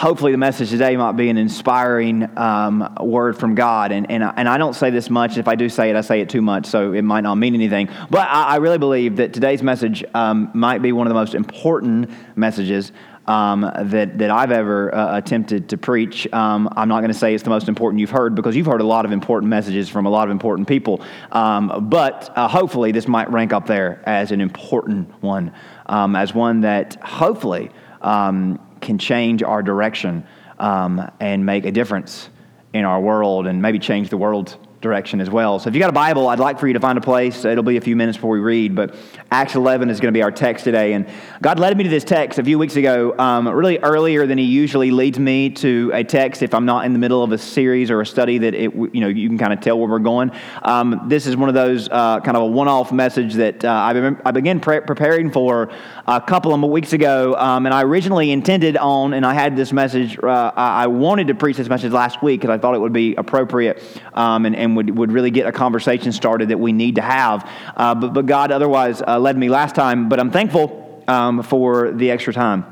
hopefully 0.00 0.32
the 0.32 0.38
message 0.38 0.70
today 0.70 0.96
might 0.96 1.12
be 1.12 1.28
an 1.28 1.36
inspiring 1.36 2.26
um, 2.38 2.96
word 3.02 3.36
from 3.36 3.54
God. 3.54 3.92
And, 3.92 4.10
and, 4.10 4.24
and 4.24 4.48
I 4.48 4.56
don't 4.56 4.72
say 4.72 4.88
this 4.88 5.10
much. 5.10 5.36
If 5.36 5.46
I 5.46 5.56
do 5.56 5.68
say 5.68 5.90
it, 5.90 5.96
I 5.96 6.00
say 6.00 6.22
it 6.22 6.30
too 6.30 6.40
much, 6.40 6.64
so 6.64 6.94
it 6.94 7.02
might 7.02 7.20
not 7.20 7.34
mean 7.34 7.54
anything. 7.54 7.90
But 8.08 8.26
I, 8.30 8.44
I 8.44 8.56
really 8.56 8.78
believe 8.78 9.16
that 9.16 9.34
today's 9.34 9.62
message 9.62 10.02
um, 10.14 10.50
might 10.54 10.80
be 10.80 10.92
one 10.92 11.06
of 11.06 11.10
the 11.10 11.20
most 11.20 11.34
important 11.34 12.10
messages 12.34 12.92
um, 13.26 13.60
that, 13.60 14.16
that 14.16 14.30
I've 14.30 14.52
ever 14.52 14.94
uh, 14.94 15.18
attempted 15.18 15.68
to 15.68 15.76
preach. 15.76 16.26
Um, 16.32 16.70
I'm 16.76 16.88
not 16.88 17.00
going 17.00 17.12
to 17.12 17.18
say 17.18 17.34
it's 17.34 17.44
the 17.44 17.50
most 17.50 17.68
important 17.68 18.00
you've 18.00 18.08
heard 18.08 18.34
because 18.34 18.56
you've 18.56 18.68
heard 18.68 18.80
a 18.80 18.86
lot 18.86 19.04
of 19.04 19.12
important 19.12 19.50
messages 19.50 19.90
from 19.90 20.06
a 20.06 20.10
lot 20.10 20.28
of 20.28 20.30
important 20.30 20.66
people. 20.66 21.02
Um, 21.30 21.90
but 21.90 22.32
uh, 22.36 22.48
hopefully, 22.48 22.90
this 22.90 23.06
might 23.06 23.30
rank 23.30 23.52
up 23.52 23.66
there 23.66 24.02
as 24.06 24.32
an 24.32 24.40
important 24.40 25.22
one, 25.22 25.52
um, 25.84 26.16
as 26.16 26.34
one 26.34 26.62
that 26.62 26.94
hopefully 27.04 27.70
um, 28.00 28.58
can 28.80 28.98
change 28.98 29.42
our 29.42 29.62
direction 29.62 30.26
um, 30.58 31.10
and 31.20 31.44
make 31.44 31.64
a 31.64 31.70
difference 31.70 32.28
in 32.72 32.84
our 32.84 33.00
world 33.00 33.46
and 33.46 33.60
maybe 33.60 33.78
change 33.78 34.10
the 34.10 34.16
world 34.16 34.56
direction 34.80 35.20
as 35.20 35.28
well. 35.28 35.58
So 35.58 35.68
if 35.68 35.74
you 35.74 35.80
got 35.80 35.90
a 35.90 35.92
Bible, 35.92 36.28
I'd 36.28 36.38
like 36.38 36.58
for 36.58 36.66
you 36.66 36.72
to 36.72 36.80
find 36.80 36.96
a 36.96 37.02
place. 37.02 37.44
It'll 37.44 37.62
be 37.62 37.76
a 37.76 37.82
few 37.82 37.96
minutes 37.96 38.16
before 38.16 38.30
we 38.30 38.40
read, 38.40 38.74
but 38.74 38.94
Acts 39.30 39.54
11 39.54 39.90
is 39.90 40.00
going 40.00 40.12
to 40.12 40.16
be 40.16 40.22
our 40.22 40.30
text 40.30 40.64
today. 40.64 40.94
And 40.94 41.06
God 41.42 41.58
led 41.58 41.76
me 41.76 41.84
to 41.84 41.90
this 41.90 42.04
text 42.04 42.38
a 42.38 42.44
few 42.44 42.58
weeks 42.58 42.76
ago, 42.76 43.14
um, 43.18 43.46
really 43.46 43.78
earlier 43.78 44.26
than 44.26 44.38
He 44.38 44.44
usually 44.44 44.90
leads 44.90 45.18
me 45.18 45.50
to 45.50 45.90
a 45.92 46.02
text 46.02 46.42
if 46.42 46.54
I'm 46.54 46.64
not 46.64 46.86
in 46.86 46.94
the 46.94 46.98
middle 46.98 47.22
of 47.22 47.30
a 47.32 47.38
series 47.38 47.90
or 47.90 48.00
a 48.00 48.06
study 48.06 48.38
that 48.38 48.54
it, 48.54 48.72
you 48.74 49.00
know 49.00 49.08
you 49.08 49.28
can 49.28 49.36
kind 49.36 49.52
of 49.52 49.60
tell 49.60 49.78
where 49.78 49.88
we're 49.88 49.98
going. 49.98 50.30
Um, 50.62 51.02
this 51.08 51.26
is 51.26 51.36
one 51.36 51.48
of 51.48 51.54
those 51.54 51.88
uh, 51.88 52.20
kind 52.20 52.36
of 52.36 52.44
a 52.44 52.46
one-off 52.46 52.90
message 52.90 53.34
that 53.34 53.64
uh, 53.64 53.68
I, 53.68 54.16
I 54.24 54.30
began 54.30 54.60
pre- 54.60 54.80
preparing 54.80 55.30
for 55.30 55.70
a 56.06 56.20
couple 56.20 56.54
of 56.54 56.70
weeks 56.70 56.92
ago, 56.92 57.34
um, 57.36 57.66
and 57.66 57.74
I 57.74 57.82
originally 57.82 58.30
intended 58.30 58.76
on, 58.78 59.12
and 59.12 59.26
I 59.26 59.34
had 59.34 59.56
this 59.56 59.72
message. 59.72 60.18
Uh, 60.18 60.52
I 60.56 60.86
wanted 60.86 61.26
to 61.26 61.34
preach 61.34 61.58
this 61.58 61.68
message 61.68 61.92
last 61.92 62.22
week 62.22 62.40
because 62.40 62.54
I 62.54 62.58
thought 62.58 62.74
it 62.74 62.80
would 62.80 62.92
be 62.92 63.14
appropriate 63.16 63.82
um, 64.14 64.46
and, 64.46 64.56
and 64.56 64.69
and 64.70 64.76
would, 64.76 64.98
would 64.98 65.12
really 65.12 65.30
get 65.30 65.46
a 65.46 65.52
conversation 65.52 66.12
started 66.12 66.48
that 66.48 66.58
we 66.58 66.72
need 66.72 66.96
to 66.96 67.02
have. 67.02 67.48
Uh, 67.76 67.94
but, 67.94 68.14
but 68.14 68.26
God 68.26 68.52
otherwise 68.52 69.02
uh, 69.02 69.18
led 69.18 69.36
me 69.36 69.48
last 69.48 69.74
time. 69.74 70.08
But 70.08 70.20
I'm 70.20 70.30
thankful 70.30 71.04
um, 71.08 71.42
for 71.42 71.90
the 71.90 72.10
extra 72.10 72.32
time 72.32 72.64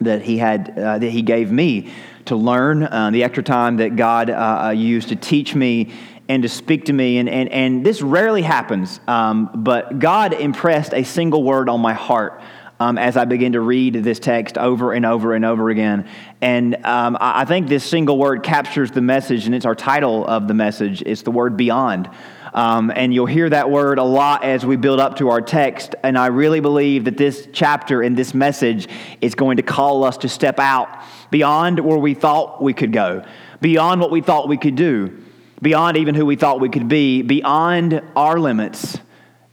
that 0.00 0.22
He 0.22 0.38
had 0.38 0.78
uh, 0.78 0.98
that 0.98 1.10
He 1.10 1.22
gave 1.22 1.50
me 1.50 1.92
to 2.26 2.36
learn, 2.36 2.82
uh, 2.82 3.10
the 3.10 3.24
extra 3.24 3.42
time 3.42 3.78
that 3.78 3.96
God 3.96 4.30
uh, 4.30 4.34
uh, 4.66 4.70
used 4.70 5.08
to 5.08 5.16
teach 5.16 5.54
me 5.54 5.92
and 6.28 6.42
to 6.44 6.48
speak 6.48 6.84
to 6.84 6.92
me. 6.92 7.18
And, 7.18 7.28
and, 7.28 7.48
and 7.48 7.84
this 7.84 8.02
rarely 8.02 8.42
happens, 8.42 9.00
um, 9.08 9.50
but 9.52 9.98
God 9.98 10.32
impressed 10.32 10.94
a 10.94 11.02
single 11.02 11.42
word 11.42 11.68
on 11.68 11.80
my 11.80 11.92
heart 11.92 12.40
um, 12.80 12.96
as 12.96 13.16
I 13.18 13.26
begin 13.26 13.52
to 13.52 13.60
read 13.60 13.94
this 13.94 14.18
text 14.18 14.56
over 14.56 14.94
and 14.94 15.04
over 15.04 15.34
and 15.34 15.44
over 15.44 15.68
again. 15.68 16.08
And 16.40 16.74
um, 16.86 17.16
I 17.20 17.44
think 17.44 17.68
this 17.68 17.84
single 17.84 18.18
word 18.18 18.42
captures 18.42 18.90
the 18.90 19.02
message, 19.02 19.44
and 19.44 19.54
it's 19.54 19.66
our 19.66 19.74
title 19.74 20.26
of 20.26 20.48
the 20.48 20.54
message. 20.54 21.02
It's 21.02 21.20
the 21.22 21.30
word 21.30 21.58
beyond. 21.58 22.08
Um, 22.54 22.90
and 22.90 23.14
you'll 23.14 23.26
hear 23.26 23.48
that 23.50 23.70
word 23.70 23.98
a 23.98 24.02
lot 24.02 24.42
as 24.42 24.64
we 24.64 24.76
build 24.76 24.98
up 24.98 25.18
to 25.18 25.28
our 25.28 25.42
text. 25.42 25.94
And 26.02 26.18
I 26.18 26.28
really 26.28 26.60
believe 26.60 27.04
that 27.04 27.18
this 27.18 27.46
chapter 27.52 28.02
and 28.02 28.16
this 28.16 28.32
message 28.34 28.88
is 29.20 29.34
going 29.34 29.58
to 29.58 29.62
call 29.62 30.02
us 30.02 30.16
to 30.18 30.28
step 30.28 30.58
out 30.58 30.88
beyond 31.30 31.78
where 31.78 31.98
we 31.98 32.14
thought 32.14 32.62
we 32.62 32.72
could 32.72 32.92
go, 32.92 33.24
beyond 33.60 34.00
what 34.00 34.10
we 34.10 34.22
thought 34.22 34.48
we 34.48 34.56
could 34.56 34.74
do, 34.74 35.22
beyond 35.60 35.98
even 35.98 36.14
who 36.14 36.24
we 36.24 36.34
thought 36.34 36.60
we 36.60 36.70
could 36.70 36.88
be, 36.88 37.22
beyond 37.22 38.00
our 38.16 38.40
limits 38.40 38.98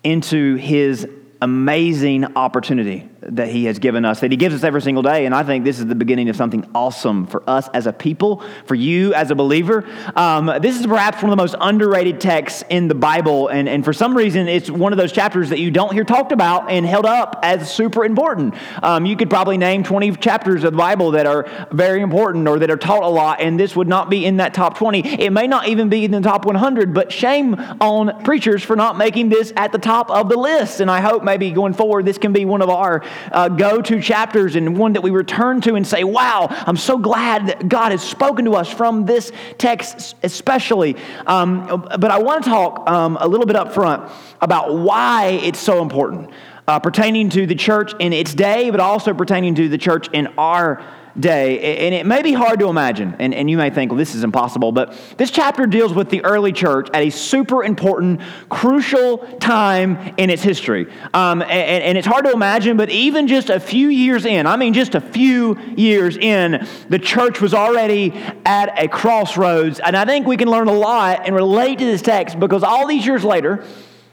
into 0.04 0.56
His 0.56 1.08
amazing 1.42 2.36
opportunity 2.36 3.08
that 3.28 3.50
He 3.50 3.66
has 3.66 3.80
given 3.80 4.06
us, 4.06 4.22
that 4.22 4.32
He 4.32 4.38
gives 4.38 4.56
us 4.56 4.64
every 4.64 4.82
single 4.82 5.04
day. 5.04 5.26
And 5.26 5.36
I 5.36 5.44
think 5.44 5.64
this 5.64 5.80
is 5.80 5.86
the 5.86 5.96
beginning 5.96 6.30
of 6.30 6.36
something 6.36 6.68
awesome 6.74 7.28
for 7.28 7.48
us 7.48 7.68
as 7.74 7.88
a 7.88 7.94
people, 7.94 8.44
for 8.66 8.76
you 8.76 9.14
as 9.14 9.32
a 9.32 9.36
believer. 9.36 9.86
Um, 10.16 10.52
this 10.62 10.80
is 10.80 10.88
perhaps 10.88 11.18
one 11.18 11.26
of 11.26 11.38
the 11.38 11.42
most 11.42 11.56
underrated 11.60 12.22
texts 12.22 12.64
in 12.70 12.88
the 12.88 12.96
Bible. 12.96 13.50
And, 13.50 13.68
and 13.68 13.84
for 13.84 13.94
some 13.94 14.16
reason, 14.16 14.48
it's 14.48 14.70
one 14.70 14.94
of 14.94 14.98
those 14.98 15.12
chapters 15.12 15.50
that 15.50 15.60
you 15.60 15.72
don't 15.72 15.94
hear 15.94 16.04
talked 16.04 16.32
about 16.32 16.72
and 16.72 16.86
held 16.86 17.06
up 17.06 17.40
as 17.44 17.72
super 17.72 18.06
important. 18.06 18.56
Um, 18.82 19.06
you 19.06 19.18
could 19.18 19.30
probably 19.30 19.58
name 19.58 19.84
20 19.84 20.16
chapters 20.16 20.64
of 20.64 20.72
the 20.72 20.78
Bible 20.78 21.12
that 21.12 21.26
are 21.26 21.68
very 21.72 22.02
important 22.02 22.48
or 22.48 22.60
that 22.60 22.70
are 22.70 22.78
taught 22.78 23.04
a 23.04 23.08
lot, 23.08 23.42
and 23.42 23.60
this 23.60 23.76
would 23.76 23.88
not 23.88 24.10
be 24.10 24.26
in 24.26 24.38
that 24.38 24.54
top 24.54 24.78
20. 24.78 25.06
It 25.20 25.32
may 25.32 25.48
not 25.48 25.68
even 25.68 25.90
be 25.90 26.06
in 26.06 26.12
the 26.12 26.22
top 26.22 26.46
100, 26.46 26.94
but 26.94 27.12
shame 27.12 27.56
on 27.82 28.24
preachers 28.24 28.64
for 28.64 28.76
not 28.76 28.98
making 28.98 29.30
this 29.30 29.52
at 29.56 29.72
the 29.72 29.78
top 29.78 30.10
of 30.10 30.30
the 30.30 30.38
list. 30.38 30.80
And 30.80 30.90
I 30.90 31.02
hope 31.02 31.24
maybe 31.24 31.52
going 31.52 31.74
forward, 31.74 32.06
this 32.06 32.18
can 32.18 32.34
be 32.34 32.46
one 32.46 32.62
of 32.62 32.70
our 32.70 33.04
uh, 33.32 33.50
go 33.50 33.82
to 33.82 34.02
chapters 34.02 34.56
and 34.56 34.78
one 34.78 34.94
that 34.94 35.02
we 35.02 35.12
return 35.12 35.62
to 35.62 35.76
and 35.76 35.86
say, 35.86 36.04
wow, 36.04 36.48
I'm 36.50 36.78
so 36.78 36.98
glad 36.98 37.48
that 37.48 37.70
God 37.70 37.92
has 37.92 38.02
spoken 38.02 38.46
to 38.46 38.56
us 38.56 38.72
from 38.72 39.06
this 39.06 39.32
text, 39.58 40.16
especially. 40.24 40.96
Um, 41.26 41.88
but 42.00 42.12
I 42.12 42.20
want 42.20 42.44
to 42.44 42.50
talk 42.50 42.90
um, 42.90 43.18
a 43.20 43.28
little 43.28 43.46
bit 43.46 43.56
up 43.56 43.74
front 43.74 44.12
about 44.42 44.76
why 44.76 45.40
it's 45.44 45.60
so 45.60 45.82
important. 45.82 46.32
Uh, 46.68 46.80
pertaining 46.80 47.30
to 47.30 47.48
the 47.48 47.56
church 47.56 47.94
in 48.00 48.12
its 48.12 48.34
day, 48.34 48.70
but 48.70 48.82
also 48.82 49.14
pertaining 49.14 49.56
to 49.56 49.70
the 49.70 49.78
church 49.78 50.10
in 50.12 50.28
our 50.38 50.84
day. 51.20 51.78
And 51.88 51.96
it 51.96 52.06
may 52.06 52.22
be 52.22 52.34
hard 52.34 52.60
to 52.60 52.68
imagine, 52.68 53.16
and, 53.20 53.34
and 53.34 53.50
you 53.50 53.58
may 53.58 53.70
think, 53.70 53.92
well, 53.92 53.98
this 53.98 54.14
is 54.16 54.24
impossible, 54.24 54.72
but 54.72 54.94
this 55.18 55.32
chapter 55.32 55.66
deals 55.66 55.94
with 55.94 56.10
the 56.10 56.24
early 56.24 56.52
church 56.52 56.90
at 56.94 57.02
a 57.02 57.10
super 57.10 57.64
important, 57.64 58.22
crucial 58.50 59.18
time 59.40 60.14
in 60.18 60.30
its 60.30 60.44
history. 60.44 60.88
Um, 61.14 61.42
and, 61.42 61.84
and 61.84 61.98
it's 61.98 62.08
hard 62.08 62.26
to 62.26 62.32
imagine, 62.32 62.78
but 62.78 62.90
even 62.90 63.28
just 63.28 63.50
a 63.50 63.60
few 63.60 63.88
years 63.88 64.26
in, 64.26 64.46
I 64.46 64.58
mean, 64.58 64.74
just 64.74 64.96
a 64.96 65.02
few 65.02 65.58
years 65.76 66.18
in, 66.18 66.68
the 66.90 67.00
church 67.00 67.42
was 67.42 67.54
already 67.54 68.14
at 68.46 68.78
a 68.78 68.88
crossroads. 68.88 69.80
And 69.80 69.96
I 69.98 70.06
think 70.06 70.28
we 70.28 70.38
can 70.38 70.50
learn 70.50 70.68
a 70.68 70.74
lot 70.74 71.26
and 71.26 71.36
relate 71.36 71.80
to 71.80 71.86
this 71.86 72.02
text 72.02 72.40
because 72.40 72.64
all 72.64 72.88
these 72.88 73.06
years 73.06 73.24
later, 73.24 73.66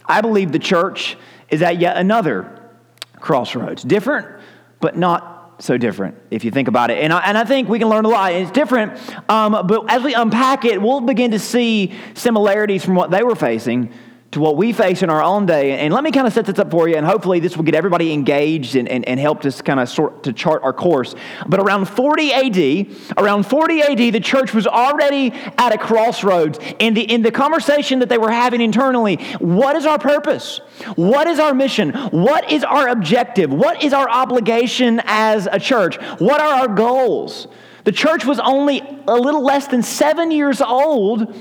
I 0.07 0.21
believe 0.21 0.53
the 0.53 0.59
church 0.59 1.17
is 1.51 1.63
at 1.63 1.79
yet 1.79 1.97
another 1.97 2.71
crossroads. 3.21 3.83
Different, 3.83 4.27
but 4.81 4.97
not 4.97 5.34
so 5.59 5.79
different 5.79 6.17
if 6.31 6.45
you 6.45 6.51
think 6.51 6.69
about 6.69 6.91
it. 6.91 7.03
And 7.03 7.13
I, 7.13 7.21
and 7.21 7.39
I 7.39 7.45
think 7.45 7.69
we 7.69 7.79
can 7.79 7.89
learn 7.89 8.05
a 8.05 8.09
lot. 8.09 8.33
It's 8.33 8.51
different, 8.51 8.99
um, 9.31 9.67
but 9.67 9.91
as 9.91 10.03
we 10.03 10.15
unpack 10.15 10.65
it, 10.65 10.81
we'll 10.81 11.01
begin 11.01 11.31
to 11.31 11.39
see 11.39 11.95
similarities 12.15 12.85
from 12.85 12.95
what 12.95 13.11
they 13.11 13.23
were 13.23 13.37
facing 13.37 13.93
to 14.35 14.41
what 14.41 14.57
we 14.57 14.73
face 14.73 15.03
in 15.03 15.11
our 15.11 15.23
own 15.23 15.47
day. 15.47 15.79
And 15.79 15.95
let 15.95 16.05
me 16.05 16.11
kind 16.11 16.27
of 16.27 16.33
set 16.33 16.45
this 16.45 16.59
up 16.59 16.71
for 16.71 16.89
you, 16.89 16.97
and 16.97 17.07
hopefully 17.07 17.41
this 17.41 17.57
will 17.57 17.65
get 17.65 17.75
everybody 17.75 18.13
engaged 18.13 18.77
and, 18.77 18.89
and, 18.89 19.07
and 19.09 19.19
help 19.19 19.45
us 19.45 19.63
kind 19.63 19.81
of 19.81 19.89
sort 19.89 20.25
to 20.25 20.33
chart 20.33 20.63
our 20.63 20.73
course. 20.73 21.15
But 21.47 21.61
around 21.61 21.87
40 21.87 22.33
AD, 22.33 22.87
around 23.17 23.47
40 23.47 23.83
AD, 23.83 23.99
the 24.13 24.21
church 24.21 24.53
was 24.53 24.67
already 24.67 25.33
at 25.57 25.73
a 25.73 25.79
crossroads. 25.79 26.59
In 26.81 26.95
the, 26.95 27.03
in 27.03 27.23
the 27.23 27.31
conversation 27.31 28.01
that 28.01 28.09
they 28.09 28.19
were 28.19 28.31
having 28.31 28.61
internally, 28.61 29.17
what 29.39 29.77
is 29.77 29.87
our 29.87 29.99
purpose? 29.99 30.59
What 30.97 31.29
is 31.29 31.39
our 31.39 31.55
mission? 31.55 31.93
What 31.93 32.51
is 32.51 32.65
our 32.65 32.89
objective? 32.89 33.53
What 33.53 33.85
is 33.85 33.93
our 33.93 34.11
obligation 34.11 35.01
as 35.05 35.49
a 35.51 35.61
church? 35.61 35.97
What 36.19 36.41
are 36.41 36.55
our 36.55 36.69
goals? 36.69 37.47
The 37.85 37.93
church 37.93 38.25
was 38.25 38.41
only 38.41 38.81
a 39.07 39.15
little 39.15 39.45
less 39.45 39.69
than 39.69 39.83
seven 39.83 40.33
years 40.33 40.61
old 40.61 41.37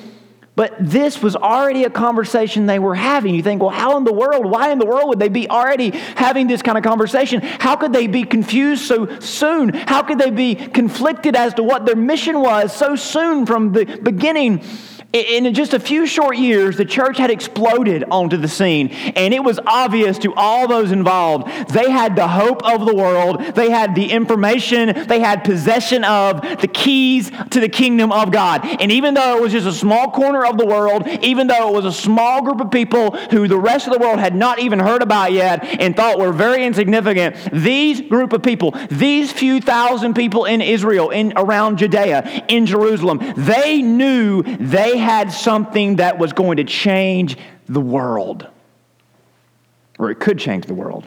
but 0.56 0.76
this 0.80 1.22
was 1.22 1.36
already 1.36 1.84
a 1.84 1.90
conversation 1.90 2.66
they 2.66 2.80
were 2.80 2.96
having. 2.96 3.34
You 3.34 3.42
think, 3.42 3.62
well, 3.62 3.72
how 3.72 3.98
in 3.98 4.04
the 4.04 4.14
world, 4.14 4.46
why 4.46 4.72
in 4.72 4.78
the 4.78 4.86
world 4.86 5.10
would 5.10 5.20
they 5.20 5.30
be 5.30 5.50
already 5.50 5.90
having 6.16 6.48
this 6.48 6.62
kind 6.62 6.78
of 6.78 6.84
conversation? 6.84 7.42
How 7.42 7.76
could 7.76 7.92
they 7.92 8.08
be 8.08 8.24
confused 8.24 8.84
so 8.84 9.20
soon? 9.20 9.70
How 9.74 10.04
could 10.04 10.20
they 10.20 10.30
be 10.30 10.56
conflicted 10.56 11.36
as 11.36 11.56
to 11.56 11.64
what 11.64 11.86
their 11.86 11.96
mission 11.96 12.40
was 12.40 12.76
so 12.76 12.96
soon 12.96 13.46
from 13.46 13.72
the 13.72 13.86
beginning? 14.04 14.64
in 15.14 15.54
just 15.54 15.76
a 15.76 15.80
few 15.80 16.08
short 16.08 16.38
years, 16.38 16.76
the 16.76 16.86
church 16.86 17.20
had 17.20 17.30
exploded 17.30 18.04
onto 18.10 18.36
the 18.36 18.48
scene, 18.48 18.90
and 19.16 19.32
it 19.32 19.44
was 19.44 19.60
obvious 19.68 20.18
to 20.18 20.34
all 20.34 20.68
those 20.68 20.92
involved. 20.92 21.48
They 21.70 21.90
had 21.92 22.16
the 22.16 22.28
hope 22.28 22.66
of 22.66 22.88
the 22.88 22.96
world, 22.96 23.40
they 23.54 23.70
had 23.70 23.94
the 23.94 24.12
information, 24.12 25.06
they 25.08 25.20
had 25.20 25.44
possession 25.44 26.04
of 26.04 26.42
the 26.60 26.68
keys 26.68 27.32
to 27.52 27.60
the 27.60 27.70
kingdom 27.70 28.12
of 28.12 28.32
God. 28.32 28.66
And 28.82 28.92
even 28.92 29.14
though 29.14 29.38
it 29.38 29.42
was 29.42 29.52
just 29.52 29.68
a 29.68 29.74
small 29.74 30.10
corner 30.10 30.43
of 30.46 30.58
the 30.58 30.66
world, 30.66 31.08
even 31.22 31.48
though 31.48 31.70
it 31.70 31.74
was 31.74 31.86
a 31.86 31.92
small 31.92 32.42
group 32.42 32.62
of 32.62 32.72
people 32.72 33.12
who 33.12 33.48
the 33.48 33.58
rest 33.58 33.88
of 33.88 33.94
the 33.94 34.00
world 34.00 34.20
had 34.20 34.36
not 34.36 34.60
even 34.60 34.80
heard 34.80 35.02
about 35.02 35.32
yet 35.32 35.64
and 35.80 35.96
thought 35.96 36.20
were 36.20 36.32
very 36.32 36.66
insignificant, 36.66 37.36
these 37.52 38.02
group 38.02 38.34
of 38.34 38.44
people, 38.44 38.76
these 38.90 39.32
few 39.32 39.62
thousand 39.62 40.14
people 40.14 40.46
in 40.46 40.62
Israel, 40.62 41.10
in 41.10 41.34
around 41.36 41.78
Judea, 41.78 42.46
in 42.48 42.66
Jerusalem, 42.66 43.20
they 43.38 43.82
knew 43.82 44.44
they 44.44 44.98
had 44.98 45.32
something 45.32 45.98
that 45.98 46.18
was 46.18 46.34
going 46.34 46.58
to 46.58 46.64
change 46.64 47.38
the 47.68 47.82
world, 47.82 48.48
or 49.98 50.12
it 50.12 50.20
could 50.20 50.40
change 50.40 50.66
the 50.66 50.74
world 50.74 51.06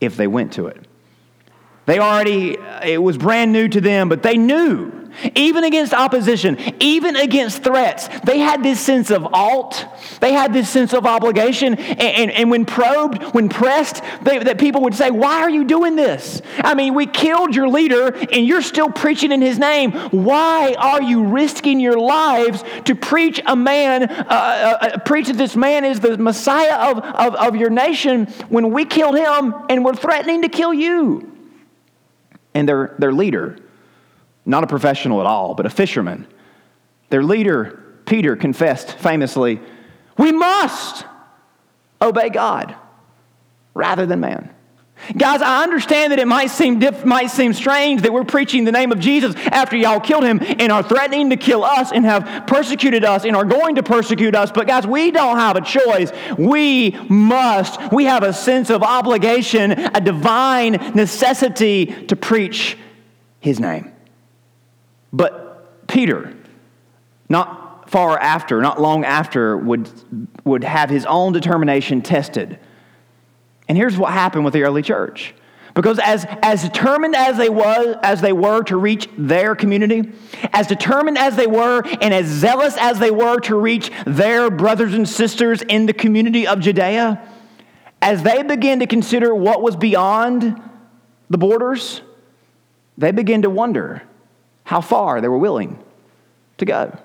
if 0.00 0.16
they 0.16 0.26
went 0.26 0.52
to 0.54 0.66
it. 0.66 0.86
They 1.86 1.98
already, 1.98 2.56
it 2.84 3.02
was 3.02 3.18
brand 3.18 3.52
new 3.52 3.68
to 3.68 3.80
them, 3.80 4.08
but 4.08 4.22
they 4.22 4.36
knew 4.36 5.01
even 5.34 5.64
against 5.64 5.92
opposition, 5.92 6.58
even 6.80 7.16
against 7.16 7.62
threats. 7.62 8.08
They 8.24 8.38
had 8.38 8.62
this 8.62 8.80
sense 8.80 9.10
of 9.10 9.26
alt, 9.32 9.86
they 10.20 10.32
had 10.32 10.52
this 10.52 10.68
sense 10.68 10.92
of 10.92 11.06
obligation. 11.06 11.74
And, 11.74 12.00
and, 12.00 12.30
and 12.30 12.50
when 12.50 12.64
probed, 12.64 13.22
when 13.34 13.48
pressed, 13.48 14.02
they, 14.22 14.38
that 14.38 14.58
people 14.58 14.82
would 14.82 14.94
say, 14.94 15.10
Why 15.10 15.40
are 15.42 15.50
you 15.50 15.64
doing 15.64 15.96
this? 15.96 16.42
I 16.58 16.74
mean, 16.74 16.94
we 16.94 17.06
killed 17.06 17.54
your 17.54 17.68
leader 17.68 18.14
and 18.14 18.46
you're 18.46 18.62
still 18.62 18.88
preaching 18.88 19.32
in 19.32 19.42
his 19.42 19.58
name. 19.58 19.92
Why 19.92 20.74
are 20.78 21.02
you 21.02 21.24
risking 21.24 21.80
your 21.80 21.98
lives 21.98 22.64
to 22.84 22.94
preach 22.94 23.40
a 23.46 23.56
man, 23.56 24.04
uh, 24.04 24.26
uh, 24.28 24.78
uh 24.80 24.98
preach 25.00 25.28
that 25.28 25.36
this 25.36 25.56
man 25.56 25.84
is 25.84 26.00
the 26.00 26.18
Messiah 26.18 26.90
of, 26.90 26.98
of, 26.98 27.34
of 27.34 27.56
your 27.56 27.70
nation 27.70 28.26
when 28.48 28.72
we 28.72 28.84
killed 28.84 29.16
him 29.16 29.54
and 29.68 29.84
we're 29.84 29.94
threatening 29.94 30.42
to 30.42 30.48
kill 30.48 30.72
you? 30.72 31.32
And 32.54 32.68
their, 32.68 32.94
their 32.98 33.12
leader, 33.12 33.58
not 34.44 34.64
a 34.64 34.66
professional 34.66 35.20
at 35.20 35.26
all, 35.26 35.54
but 35.54 35.66
a 35.66 35.70
fisherman. 35.70 36.26
Their 37.10 37.22
leader, 37.22 37.82
Peter, 38.06 38.36
confessed 38.36 38.92
famously, 38.98 39.60
We 40.18 40.32
must 40.32 41.04
obey 42.00 42.30
God 42.30 42.74
rather 43.74 44.06
than 44.06 44.20
man. 44.20 44.50
Guys, 45.16 45.42
I 45.42 45.64
understand 45.64 46.12
that 46.12 46.20
it 46.20 46.28
might 46.28 46.48
seem, 46.48 46.78
diff, 46.78 47.04
might 47.04 47.26
seem 47.26 47.52
strange 47.52 48.02
that 48.02 48.12
we're 48.12 48.24
preaching 48.24 48.64
the 48.64 48.70
name 48.70 48.92
of 48.92 49.00
Jesus 49.00 49.34
after 49.46 49.76
y'all 49.76 49.98
killed 49.98 50.22
him 50.22 50.38
and 50.40 50.70
are 50.70 50.82
threatening 50.82 51.30
to 51.30 51.36
kill 51.36 51.64
us 51.64 51.90
and 51.90 52.04
have 52.04 52.46
persecuted 52.46 53.04
us 53.04 53.24
and 53.24 53.34
are 53.34 53.44
going 53.44 53.74
to 53.74 53.82
persecute 53.82 54.36
us. 54.36 54.52
But, 54.52 54.68
guys, 54.68 54.86
we 54.86 55.10
don't 55.10 55.38
have 55.38 55.56
a 55.56 55.60
choice. 55.60 56.12
We 56.38 56.92
must. 57.08 57.92
We 57.92 58.04
have 58.04 58.22
a 58.22 58.32
sense 58.32 58.70
of 58.70 58.82
obligation, 58.82 59.72
a 59.72 60.00
divine 60.00 60.72
necessity 60.94 61.86
to 62.06 62.14
preach 62.14 62.78
his 63.40 63.58
name. 63.58 63.91
But 65.12 65.86
Peter, 65.88 66.34
not 67.28 67.90
far 67.90 68.18
after, 68.18 68.60
not 68.60 68.80
long 68.80 69.04
after, 69.04 69.56
would, 69.56 69.90
would 70.44 70.64
have 70.64 70.88
his 70.88 71.04
own 71.04 71.32
determination 71.32 72.00
tested. 72.00 72.58
And 73.68 73.76
here's 73.76 73.96
what 73.96 74.12
happened 74.12 74.44
with 74.44 74.54
the 74.54 74.62
early 74.62 74.82
church. 74.82 75.34
Because 75.74 75.98
as, 75.98 76.26
as 76.42 76.62
determined 76.62 77.16
as 77.16 77.38
they, 77.38 77.48
was, 77.48 77.96
as 78.02 78.20
they 78.20 78.32
were 78.32 78.62
to 78.64 78.76
reach 78.76 79.08
their 79.16 79.54
community, 79.54 80.12
as 80.52 80.66
determined 80.66 81.16
as 81.16 81.36
they 81.36 81.46
were 81.46 81.82
and 82.00 82.12
as 82.12 82.26
zealous 82.26 82.76
as 82.78 82.98
they 82.98 83.10
were 83.10 83.38
to 83.40 83.56
reach 83.56 83.90
their 84.06 84.50
brothers 84.50 84.92
and 84.92 85.08
sisters 85.08 85.62
in 85.62 85.86
the 85.86 85.94
community 85.94 86.46
of 86.46 86.60
Judea, 86.60 87.26
as 88.02 88.22
they 88.22 88.42
began 88.42 88.80
to 88.80 88.86
consider 88.86 89.34
what 89.34 89.62
was 89.62 89.76
beyond 89.76 90.60
the 91.30 91.38
borders, 91.38 92.02
they 92.98 93.12
began 93.12 93.42
to 93.42 93.50
wonder 93.50 94.02
how 94.72 94.80
far 94.80 95.20
they 95.20 95.28
were 95.28 95.36
willing 95.36 95.78
to 96.56 96.64
go. 96.64 96.98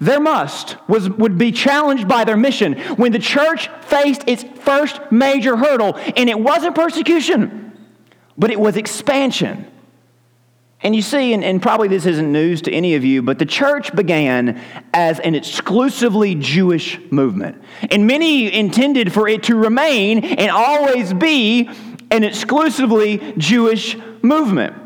Their 0.00 0.20
must 0.20 0.76
was, 0.88 1.10
would 1.10 1.36
be 1.36 1.50
challenged 1.50 2.06
by 2.06 2.22
their 2.22 2.36
mission 2.36 2.78
when 2.94 3.10
the 3.10 3.18
church 3.18 3.68
faced 3.82 4.22
its 4.28 4.44
first 4.60 5.00
major 5.10 5.56
hurdle, 5.56 5.96
and 6.16 6.30
it 6.30 6.38
wasn't 6.38 6.76
persecution, 6.76 7.76
but 8.38 8.52
it 8.52 8.60
was 8.60 8.76
expansion. 8.76 9.66
And 10.84 10.94
you 10.94 11.02
see, 11.02 11.32
and, 11.32 11.42
and, 11.42 11.60
probably 11.60 11.88
this 11.88 12.06
isn't 12.06 12.30
news 12.30 12.62
to 12.62 12.72
any 12.72 12.94
of 12.94 13.04
you, 13.04 13.22
but 13.22 13.40
the 13.40 13.44
church 13.44 13.92
began 13.92 14.62
as 14.94 15.18
an 15.18 15.34
exclusively 15.34 16.36
Jewish 16.36 16.96
movement. 17.10 17.60
And 17.90 18.06
many 18.06 18.54
intended 18.54 19.12
for 19.12 19.26
it 19.26 19.42
to 19.44 19.56
remain 19.56 20.24
and 20.24 20.48
always 20.48 21.12
be 21.12 21.68
an 22.12 22.22
exclusively 22.22 23.34
Jewish 23.36 23.96
movement. 24.22 24.79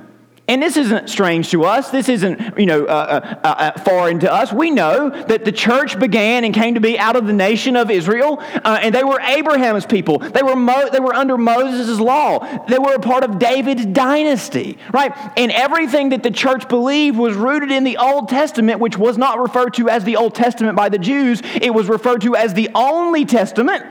And 0.46 0.62
this 0.62 0.76
isn't 0.76 1.08
strange 1.08 1.50
to 1.52 1.64
us. 1.64 1.90
This 1.90 2.10
isn't, 2.10 2.58
you 2.58 2.66
know, 2.66 2.84
uh, 2.84 3.38
uh, 3.42 3.46
uh, 3.46 3.80
foreign 3.80 4.20
to 4.20 4.30
us. 4.30 4.52
We 4.52 4.70
know 4.70 5.08
that 5.08 5.46
the 5.46 5.52
church 5.52 5.98
began 5.98 6.44
and 6.44 6.52
came 6.52 6.74
to 6.74 6.82
be 6.82 6.98
out 6.98 7.16
of 7.16 7.26
the 7.26 7.32
nation 7.32 7.76
of 7.76 7.90
Israel, 7.90 8.36
uh, 8.40 8.78
and 8.82 8.94
they 8.94 9.04
were 9.04 9.18
Abraham's 9.20 9.86
people. 9.86 10.18
They 10.18 10.42
were, 10.42 10.54
Mo- 10.54 10.90
they 10.92 11.00
were 11.00 11.14
under 11.14 11.38
Moses' 11.38 11.98
law. 11.98 12.66
They 12.66 12.78
were 12.78 12.92
a 12.92 13.00
part 13.00 13.24
of 13.24 13.38
David's 13.38 13.86
dynasty, 13.86 14.76
right? 14.92 15.12
And 15.38 15.50
everything 15.50 16.10
that 16.10 16.22
the 16.22 16.30
church 16.30 16.68
believed 16.68 17.16
was 17.16 17.34
rooted 17.34 17.70
in 17.70 17.84
the 17.84 17.96
Old 17.96 18.28
Testament, 18.28 18.80
which 18.80 18.98
was 18.98 19.16
not 19.16 19.38
referred 19.38 19.72
to 19.74 19.88
as 19.88 20.04
the 20.04 20.16
Old 20.16 20.34
Testament 20.34 20.76
by 20.76 20.90
the 20.90 20.98
Jews. 20.98 21.40
It 21.54 21.72
was 21.72 21.88
referred 21.88 22.20
to 22.20 22.36
as 22.36 22.52
the 22.52 22.68
only 22.74 23.24
testament 23.24 23.86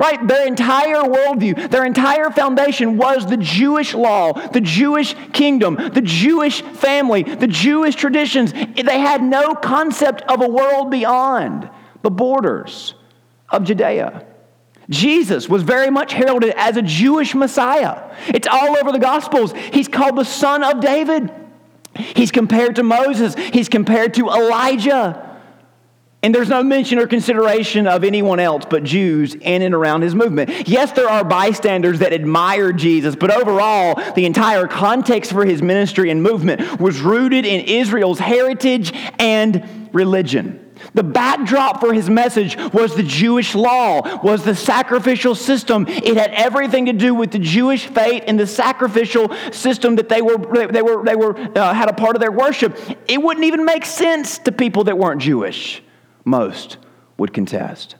right? 0.00 0.26
Their 0.26 0.46
entire 0.46 1.02
worldview, 1.02 1.70
their 1.70 1.84
entire 1.84 2.30
foundation 2.30 2.96
was 2.96 3.26
the 3.26 3.36
Jewish 3.36 3.92
law, 3.92 4.32
the 4.32 4.62
Jewish 4.62 5.14
kingdom, 5.34 5.76
the 5.76 6.00
Jewish 6.00 6.62
family, 6.62 7.22
the 7.22 7.46
Jewish 7.46 7.96
traditions. 7.96 8.52
They 8.52 8.98
had 8.98 9.22
no 9.22 9.54
concept 9.54 10.22
of 10.22 10.40
a 10.40 10.48
world 10.48 10.90
beyond 10.90 11.68
the 12.00 12.10
borders 12.10 12.94
of 13.50 13.64
Judea. 13.64 14.26
Jesus 14.88 15.50
was 15.50 15.62
very 15.62 15.90
much 15.90 16.14
heralded 16.14 16.54
as 16.56 16.78
a 16.78 16.82
Jewish 16.82 17.34
Messiah. 17.34 18.10
It's 18.28 18.48
all 18.50 18.78
over 18.78 18.92
the 18.92 18.98
Gospels. 18.98 19.52
He's 19.52 19.86
called 19.86 20.16
the 20.16 20.24
Son 20.24 20.64
of 20.64 20.80
David. 20.80 21.30
He's 21.94 22.30
compared 22.30 22.76
to 22.76 22.82
Moses. 22.82 23.34
He's 23.34 23.68
compared 23.68 24.14
to 24.14 24.30
Elijah. 24.30 25.29
And 26.22 26.34
there's 26.34 26.50
no 26.50 26.62
mention 26.62 26.98
or 26.98 27.06
consideration 27.06 27.86
of 27.86 28.04
anyone 28.04 28.40
else 28.40 28.66
but 28.68 28.84
Jews 28.84 29.34
in 29.34 29.62
and 29.62 29.74
around 29.74 30.02
his 30.02 30.14
movement. 30.14 30.68
Yes, 30.68 30.92
there 30.92 31.08
are 31.08 31.24
bystanders 31.24 32.00
that 32.00 32.12
admire 32.12 32.72
Jesus, 32.72 33.16
but 33.16 33.30
overall, 33.30 33.94
the 34.12 34.26
entire 34.26 34.66
context 34.66 35.32
for 35.32 35.46
his 35.46 35.62
ministry 35.62 36.10
and 36.10 36.22
movement 36.22 36.78
was 36.78 37.00
rooted 37.00 37.46
in 37.46 37.64
Israel's 37.64 38.18
heritage 38.18 38.92
and 39.18 39.66
religion. 39.94 40.66
The 40.92 41.02
backdrop 41.02 41.80
for 41.80 41.92
his 41.94 42.10
message 42.10 42.56
was 42.72 42.94
the 42.94 43.02
Jewish 43.02 43.54
law, 43.54 44.22
was 44.22 44.44
the 44.44 44.54
sacrificial 44.54 45.34
system. 45.34 45.86
It 45.88 46.16
had 46.16 46.32
everything 46.32 46.86
to 46.86 46.92
do 46.92 47.14
with 47.14 47.30
the 47.30 47.38
Jewish 47.38 47.86
faith 47.86 48.24
and 48.26 48.38
the 48.38 48.46
sacrificial 48.46 49.30
system 49.52 49.96
that 49.96 50.08
they 50.08 50.22
were 50.22 50.38
they 50.68 50.82
were 50.82 51.04
they 51.04 51.16
were 51.16 51.38
uh, 51.58 51.74
had 51.74 51.88
a 51.90 51.92
part 51.92 52.16
of 52.16 52.20
their 52.20 52.32
worship. 52.32 52.78
It 53.08 53.22
wouldn't 53.22 53.44
even 53.44 53.64
make 53.64 53.84
sense 53.84 54.38
to 54.38 54.52
people 54.52 54.84
that 54.84 54.96
weren't 54.96 55.20
Jewish 55.20 55.82
most 56.24 56.78
would 57.16 57.32
contest. 57.32 57.96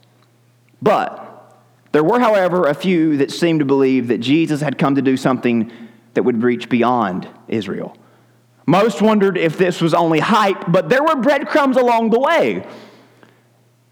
But 0.82 1.26
there 1.92 2.04
were, 2.04 2.20
however, 2.20 2.66
a 2.66 2.74
few 2.74 3.16
that 3.18 3.30
seemed 3.30 3.60
to 3.60 3.64
believe 3.64 4.08
that 4.08 4.18
Jesus 4.18 4.60
had 4.60 4.78
come 4.78 4.94
to 4.94 5.02
do 5.02 5.16
something 5.16 5.70
that 6.14 6.22
would 6.22 6.42
reach 6.42 6.68
beyond 6.68 7.28
Israel. 7.48 7.96
Most 8.66 9.02
wondered 9.02 9.36
if 9.36 9.58
this 9.58 9.80
was 9.80 9.94
only 9.94 10.20
hype, 10.20 10.64
but 10.68 10.88
there 10.88 11.02
were 11.02 11.16
breadcrumbs 11.16 11.76
along 11.76 12.10
the 12.10 12.20
way. 12.20 12.66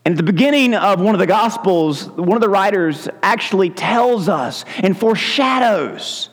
And 0.04 0.12
at 0.12 0.16
the 0.16 0.22
beginning 0.32 0.74
of 0.74 1.00
one 1.00 1.14
of 1.14 1.18
the 1.18 1.26
Gospels, 1.26 2.08
one 2.08 2.36
of 2.36 2.40
the 2.40 2.48
writers 2.48 3.08
actually 3.22 3.70
tells 3.70 4.28
us 4.28 4.64
and 4.78 4.96
foreshadows 4.96 6.30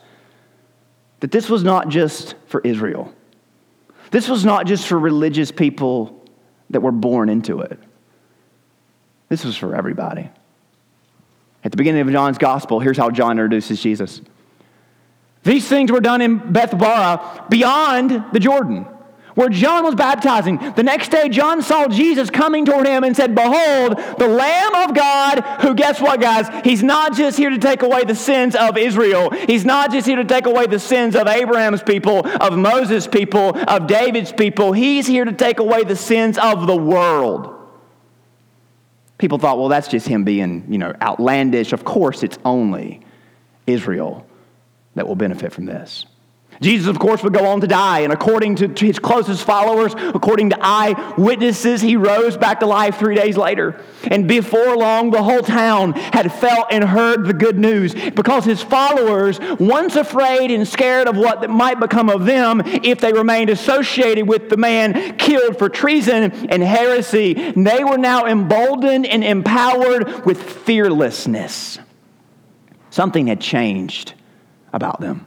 that 1.19 1.31
this 1.31 1.49
was 1.49 1.63
not 1.63 1.89
just 1.89 2.35
for 2.47 2.61
Israel. 2.61 3.13
This 4.11 4.29
was 4.29 4.45
not 4.45 4.67
just 4.67 4.87
for 4.87 4.99
religious 4.99 5.51
people 5.51 6.25
that 6.69 6.81
were 6.81 6.91
born 6.91 7.29
into 7.29 7.61
it. 7.61 7.79
This 9.29 9.43
was 9.43 9.57
for 9.57 9.75
everybody. 9.75 10.29
At 11.63 11.71
the 11.71 11.77
beginning 11.77 12.01
of 12.01 12.11
John's 12.11 12.37
gospel, 12.37 12.79
here's 12.79 12.97
how 12.97 13.09
John 13.09 13.31
introduces 13.31 13.81
Jesus. 13.81 14.21
These 15.43 15.67
things 15.67 15.91
were 15.91 15.99
done 15.99 16.21
in 16.21 16.39
Bethabara 16.39 17.49
beyond 17.49 18.25
the 18.33 18.39
Jordan 18.39 18.85
where 19.35 19.49
John 19.49 19.83
was 19.83 19.95
baptizing. 19.95 20.57
The 20.75 20.83
next 20.83 21.09
day, 21.09 21.29
John 21.29 21.61
saw 21.61 21.87
Jesus 21.87 22.29
coming 22.29 22.65
toward 22.65 22.87
him 22.87 23.03
and 23.03 23.15
said, 23.15 23.35
Behold, 23.35 23.97
the 24.17 24.27
Lamb 24.27 24.75
of 24.75 24.95
God, 24.95 25.41
who, 25.61 25.75
guess 25.75 26.01
what, 26.01 26.19
guys? 26.19 26.47
He's 26.63 26.81
not 26.81 27.13
just 27.13 27.37
here 27.37 27.49
to 27.49 27.57
take 27.57 27.81
away 27.83 28.05
the 28.05 28.15
sins 28.15 28.55
of 28.55 28.77
Israel. 28.77 29.29
He's 29.29 29.65
not 29.65 29.91
just 29.91 30.07
here 30.07 30.15
to 30.15 30.25
take 30.25 30.45
away 30.45 30.67
the 30.67 30.79
sins 30.79 31.15
of 31.15 31.27
Abraham's 31.27 31.83
people, 31.83 32.25
of 32.25 32.57
Moses' 32.57 33.07
people, 33.07 33.57
of 33.69 33.87
David's 33.87 34.31
people. 34.31 34.71
He's 34.71 35.05
here 35.05 35.25
to 35.25 35.33
take 35.33 35.59
away 35.59 35.83
the 35.83 35.97
sins 35.97 36.37
of 36.37 36.65
the 36.65 36.75
world. 36.75 37.54
People 39.17 39.37
thought, 39.37 39.57
well, 39.57 39.69
that's 39.69 39.87
just 39.87 40.07
him 40.07 40.23
being, 40.23 40.65
you 40.69 40.77
know, 40.77 40.93
outlandish. 41.01 41.71
Of 41.73 41.85
course, 41.85 42.23
it's 42.23 42.37
only 42.43 43.01
Israel 43.65 44.27
that 44.95 45.07
will 45.07 45.15
benefit 45.15 45.53
from 45.53 45.65
this. 45.65 46.05
Jesus, 46.61 46.87
of 46.87 46.99
course, 46.99 47.21
would 47.23 47.33
go 47.33 47.45
on 47.47 47.61
to 47.61 47.67
die, 47.67 47.99
and 47.99 48.13
according 48.13 48.55
to, 48.57 48.67
to 48.67 48.85
his 48.85 48.99
closest 48.99 49.43
followers, 49.43 49.93
according 50.13 50.51
to 50.51 50.57
eyewitnesses, 50.61 51.81
he 51.81 51.97
rose 51.97 52.37
back 52.37 52.61
to 52.61 52.65
life 52.65 52.97
three 52.97 53.15
days 53.15 53.35
later. 53.37 53.81
And 54.03 54.27
before 54.27 54.77
long, 54.77 55.11
the 55.11 55.23
whole 55.23 55.41
town 55.41 55.93
had 55.93 56.31
felt 56.31 56.67
and 56.71 56.83
heard 56.83 57.25
the 57.25 57.33
good 57.33 57.57
news 57.57 57.93
because 57.93 58.45
his 58.45 58.61
followers, 58.61 59.39
once 59.59 59.95
afraid 59.95 60.51
and 60.51 60.67
scared 60.67 61.07
of 61.07 61.17
what 61.17 61.49
might 61.49 61.79
become 61.79 62.09
of 62.09 62.25
them 62.25 62.61
if 62.65 63.01
they 63.01 63.11
remained 63.11 63.49
associated 63.49 64.27
with 64.27 64.49
the 64.49 64.57
man 64.57 65.17
killed 65.17 65.57
for 65.57 65.69
treason 65.69 66.31
and 66.49 66.63
heresy, 66.63 67.33
they 67.51 67.83
were 67.83 67.97
now 67.97 68.25
emboldened 68.25 69.05
and 69.05 69.23
empowered 69.23 70.25
with 70.25 70.41
fearlessness. 70.41 71.79
Something 72.91 73.27
had 73.27 73.41
changed 73.41 74.13
about 74.71 75.01
them. 75.01 75.25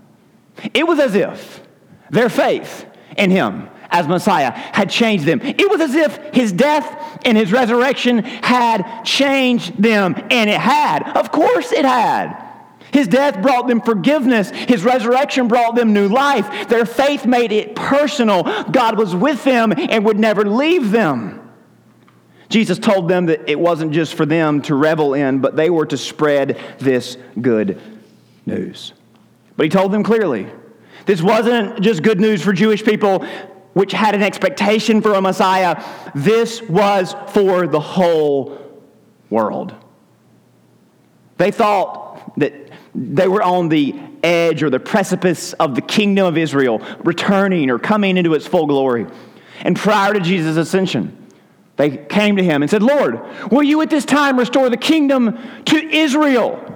It 0.75 0.87
was 0.87 0.99
as 0.99 1.15
if 1.15 1.63
their 2.11 2.29
faith 2.29 2.87
in 3.17 3.31
him 3.31 3.69
as 3.91 4.07
Messiah 4.07 4.51
had 4.51 4.91
changed 4.91 5.25
them. 5.25 5.41
It 5.43 5.71
was 5.71 5.81
as 5.81 5.95
if 5.95 6.17
his 6.35 6.53
death 6.53 7.21
and 7.25 7.37
his 7.37 7.53
resurrection 7.53 8.19
had 8.19 9.03
changed 9.05 9.81
them, 9.83 10.15
and 10.31 10.51
it 10.51 10.61
had. 10.61 11.17
Of 11.17 11.33
course, 11.33 11.73
it 11.73 11.85
had. 11.85 12.45
His 12.93 13.09
death 13.09 13.43
brought 13.43 13.69
them 13.69 13.81
forgiveness. 13.81 14.51
His 14.51 14.85
resurrection 14.85 15.49
brought 15.49 15.75
them 15.75 15.93
new 15.93 16.09
life. 16.09 16.69
Their 16.69 16.87
faith 16.87 17.27
made 17.27 17.53
it 17.53 17.75
personal. 17.75 18.45
God 18.71 18.99
was 18.99 19.15
with 19.15 19.45
them 19.45 19.73
and 19.77 20.05
would 20.05 20.19
never 20.19 20.45
leave 20.45 20.91
them. 20.91 21.35
Jesus 22.49 22.79
told 22.79 23.09
them 23.09 23.27
that 23.27 23.49
it 23.49 23.61
wasn't 23.61 23.93
just 23.93 24.15
for 24.15 24.25
them 24.25 24.63
to 24.63 24.75
revel 24.75 25.13
in, 25.13 25.41
but 25.41 25.55
they 25.55 25.69
were 25.69 25.85
to 25.87 25.99
spread 25.99 26.59
this 26.79 27.19
good 27.41 27.79
news. 28.47 28.95
But 29.59 29.65
he 29.65 29.71
told 29.71 29.91
them 29.91 30.05
clearly 30.05 30.47
this 31.05 31.21
wasn't 31.21 31.81
just 31.81 32.05
good 32.05 32.21
news 32.21 32.43
for 32.43 32.53
Jewish 32.53 32.85
people, 32.85 33.27
which 33.73 33.91
had 33.91 34.15
an 34.15 34.23
expectation 34.23 35.03
for 35.03 35.15
a 35.15 35.21
Messiah. 35.21 35.83
This 36.15 36.63
was 36.63 37.17
for 37.31 37.67
the 37.67 37.81
whole 37.81 38.57
world. 39.31 39.75
They 41.39 41.51
thought 41.51 42.39
that 42.39 42.71
they 42.95 43.27
were 43.27 43.43
on 43.43 43.69
the 43.69 43.99
edge 44.23 44.63
or 44.63 44.71
the 44.71 44.79
precipice 44.79 45.55
of 45.55 45.75
the 45.75 45.83
kingdom 45.83 46.27
of 46.27 46.39
Israel, 46.39 46.81
returning 47.03 47.69
or 47.69 47.81
coming 47.81 48.17
into 48.17 48.35
its 48.35 48.47
full 48.47 48.67
glory. 48.67 49.07
And 49.63 49.75
prior 49.77 50.15
to 50.15 50.21
Jesus' 50.21 50.57
ascension, 50.57 51.27
they 51.75 51.97
came 51.97 52.37
to 52.37 52.45
him 52.45 52.63
and 52.63 52.71
said, 52.71 52.85
Lord, 52.85 53.21
will 53.51 53.65
you 53.65 53.83
at 53.83 53.91
this 53.91 54.05
time 54.05 54.39
restore 54.39 54.71
the 54.71 54.77
kingdom 54.77 55.37
to 55.65 55.77
Israel? 55.77 56.68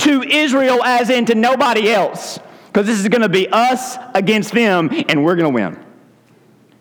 To 0.00 0.22
Israel, 0.22 0.82
as 0.84 1.10
in 1.10 1.26
to 1.26 1.34
nobody 1.34 1.90
else. 1.90 2.38
Because 2.66 2.86
this 2.86 2.98
is 2.98 3.08
going 3.08 3.22
to 3.22 3.28
be 3.28 3.48
us 3.48 3.96
against 4.14 4.52
them, 4.52 4.90
and 5.08 5.24
we're 5.24 5.36
going 5.36 5.52
to 5.52 5.54
win. 5.54 5.84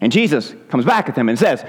And 0.01 0.11
Jesus 0.11 0.53
comes 0.69 0.85
back 0.85 1.09
at 1.09 1.15
them 1.15 1.29
and 1.29 1.37
says, 1.37 1.65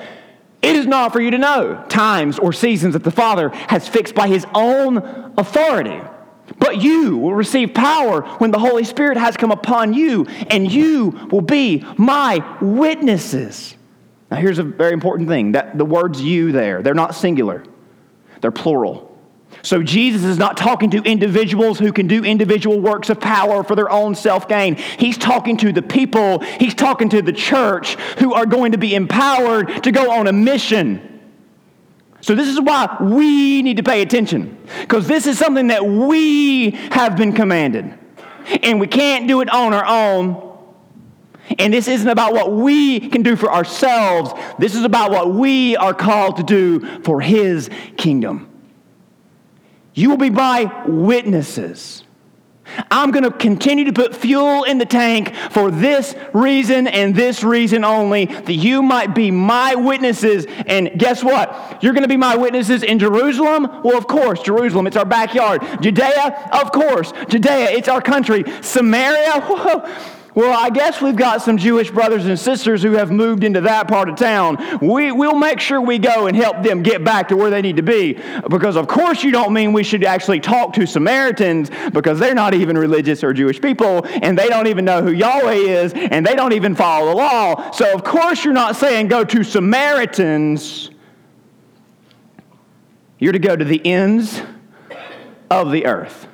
It 0.63 0.77
is 0.77 0.87
not 0.87 1.13
for 1.13 1.21
you 1.21 1.31
to 1.31 1.39
know 1.39 1.85
times 1.89 2.39
or 2.39 2.53
seasons 2.53 2.93
that 2.93 3.05
the 3.05 3.11
Father 3.11 3.49
has 3.49 3.89
fixed 3.89 4.15
by 4.15 4.29
his 4.29 4.47
own 4.55 4.99
authority. 5.37 6.01
But 6.59 6.83
you 6.83 7.17
will 7.17 7.35
receive 7.35 7.75
power 7.75 8.23
when 8.39 8.51
the 8.51 8.59
Holy 8.59 8.85
Spirit 8.85 9.17
has 9.17 9.37
come 9.37 9.53
upon 9.53 9.95
you, 9.95 10.27
and 10.49 10.71
you 10.71 11.29
will 11.31 11.41
be 11.41 11.85
my 11.97 12.45
witnesses 12.61 13.77
now, 14.31 14.37
here's 14.37 14.59
a 14.59 14.63
very 14.63 14.93
important 14.93 15.29
thing 15.29 15.53
that 15.53 15.77
the 15.77 15.85
words 15.85 16.23
you 16.23 16.53
there, 16.53 16.83
they're 16.83 16.95
not 16.95 17.15
singular, 17.15 17.65
they're 18.41 18.53
plural. 18.53 19.09
So, 19.63 19.83
Jesus 19.83 20.25
is 20.25 20.39
not 20.39 20.57
talking 20.57 20.91
to 20.91 21.03
individuals 21.03 21.79
who 21.79 21.93
can 21.93 22.07
do 22.07 22.25
individual 22.25 22.81
works 22.81 23.11
of 23.11 23.21
power 23.21 23.63
for 23.63 23.77
their 23.77 23.91
own 23.91 24.15
self 24.15 24.49
gain. 24.49 24.77
He's 24.77 25.19
talking 25.19 25.57
to 25.59 25.73
the 25.73 25.83
people, 25.83 26.41
he's 26.41 26.75
talking 26.75 27.11
to 27.11 27.21
the 27.21 27.33
church 27.33 27.95
who 28.19 28.33
are 28.33 28.47
going 28.47 28.73
to 28.73 28.79
be 28.79 28.95
empowered 28.95 29.83
to 29.85 29.93
go 29.93 30.11
on 30.13 30.27
a 30.27 30.33
mission. 30.33 31.07
So, 32.23 32.35
this 32.35 32.49
is 32.49 32.61
why 32.61 32.97
we 33.01 33.63
need 33.63 33.77
to 33.77 33.83
pay 33.83 34.01
attention, 34.03 34.59
because 34.81 35.07
this 35.07 35.27
is 35.27 35.39
something 35.39 35.69
that 35.69 35.85
we 35.85 36.71
have 36.93 37.17
been 37.17 37.33
commanded. 37.33 37.99
And 38.63 38.81
we 38.81 38.87
can't 38.87 39.29
do 39.29 39.43
it 39.43 39.51
on 39.51 39.75
our 39.75 39.85
own. 39.85 40.49
And 41.59 41.73
this 41.73 41.89
isn't 41.89 42.09
about 42.09 42.33
what 42.33 42.53
we 42.53 43.01
can 43.01 43.23
do 43.23 43.37
for 43.37 43.53
ourselves. 43.53 44.33
This 44.59 44.75
is 44.75 44.85
about 44.85 45.11
what 45.11 45.35
we 45.35 45.77
are 45.77 45.95
called 45.95 46.37
to 46.39 46.43
do 46.43 46.81
for 47.03 47.21
His 47.21 47.69
kingdom. 47.97 48.50
You 49.95 50.11
will 50.11 50.17
be 50.17 50.31
my 50.31 50.85
witnesses. 50.87 52.05
I'm 52.91 53.11
going 53.11 53.25
to 53.25 53.31
continue 53.31 53.85
to 53.87 53.93
put 53.93 54.15
fuel 54.15 54.65
in 54.65 54.79
the 54.79 54.87
tank 54.87 55.35
for 55.51 55.71
this 55.71 56.15
reason 56.33 56.87
and 56.87 57.15
this 57.15 57.43
reason 57.43 57.85
only, 57.85 58.27
that 58.27 58.53
you 58.53 58.83
might 58.83 59.15
be 59.15 59.31
my 59.31 59.75
witnesses. 59.75 60.47
And 60.67 60.91
guess 60.99 61.25
what? 61.25 61.83
You're 61.83 61.93
going 61.93 62.03
to 62.03 62.09
be 62.09 62.17
my 62.17 62.37
witnesses 62.37 62.83
in 62.83 62.99
Jerusalem? 62.99 63.83
Well, 63.83 63.97
of 63.97 64.07
course, 64.07 64.41
Jerusalem, 64.43 64.87
it's 64.87 64.97
our 64.97 65.05
backyard. 65.05 65.63
Judea? 65.81 66.51
Of 66.53 66.73
course. 66.73 67.13
Judea, 67.29 67.71
it's 67.71 67.89
our 67.89 68.01
country. 68.01 68.45
Samaria? 68.63 69.41
Whoa. 69.45 70.20
Well, 70.35 70.57
I 70.57 70.71
guess 70.71 71.03
we've 71.03 71.17
got 71.17 71.43
some 71.43 71.57
Jewish 71.57 71.91
brothers 71.91 72.25
and 72.27 72.39
sisters 72.39 72.83
who 72.83 72.93
have 72.93 73.11
moved 73.11 73.43
into 73.43 73.63
that 73.63 73.89
part 73.89 74.09
of 74.09 74.15
town. 74.15 74.79
We, 74.81 75.11
we'll 75.11 75.35
make 75.35 75.59
sure 75.59 75.81
we 75.81 75.99
go 75.99 76.29
and 76.29 76.37
help 76.37 76.63
them 76.63 76.85
get 76.85 77.03
back 77.03 77.29
to 77.29 77.37
where 77.37 77.51
they 77.51 77.63
need 77.63 77.77
to 77.77 77.83
be. 77.83 78.21
Because, 78.49 78.77
of 78.77 78.87
course, 78.87 79.25
you 79.25 79.33
don't 79.33 79.53
mean 79.53 79.73
we 79.73 79.83
should 79.83 80.05
actually 80.05 80.39
talk 80.39 80.73
to 80.75 80.87
Samaritans 80.87 81.71
because 81.93 82.21
they're 82.21 82.35
not 82.35 82.55
even 82.55 82.79
religious 82.79 83.25
or 83.25 83.33
Jewish 83.33 83.61
people 83.61 84.07
and 84.07 84.39
they 84.39 84.49
don't 84.49 84.69
even 84.69 84.85
know 84.85 85.03
who 85.03 85.11
Yahweh 85.11 85.55
is 85.55 85.93
and 85.95 86.25
they 86.25 86.37
don't 86.37 86.53
even 86.53 86.77
follow 86.77 87.09
the 87.09 87.17
law. 87.17 87.73
So, 87.73 87.93
of 87.93 88.05
course, 88.05 88.45
you're 88.45 88.55
not 88.55 88.77
saying 88.77 89.09
go 89.09 89.25
to 89.25 89.43
Samaritans. 89.43 90.91
You're 93.19 93.33
to 93.33 93.41
go 93.41 93.57
to 93.57 93.65
the 93.65 93.85
ends 93.85 94.41
of 95.51 95.73
the 95.73 95.87
earth. 95.87 96.29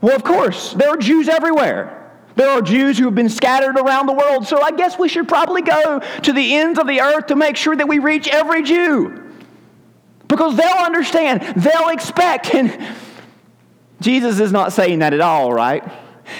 Well, 0.00 0.16
of 0.16 0.24
course, 0.24 0.72
there 0.72 0.88
are 0.88 0.96
Jews 0.96 1.28
everywhere. 1.28 1.99
There 2.40 2.48
are 2.48 2.62
Jews 2.62 2.96
who 2.96 3.04
have 3.04 3.14
been 3.14 3.28
scattered 3.28 3.76
around 3.78 4.06
the 4.06 4.14
world, 4.14 4.46
so 4.46 4.62
I 4.62 4.70
guess 4.70 4.98
we 4.98 5.10
should 5.10 5.28
probably 5.28 5.60
go 5.60 6.00
to 6.22 6.32
the 6.32 6.56
ends 6.56 6.78
of 6.78 6.86
the 6.86 7.02
earth 7.02 7.26
to 7.26 7.36
make 7.36 7.54
sure 7.54 7.76
that 7.76 7.86
we 7.86 7.98
reach 7.98 8.28
every 8.28 8.62
Jew. 8.62 9.30
Because 10.26 10.56
they'll 10.56 10.82
understand, 10.82 11.42
they'll 11.54 11.90
expect. 11.90 12.54
And 12.54 12.96
Jesus 14.00 14.40
is 14.40 14.52
not 14.52 14.72
saying 14.72 15.00
that 15.00 15.12
at 15.12 15.20
all, 15.20 15.52
right? 15.52 15.84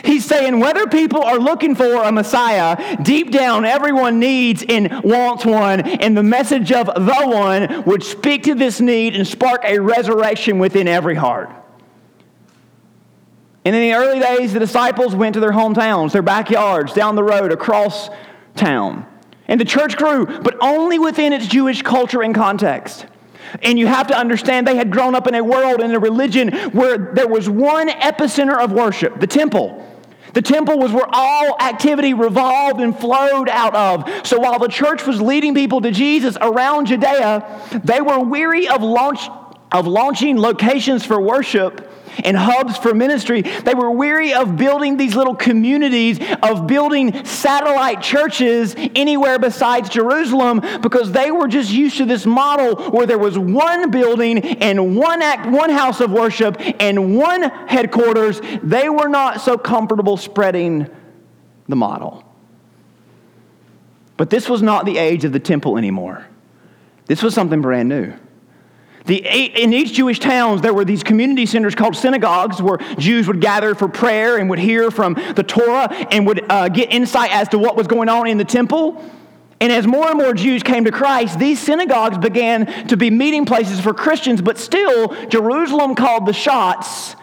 He's 0.02 0.24
saying 0.24 0.58
whether 0.58 0.86
people 0.86 1.22
are 1.22 1.38
looking 1.38 1.74
for 1.74 2.02
a 2.02 2.10
Messiah, 2.10 2.96
deep 3.02 3.30
down 3.30 3.66
everyone 3.66 4.18
needs 4.18 4.64
and 4.66 5.02
wants 5.04 5.44
one, 5.44 5.82
and 5.82 6.16
the 6.16 6.22
message 6.22 6.72
of 6.72 6.86
the 6.86 7.26
one 7.26 7.84
would 7.84 8.02
speak 8.02 8.44
to 8.44 8.54
this 8.54 8.80
need 8.80 9.16
and 9.16 9.28
spark 9.28 9.64
a 9.66 9.78
resurrection 9.78 10.58
within 10.58 10.88
every 10.88 11.14
heart. 11.14 11.59
And 13.64 13.76
in 13.76 13.82
the 13.82 13.92
early 13.94 14.20
days, 14.20 14.52
the 14.52 14.58
disciples 14.58 15.14
went 15.14 15.34
to 15.34 15.40
their 15.40 15.52
hometowns, 15.52 16.12
their 16.12 16.22
backyards, 16.22 16.94
down 16.94 17.14
the 17.14 17.22
road, 17.22 17.52
across 17.52 18.08
town. 18.56 19.06
And 19.48 19.60
the 19.60 19.64
church 19.64 19.96
grew, 19.96 20.26
but 20.26 20.56
only 20.60 20.98
within 20.98 21.32
its 21.32 21.46
Jewish 21.46 21.82
culture 21.82 22.22
and 22.22 22.34
context. 22.34 23.06
And 23.62 23.78
you 23.78 23.86
have 23.86 24.06
to 24.06 24.16
understand 24.16 24.66
they 24.66 24.76
had 24.76 24.90
grown 24.90 25.14
up 25.14 25.26
in 25.26 25.34
a 25.34 25.42
world, 25.42 25.80
in 25.80 25.90
a 25.90 25.98
religion 25.98 26.52
where 26.70 26.96
there 26.96 27.28
was 27.28 27.50
one 27.50 27.88
epicenter 27.88 28.56
of 28.58 28.72
worship 28.72 29.20
the 29.20 29.26
temple. 29.26 29.86
The 30.32 30.42
temple 30.42 30.78
was 30.78 30.92
where 30.92 31.08
all 31.08 31.60
activity 31.60 32.14
revolved 32.14 32.80
and 32.80 32.96
flowed 32.96 33.48
out 33.48 33.74
of. 33.74 34.26
So 34.26 34.38
while 34.38 34.60
the 34.60 34.68
church 34.68 35.04
was 35.04 35.20
leading 35.20 35.54
people 35.54 35.80
to 35.80 35.90
Jesus 35.90 36.36
around 36.40 36.86
Judea, 36.86 37.80
they 37.82 38.00
were 38.00 38.20
weary 38.20 38.68
of, 38.68 38.82
launch, 38.82 39.28
of 39.72 39.86
launching 39.86 40.38
locations 40.38 41.04
for 41.04 41.20
worship 41.20 41.88
and 42.24 42.36
hubs 42.36 42.76
for 42.76 42.94
ministry. 42.94 43.42
They 43.42 43.74
were 43.74 43.90
weary 43.90 44.34
of 44.34 44.56
building 44.56 44.96
these 44.96 45.14
little 45.14 45.34
communities, 45.34 46.18
of 46.42 46.66
building 46.66 47.24
satellite 47.24 48.02
churches 48.02 48.74
anywhere 48.76 49.38
besides 49.38 49.88
Jerusalem, 49.88 50.60
because 50.82 51.12
they 51.12 51.30
were 51.30 51.48
just 51.48 51.70
used 51.70 51.98
to 51.98 52.04
this 52.04 52.26
model 52.26 52.90
where 52.90 53.06
there 53.06 53.18
was 53.18 53.38
one 53.38 53.90
building 53.90 54.38
and 54.58 54.96
one 54.96 55.22
act, 55.22 55.48
one 55.48 55.70
house 55.70 56.00
of 56.00 56.10
worship 56.10 56.56
and 56.80 57.16
one 57.16 57.42
headquarters. 57.42 58.40
They 58.62 58.88
were 58.88 59.08
not 59.08 59.40
so 59.40 59.56
comfortable 59.56 60.16
spreading 60.16 60.88
the 61.68 61.76
model. 61.76 62.24
But 64.16 64.28
this 64.30 64.48
was 64.48 64.60
not 64.60 64.84
the 64.84 64.98
age 64.98 65.24
of 65.24 65.32
the 65.32 65.40
temple 65.40 65.78
anymore. 65.78 66.26
This 67.06 67.22
was 67.22 67.34
something 67.34 67.62
brand 67.62 67.88
new. 67.88 68.12
The, 69.06 69.16
in 69.16 69.72
each 69.72 69.94
Jewish 69.94 70.18
towns, 70.18 70.60
there 70.60 70.74
were 70.74 70.84
these 70.84 71.02
community 71.02 71.46
centers 71.46 71.74
called 71.74 71.96
synagogues 71.96 72.60
where 72.60 72.76
Jews 72.98 73.26
would 73.28 73.40
gather 73.40 73.74
for 73.74 73.88
prayer 73.88 74.36
and 74.36 74.50
would 74.50 74.58
hear 74.58 74.90
from 74.90 75.14
the 75.34 75.42
Torah 75.42 75.88
and 76.10 76.26
would 76.26 76.44
uh, 76.50 76.68
get 76.68 76.92
insight 76.92 77.32
as 77.32 77.48
to 77.48 77.58
what 77.58 77.76
was 77.76 77.86
going 77.86 78.08
on 78.08 78.26
in 78.26 78.36
the 78.36 78.44
temple. 78.44 79.02
And 79.60 79.72
as 79.72 79.86
more 79.86 80.08
and 80.08 80.18
more 80.18 80.32
Jews 80.32 80.62
came 80.62 80.84
to 80.84 80.92
Christ, 80.92 81.38
these 81.38 81.58
synagogues 81.58 82.18
began 82.18 82.88
to 82.88 82.96
be 82.96 83.10
meeting 83.10 83.44
places 83.44 83.80
for 83.80 83.92
Christians, 83.92 84.40
but 84.40 84.58
still, 84.58 85.08
Jerusalem 85.26 85.94
called 85.94 86.26
the 86.26 86.32
shots, 86.32 87.16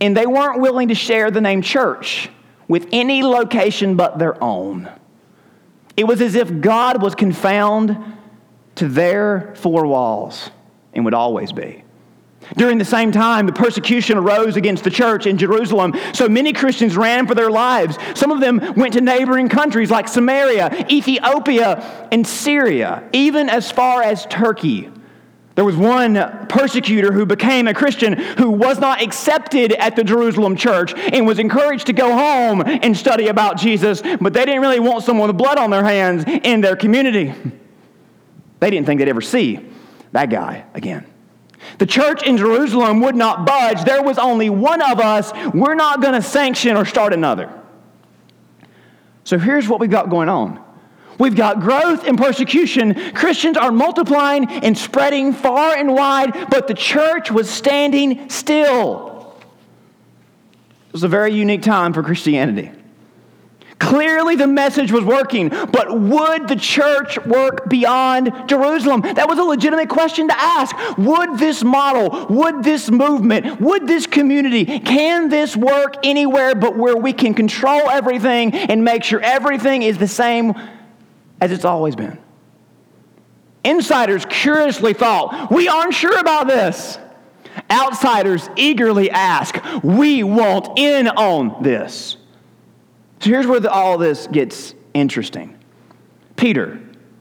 and 0.00 0.16
they 0.16 0.26
weren't 0.26 0.60
willing 0.60 0.88
to 0.88 0.94
share 0.94 1.30
the 1.30 1.40
name 1.40 1.62
church 1.62 2.30
with 2.68 2.88
any 2.92 3.22
location 3.22 3.96
but 3.96 4.18
their 4.18 4.42
own. 4.42 4.90
It 5.96 6.04
was 6.04 6.20
as 6.20 6.34
if 6.34 6.60
God 6.60 7.00
was 7.00 7.14
confounded 7.14 7.96
to 8.76 8.88
their 8.88 9.54
four 9.56 9.86
walls 9.86 10.50
and 10.94 11.04
would 11.04 11.14
always 11.14 11.52
be. 11.52 11.84
During 12.56 12.78
the 12.78 12.84
same 12.84 13.10
time, 13.10 13.46
the 13.46 13.52
persecution 13.52 14.18
arose 14.18 14.56
against 14.56 14.84
the 14.84 14.90
church 14.90 15.26
in 15.26 15.38
Jerusalem, 15.38 15.94
so 16.12 16.28
many 16.28 16.52
Christians 16.52 16.96
ran 16.96 17.26
for 17.26 17.34
their 17.34 17.50
lives. 17.50 17.98
Some 18.14 18.30
of 18.30 18.40
them 18.40 18.74
went 18.76 18.92
to 18.94 19.00
neighboring 19.00 19.48
countries 19.48 19.90
like 19.90 20.08
Samaria, 20.08 20.86
Ethiopia, 20.90 22.08
and 22.12 22.26
Syria, 22.26 23.08
even 23.12 23.48
as 23.48 23.70
far 23.70 24.02
as 24.02 24.26
Turkey. 24.26 24.90
There 25.54 25.64
was 25.64 25.76
one 25.76 26.46
persecutor 26.48 27.12
who 27.12 27.24
became 27.24 27.68
a 27.68 27.74
Christian 27.74 28.14
who 28.14 28.50
was 28.50 28.80
not 28.80 29.00
accepted 29.00 29.72
at 29.72 29.94
the 29.94 30.02
Jerusalem 30.02 30.56
church 30.56 30.92
and 30.94 31.26
was 31.26 31.38
encouraged 31.38 31.86
to 31.86 31.92
go 31.92 32.12
home 32.12 32.62
and 32.66 32.96
study 32.96 33.28
about 33.28 33.56
Jesus, 33.56 34.02
but 34.20 34.32
they 34.32 34.44
didn't 34.44 34.62
really 34.62 34.80
want 34.80 35.04
someone 35.04 35.28
with 35.28 35.38
blood 35.38 35.56
on 35.56 35.70
their 35.70 35.84
hands 35.84 36.24
in 36.26 36.60
their 36.60 36.76
community. 36.76 37.32
They 38.60 38.70
didn't 38.70 38.86
think 38.86 38.98
they'd 38.98 39.08
ever 39.08 39.20
see 39.20 39.60
that 40.14 40.30
guy 40.30 40.64
again. 40.74 41.06
The 41.78 41.86
church 41.86 42.22
in 42.22 42.36
Jerusalem 42.36 43.00
would 43.00 43.16
not 43.16 43.44
budge. 43.44 43.84
There 43.84 44.02
was 44.02 44.16
only 44.16 44.48
one 44.48 44.80
of 44.80 45.00
us. 45.00 45.32
We're 45.52 45.74
not 45.74 46.00
going 46.00 46.14
to 46.14 46.22
sanction 46.22 46.76
or 46.76 46.84
start 46.84 47.12
another. 47.12 47.50
So 49.24 49.38
here's 49.38 49.68
what 49.68 49.80
we've 49.80 49.90
got 49.90 50.10
going 50.10 50.28
on 50.28 50.64
We've 51.18 51.36
got 51.36 51.60
growth 51.60 52.04
and 52.06 52.18
persecution. 52.18 53.12
Christians 53.12 53.56
are 53.56 53.70
multiplying 53.70 54.48
and 54.48 54.76
spreading 54.76 55.32
far 55.32 55.76
and 55.76 55.92
wide, 55.94 56.50
but 56.50 56.66
the 56.66 56.74
church 56.74 57.30
was 57.30 57.48
standing 57.48 58.28
still. 58.28 59.36
It 60.88 60.92
was 60.92 61.04
a 61.04 61.08
very 61.08 61.32
unique 61.32 61.62
time 61.62 61.92
for 61.92 62.02
Christianity. 62.02 62.72
Clearly, 63.78 64.36
the 64.36 64.46
message 64.46 64.92
was 64.92 65.04
working, 65.04 65.48
but 65.48 65.98
would 66.00 66.48
the 66.48 66.56
church 66.56 67.18
work 67.26 67.68
beyond 67.68 68.32
Jerusalem? 68.48 69.00
That 69.00 69.28
was 69.28 69.38
a 69.38 69.42
legitimate 69.42 69.88
question 69.88 70.28
to 70.28 70.40
ask. 70.40 70.76
Would 70.96 71.38
this 71.38 71.64
model, 71.64 72.26
would 72.28 72.62
this 72.62 72.90
movement, 72.90 73.60
would 73.60 73.86
this 73.86 74.06
community, 74.06 74.80
can 74.80 75.28
this 75.28 75.56
work 75.56 75.96
anywhere 76.04 76.54
but 76.54 76.76
where 76.76 76.96
we 76.96 77.12
can 77.12 77.34
control 77.34 77.90
everything 77.90 78.54
and 78.54 78.84
make 78.84 79.02
sure 79.02 79.20
everything 79.20 79.82
is 79.82 79.98
the 79.98 80.08
same 80.08 80.54
as 81.40 81.52
it's 81.52 81.64
always 81.64 81.96
been. 81.96 82.18
Insiders 83.64 84.24
curiously 84.28 84.92
thought, 84.92 85.50
we 85.50 85.68
aren't 85.68 85.94
sure 85.94 86.18
about 86.18 86.46
this. 86.46 86.98
Outsiders 87.70 88.48
eagerly 88.56 89.10
ask, 89.10 89.56
we 89.82 90.22
want 90.22 90.78
in 90.78 91.08
on 91.08 91.62
this. 91.62 92.16
So 93.24 93.30
here's 93.30 93.46
where 93.46 93.58
the, 93.58 93.70
all 93.70 93.96
this 93.96 94.26
gets 94.26 94.74
interesting. 94.92 95.58
Peter, 96.36 96.78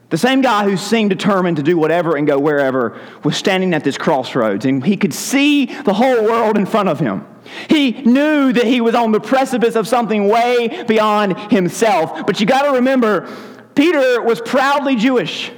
the 0.10 0.17
same 0.17 0.41
guy 0.41 0.65
who 0.65 0.75
seemed 0.75 1.12
determined 1.12 1.55
to 1.55 1.63
do 1.63 1.77
whatever 1.77 2.17
and 2.17 2.27
go 2.27 2.38
wherever, 2.38 3.00
was 3.24 3.38
standing 3.38 3.74
at 3.74 3.86
this 3.86 3.98
crossroads 3.98 4.65
and 4.65 4.86
he 4.86 4.98
could 4.98 5.13
see 5.13 5.63
the 5.63 5.93
whole 5.93 6.25
world 6.25 6.57
in 6.57 6.65
front 6.65 6.89
of 6.89 7.00
him. 7.00 7.25
He 7.69 7.91
knew 7.91 8.51
that 8.51 8.65
he 8.65 8.81
was 8.81 8.95
on 8.95 9.13
the 9.13 9.22
precipice 9.22 9.77
of 9.77 9.88
something 9.88 10.27
way 10.27 10.83
beyond 10.89 11.39
himself. 11.50 12.25
But 12.25 12.41
you 12.41 12.48
got 12.48 12.63
to 12.63 12.72
remember, 12.74 13.33
Peter 13.74 14.22
was 14.22 14.41
proudly 14.41 14.98
Jewish. 14.98 15.53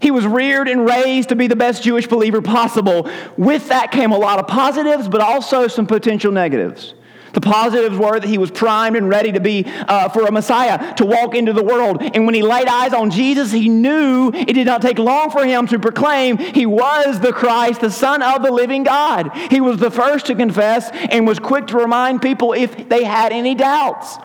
He 0.00 0.10
was 0.10 0.26
reared 0.26 0.68
and 0.68 0.86
raised 0.86 1.28
to 1.28 1.36
be 1.36 1.46
the 1.46 1.56
best 1.56 1.82
Jewish 1.82 2.06
believer 2.06 2.40
possible. 2.40 3.10
With 3.36 3.68
that 3.68 3.90
came 3.90 4.12
a 4.12 4.18
lot 4.18 4.38
of 4.38 4.46
positives, 4.46 5.10
but 5.10 5.20
also 5.20 5.68
some 5.68 5.86
potential 5.86 6.32
negatives. 6.32 6.94
The 7.38 7.48
positives 7.48 7.96
were 7.96 8.18
that 8.18 8.26
he 8.26 8.36
was 8.36 8.50
primed 8.50 8.96
and 8.96 9.08
ready 9.08 9.30
to 9.30 9.38
be 9.38 9.64
uh, 9.64 10.08
for 10.08 10.26
a 10.26 10.32
Messiah 10.32 10.92
to 10.94 11.06
walk 11.06 11.36
into 11.36 11.52
the 11.52 11.62
world. 11.62 12.02
And 12.02 12.26
when 12.26 12.34
he 12.34 12.42
laid 12.42 12.66
eyes 12.66 12.92
on 12.92 13.12
Jesus, 13.12 13.52
he 13.52 13.68
knew 13.68 14.32
it 14.34 14.54
did 14.54 14.66
not 14.66 14.82
take 14.82 14.98
long 14.98 15.30
for 15.30 15.46
him 15.46 15.68
to 15.68 15.78
proclaim 15.78 16.36
he 16.36 16.66
was 16.66 17.20
the 17.20 17.32
Christ, 17.32 17.80
the 17.80 17.92
Son 17.92 18.22
of 18.22 18.42
the 18.42 18.50
living 18.50 18.82
God. 18.82 19.30
He 19.52 19.60
was 19.60 19.76
the 19.76 19.88
first 19.88 20.26
to 20.26 20.34
confess 20.34 20.90
and 21.12 21.28
was 21.28 21.38
quick 21.38 21.68
to 21.68 21.76
remind 21.76 22.22
people 22.22 22.54
if 22.54 22.88
they 22.88 23.04
had 23.04 23.30
any 23.30 23.54
doubts. 23.54 24.16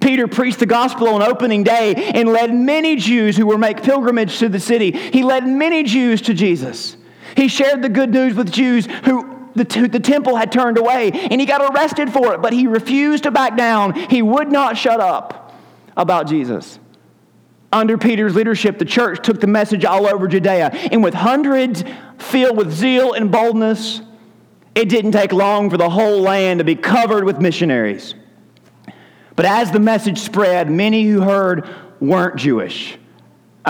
Peter 0.00 0.26
preached 0.26 0.60
the 0.60 0.64
gospel 0.64 1.08
on 1.08 1.20
opening 1.20 1.62
day 1.62 1.94
and 1.94 2.30
led 2.30 2.54
many 2.54 2.96
Jews 2.96 3.36
who 3.36 3.44
were 3.44 3.58
make 3.58 3.82
pilgrimage 3.82 4.38
to 4.38 4.48
the 4.48 4.60
city. 4.60 4.92
He 4.92 5.24
led 5.24 5.46
many 5.46 5.82
Jews 5.82 6.22
to 6.22 6.32
Jesus. 6.32 6.96
He 7.36 7.48
shared 7.48 7.82
the 7.82 7.90
good 7.90 8.14
news 8.14 8.34
with 8.34 8.50
Jews 8.50 8.86
who 9.04 9.39
the, 9.54 9.64
the 9.90 10.00
temple 10.00 10.36
had 10.36 10.52
turned 10.52 10.78
away, 10.78 11.10
and 11.12 11.40
he 11.40 11.46
got 11.46 11.74
arrested 11.74 12.12
for 12.12 12.34
it, 12.34 12.42
but 12.42 12.52
he 12.52 12.66
refused 12.66 13.24
to 13.24 13.30
back 13.30 13.56
down. 13.56 13.94
He 13.94 14.22
would 14.22 14.50
not 14.50 14.76
shut 14.76 15.00
up 15.00 15.54
about 15.96 16.28
Jesus. 16.28 16.78
Under 17.72 17.96
Peter's 17.96 18.34
leadership, 18.34 18.78
the 18.78 18.84
church 18.84 19.24
took 19.24 19.40
the 19.40 19.46
message 19.46 19.84
all 19.84 20.06
over 20.06 20.26
Judea, 20.26 20.70
and 20.90 21.02
with 21.02 21.14
hundreds 21.14 21.84
filled 22.18 22.56
with 22.56 22.72
zeal 22.72 23.12
and 23.12 23.30
boldness, 23.30 24.02
it 24.74 24.88
didn't 24.88 25.12
take 25.12 25.32
long 25.32 25.70
for 25.70 25.76
the 25.76 25.90
whole 25.90 26.20
land 26.20 26.58
to 26.58 26.64
be 26.64 26.74
covered 26.74 27.24
with 27.24 27.40
missionaries. 27.40 28.14
But 29.36 29.46
as 29.46 29.70
the 29.70 29.80
message 29.80 30.18
spread, 30.18 30.70
many 30.70 31.04
who 31.04 31.22
heard 31.22 31.68
weren't 32.00 32.36
Jewish. 32.36 32.98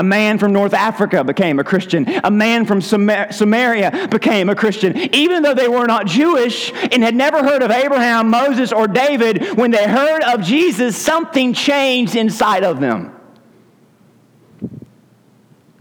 A 0.00 0.02
man 0.02 0.38
from 0.38 0.54
North 0.54 0.72
Africa 0.72 1.22
became 1.22 1.58
a 1.58 1.64
Christian. 1.64 2.06
A 2.24 2.30
man 2.30 2.64
from 2.64 2.80
Samaria 2.80 4.08
became 4.10 4.48
a 4.48 4.54
Christian. 4.54 4.96
Even 5.14 5.42
though 5.42 5.52
they 5.52 5.68
were 5.68 5.84
not 5.84 6.06
Jewish 6.06 6.72
and 6.90 7.02
had 7.02 7.14
never 7.14 7.44
heard 7.44 7.62
of 7.62 7.70
Abraham, 7.70 8.30
Moses, 8.30 8.72
or 8.72 8.88
David, 8.88 9.58
when 9.58 9.70
they 9.70 9.86
heard 9.86 10.22
of 10.22 10.40
Jesus, 10.40 10.96
something 10.96 11.52
changed 11.52 12.16
inside 12.16 12.64
of 12.64 12.80
them. 12.80 13.14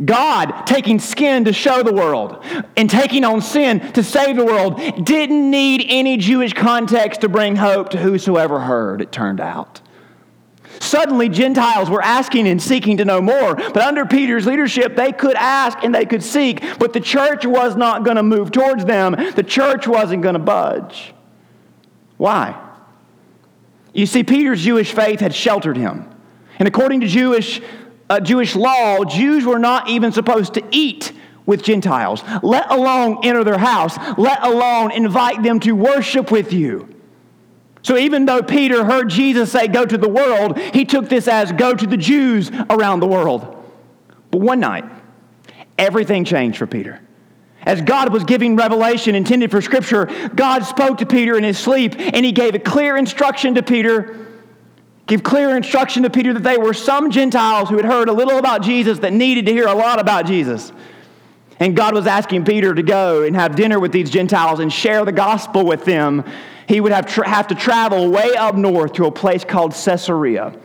God 0.03 0.65
taking 0.65 0.99
skin 0.99 1.45
to 1.45 1.53
show 1.53 1.81
the 1.81 1.93
world 1.93 2.43
and 2.75 2.89
taking 2.89 3.23
on 3.23 3.39
sin 3.39 3.79
to 3.93 4.03
save 4.03 4.35
the 4.35 4.43
world 4.43 4.81
didn't 5.05 5.49
need 5.49 5.85
any 5.87 6.17
Jewish 6.17 6.51
context 6.51 7.21
to 7.21 7.29
bring 7.29 7.55
hope 7.55 7.91
to 7.91 7.97
whosoever 7.97 8.59
heard, 8.59 9.01
it 9.01 9.13
turned 9.13 9.39
out. 9.39 9.79
Suddenly, 10.89 11.29
Gentiles 11.29 11.87
were 11.87 12.01
asking 12.01 12.47
and 12.47 12.59
seeking 12.59 12.97
to 12.97 13.05
know 13.05 13.21
more. 13.21 13.53
But 13.53 13.77
under 13.77 14.05
Peter's 14.05 14.47
leadership, 14.47 14.95
they 14.95 15.11
could 15.11 15.35
ask 15.35 15.83
and 15.83 15.93
they 15.93 16.05
could 16.05 16.23
seek, 16.23 16.63
but 16.79 16.93
the 16.93 16.99
church 16.99 17.45
was 17.45 17.75
not 17.75 18.03
going 18.03 18.17
to 18.17 18.23
move 18.23 18.51
towards 18.51 18.85
them. 18.85 19.15
The 19.35 19.43
church 19.43 19.87
wasn't 19.87 20.23
going 20.23 20.33
to 20.33 20.39
budge. 20.39 21.13
Why? 22.17 22.59
You 23.93 24.07
see, 24.07 24.23
Peter's 24.23 24.63
Jewish 24.63 24.91
faith 24.91 25.19
had 25.19 25.35
sheltered 25.35 25.77
him. 25.77 26.09
And 26.57 26.67
according 26.67 27.01
to 27.01 27.07
Jewish 27.07 27.61
uh, 28.09 28.19
Jewish 28.19 28.55
law, 28.55 29.03
Jews 29.03 29.45
were 29.45 29.59
not 29.59 29.87
even 29.89 30.11
supposed 30.11 30.55
to 30.55 30.63
eat 30.71 31.13
with 31.45 31.61
Gentiles, 31.61 32.23
let 32.41 32.71
alone 32.71 33.19
enter 33.23 33.43
their 33.43 33.59
house, 33.59 33.95
let 34.17 34.43
alone 34.43 34.91
invite 34.91 35.43
them 35.43 35.59
to 35.59 35.73
worship 35.73 36.31
with 36.31 36.51
you. 36.51 36.89
So 37.89 37.97
even 37.97 38.25
though 38.25 38.43
Peter 38.43 38.85
heard 38.85 39.09
Jesus 39.09 39.51
say, 39.51 39.67
Go 39.67 39.83
to 39.83 39.97
the 39.97 40.07
world, 40.07 40.59
he 40.59 40.85
took 40.85 41.09
this 41.09 41.27
as 41.27 41.51
go 41.51 41.73
to 41.73 41.87
the 41.87 41.97
Jews 41.97 42.51
around 42.69 42.99
the 42.99 43.07
world. 43.07 43.65
But 44.29 44.41
one 44.41 44.59
night, 44.59 44.85
everything 45.75 46.23
changed 46.23 46.59
for 46.59 46.67
Peter. 46.67 47.01
As 47.63 47.81
God 47.81 48.13
was 48.13 48.23
giving 48.25 48.55
revelation 48.55 49.15
intended 49.15 49.49
for 49.49 49.59
Scripture, 49.59 50.05
God 50.35 50.65
spoke 50.65 50.99
to 50.99 51.07
Peter 51.07 51.35
in 51.35 51.43
his 51.43 51.57
sleep 51.57 51.95
and 51.97 52.23
he 52.23 52.31
gave 52.31 52.53
a 52.53 52.59
clear 52.59 52.95
instruction 52.95 53.55
to 53.55 53.63
Peter 53.63 54.27
give 55.07 55.23
clear 55.23 55.57
instruction 55.57 56.03
to 56.03 56.11
Peter 56.11 56.31
that 56.33 56.43
they 56.43 56.59
were 56.59 56.75
some 56.75 57.09
Gentiles 57.09 57.69
who 57.69 57.77
had 57.77 57.85
heard 57.85 58.07
a 58.07 58.13
little 58.13 58.37
about 58.37 58.61
Jesus 58.61 58.99
that 58.99 59.13
needed 59.13 59.47
to 59.47 59.51
hear 59.51 59.65
a 59.65 59.73
lot 59.73 59.99
about 59.99 60.27
Jesus. 60.27 60.71
And 61.59 61.75
God 61.75 61.95
was 61.95 62.05
asking 62.05 62.45
Peter 62.45 62.75
to 62.75 62.83
go 62.83 63.23
and 63.23 63.35
have 63.35 63.55
dinner 63.55 63.79
with 63.79 63.91
these 63.91 64.11
Gentiles 64.11 64.59
and 64.59 64.71
share 64.71 65.03
the 65.05 65.11
gospel 65.11 65.65
with 65.65 65.85
them. 65.85 66.23
He 66.69 66.79
would 66.79 66.91
have, 66.91 67.07
tra- 67.07 67.27
have 67.27 67.47
to 67.47 67.55
travel 67.55 68.11
way 68.11 68.35
up 68.35 68.53
north 68.53 68.93
to 68.93 69.05
a 69.05 69.11
place 69.11 69.43
called 69.43 69.73
Caesarea. 69.73 70.55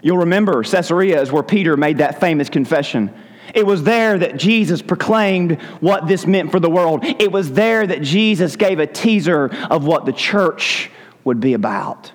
You'll 0.00 0.16
remember 0.16 0.62
Caesarea 0.62 1.20
is 1.20 1.30
where 1.30 1.42
Peter 1.42 1.76
made 1.76 1.98
that 1.98 2.20
famous 2.20 2.48
confession. 2.48 3.12
It 3.54 3.66
was 3.66 3.82
there 3.82 4.16
that 4.16 4.38
Jesus 4.38 4.80
proclaimed 4.80 5.60
what 5.80 6.08
this 6.08 6.26
meant 6.26 6.50
for 6.50 6.58
the 6.58 6.70
world. 6.70 7.04
It 7.04 7.30
was 7.30 7.52
there 7.52 7.86
that 7.86 8.00
Jesus 8.00 8.56
gave 8.56 8.78
a 8.78 8.86
teaser 8.86 9.54
of 9.68 9.84
what 9.84 10.06
the 10.06 10.12
church 10.12 10.90
would 11.22 11.38
be 11.38 11.52
about 11.52 12.10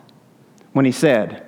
when 0.71 0.83
he 0.83 0.91
said, 0.91 1.45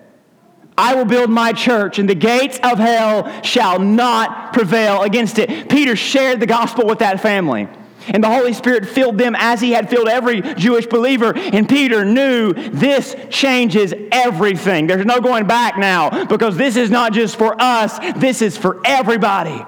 I 0.78 0.94
will 0.94 1.06
build 1.06 1.32
my 1.32 1.54
church, 1.54 1.98
and 1.98 2.08
the 2.08 2.14
gates 2.14 2.60
of 2.62 2.78
hell 2.78 3.42
shall 3.42 3.80
not 3.80 4.54
prevail 4.54 5.02
against 5.02 5.40
it. 5.40 5.70
Peter 5.70 5.96
shared 5.96 6.40
the 6.40 6.46
gospel 6.46 6.86
with 6.86 7.00
that 7.00 7.20
family. 7.20 7.68
And 8.08 8.24
the 8.24 8.30
Holy 8.30 8.54
Spirit 8.54 8.88
filled 8.88 9.18
them 9.18 9.36
as 9.38 9.62
He 9.62 9.72
had 9.72 9.90
filled 9.90 10.08
every 10.08 10.42
Jewish 10.42 10.86
believer. 10.86 11.36
And 11.36 11.68
Peter 11.68 12.06
knew 12.06 12.54
this 12.54 13.16
changes 13.30 13.94
everything. 14.12 14.88
There's 14.88 15.06
no 15.06 15.22
going 15.22 15.48
back 15.48 15.78
now 15.78 16.26
because 16.26 16.58
this 16.58 16.76
is 16.76 16.90
not 16.90 17.14
just 17.14 17.36
for 17.36 17.56
us, 17.62 18.00
this 18.18 18.42
is 18.42 18.58
for 18.58 18.82
everybody. 18.86 19.66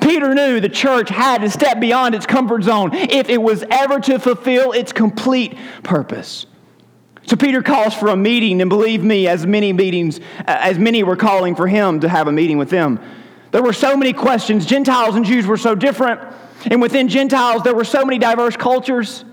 Peter 0.00 0.34
knew 0.34 0.60
the 0.60 0.68
church 0.68 1.08
had 1.08 1.42
to 1.42 1.50
step 1.50 1.80
beyond 1.80 2.14
its 2.14 2.26
comfort 2.26 2.62
zone 2.62 2.90
if 2.94 3.28
it 3.28 3.40
was 3.40 3.64
ever 3.70 4.00
to 4.00 4.18
fulfill 4.18 4.72
its 4.72 4.92
complete 4.92 5.56
purpose. 5.82 6.46
So 7.24 7.36
Peter 7.36 7.62
calls 7.62 7.94
for 7.94 8.08
a 8.08 8.16
meeting, 8.16 8.60
and 8.60 8.68
believe 8.68 9.04
me, 9.04 9.28
as 9.28 9.46
many 9.46 9.72
meetings, 9.72 10.18
uh, 10.40 10.42
as 10.46 10.78
many 10.78 11.02
were 11.02 11.16
calling 11.16 11.54
for 11.54 11.68
him 11.68 12.00
to 12.00 12.08
have 12.08 12.26
a 12.26 12.32
meeting 12.32 12.58
with 12.58 12.68
them. 12.68 12.98
There 13.52 13.62
were 13.62 13.72
so 13.72 13.96
many 13.96 14.12
questions. 14.12 14.66
Gentiles 14.66 15.14
and 15.14 15.24
Jews 15.24 15.46
were 15.46 15.56
so 15.56 15.74
different, 15.74 16.20
and 16.66 16.80
within 16.80 17.08
Gentiles, 17.08 17.62
there 17.62 17.74
were 17.74 17.84
so 17.84 18.04
many 18.04 18.18
diverse 18.18 18.56
cultures. 18.56 19.24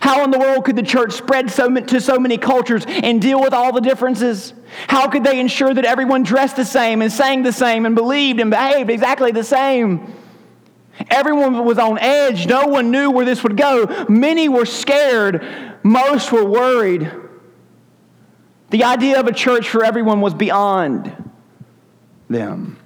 How 0.00 0.24
in 0.24 0.30
the 0.30 0.38
world 0.38 0.64
could 0.64 0.76
the 0.76 0.82
church 0.82 1.12
spread 1.12 1.50
so, 1.50 1.68
to 1.74 2.00
so 2.00 2.18
many 2.18 2.38
cultures 2.38 2.84
and 2.86 3.20
deal 3.20 3.40
with 3.40 3.52
all 3.52 3.72
the 3.72 3.82
differences? 3.82 4.54
How 4.88 5.08
could 5.08 5.24
they 5.24 5.38
ensure 5.38 5.74
that 5.74 5.84
everyone 5.84 6.22
dressed 6.22 6.56
the 6.56 6.64
same 6.64 7.02
and 7.02 7.12
sang 7.12 7.42
the 7.42 7.52
same 7.52 7.84
and 7.84 7.94
believed 7.94 8.40
and 8.40 8.50
behaved 8.50 8.88
exactly 8.88 9.30
the 9.30 9.44
same? 9.44 10.14
Everyone 11.10 11.64
was 11.64 11.78
on 11.78 11.98
edge. 11.98 12.46
No 12.46 12.66
one 12.66 12.90
knew 12.90 13.10
where 13.10 13.24
this 13.24 13.42
would 13.42 13.56
go. 13.56 14.06
Many 14.08 14.48
were 14.48 14.66
scared. 14.66 15.46
Most 15.82 16.32
were 16.32 16.44
worried. 16.44 17.10
The 18.70 18.84
idea 18.84 19.18
of 19.18 19.26
a 19.26 19.32
church 19.32 19.68
for 19.68 19.84
everyone 19.84 20.20
was 20.20 20.34
beyond 20.34 21.12
them. 22.28 22.78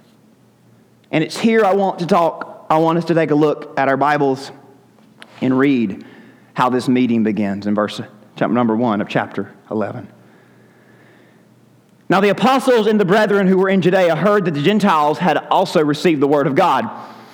And 1.11 1.23
it's 1.23 1.37
here 1.37 1.63
I 1.63 1.73
want 1.73 1.99
to 1.99 2.07
talk, 2.07 2.54
I 2.69 2.79
want 2.79 2.97
us 2.97 3.05
to 3.05 3.13
take 3.13 3.31
a 3.31 3.35
look 3.35 3.77
at 3.77 3.87
our 3.87 3.97
Bibles 3.97 4.51
and 5.41 5.57
read 5.57 6.03
how 6.55 6.69
this 6.69 6.87
meeting 6.87 7.23
begins 7.23 7.67
in 7.67 7.75
verse 7.75 8.01
chapter 8.35 8.53
number 8.53 8.75
1 8.75 9.01
of 9.01 9.07
chapter 9.07 9.53
11. 9.69 10.11
Now 12.09 12.21
the 12.21 12.29
apostles 12.29 12.87
and 12.87 12.99
the 12.99 13.05
brethren 13.05 13.45
who 13.47 13.57
were 13.57 13.69
in 13.69 13.81
Judea 13.81 14.15
heard 14.15 14.45
that 14.45 14.53
the 14.55 14.61
Gentiles 14.63 15.19
had 15.19 15.37
also 15.37 15.83
received 15.83 16.21
the 16.21 16.27
word 16.27 16.47
of 16.47 16.55
God. 16.55 16.89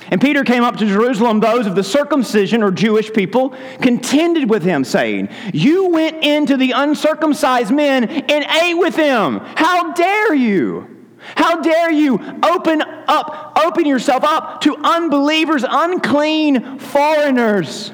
And 0.09 0.19
Peter 0.19 0.43
came 0.43 0.63
up 0.63 0.75
to 0.77 0.85
Jerusalem. 0.85 1.39
Those 1.39 1.65
of 1.65 1.75
the 1.75 1.83
circumcision 1.83 2.61
or 2.61 2.71
Jewish 2.71 3.13
people 3.13 3.55
contended 3.79 4.49
with 4.49 4.63
him, 4.63 4.83
saying, 4.83 5.29
You 5.53 5.87
went 5.87 6.23
into 6.23 6.57
the 6.57 6.71
uncircumcised 6.71 7.71
men 7.71 8.05
and 8.05 8.45
ate 8.61 8.73
with 8.73 8.95
them. 8.97 9.39
How 9.55 9.93
dare 9.93 10.33
you? 10.33 11.00
How 11.35 11.61
dare 11.61 11.91
you 11.91 12.19
open 12.43 12.81
up, 12.81 13.57
open 13.63 13.85
yourself 13.85 14.23
up 14.23 14.61
to 14.61 14.75
unbelievers, 14.77 15.63
unclean 15.67 16.79
foreigners? 16.79 17.91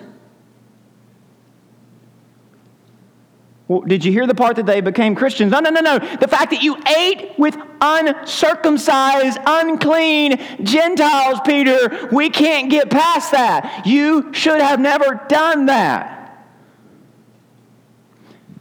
Well, 3.68 3.82
did 3.82 4.06
you 4.06 4.14
hear 4.14 4.26
the 4.26 4.36
part 4.36 4.56
that 4.56 4.66
they 4.66 4.80
became 4.80 5.14
Christians? 5.14 5.52
No, 5.52 5.60
no, 5.60 5.70
no, 5.70 5.82
no. 5.82 6.00
The 6.00 6.28
fact 6.28 6.52
that 6.52 6.64
you 6.64 6.78
ate 6.98 7.38
with 7.38 7.58
uncircumcised, 7.82 9.38
unclean 9.46 10.40
Gentiles, 10.64 11.42
Peter, 11.46 12.08
we 12.12 12.30
can't 12.30 12.70
get 12.70 12.90
past 12.90 13.34
that. 13.34 13.86
You 13.86 14.34
should 14.34 14.62
have 14.62 14.80
never 14.80 15.26
done 15.28 15.66
that. 15.66 16.48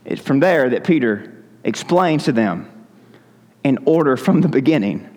It's 0.03 0.21
from 0.21 0.41
there 0.41 0.69
that 0.69 0.83
Peter 0.83 1.45
explains 1.63 2.25
to 2.25 2.33
them 2.33 2.76
in 3.67 3.77
order 3.85 4.15
from 4.15 4.39
the 4.39 4.47
beginning. 4.47 5.09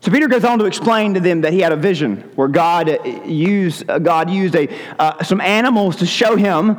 So 0.00 0.12
Peter 0.12 0.28
goes 0.28 0.44
on 0.44 0.60
to 0.60 0.64
explain 0.64 1.14
to 1.14 1.20
them 1.20 1.40
that 1.40 1.52
he 1.52 1.58
had 1.58 1.72
a 1.72 1.76
vision 1.76 2.18
where 2.36 2.46
God 2.46 3.04
used, 3.26 3.84
God 3.86 4.30
used 4.30 4.54
a, 4.54 4.68
uh, 4.96 5.24
some 5.24 5.40
animals 5.40 5.96
to 5.96 6.06
show 6.06 6.36
him 6.36 6.78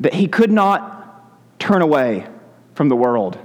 that 0.00 0.12
he 0.12 0.28
could 0.28 0.52
not 0.52 1.58
turn 1.58 1.80
away 1.80 2.26
from 2.74 2.90
the 2.90 2.96
world. 2.96 3.38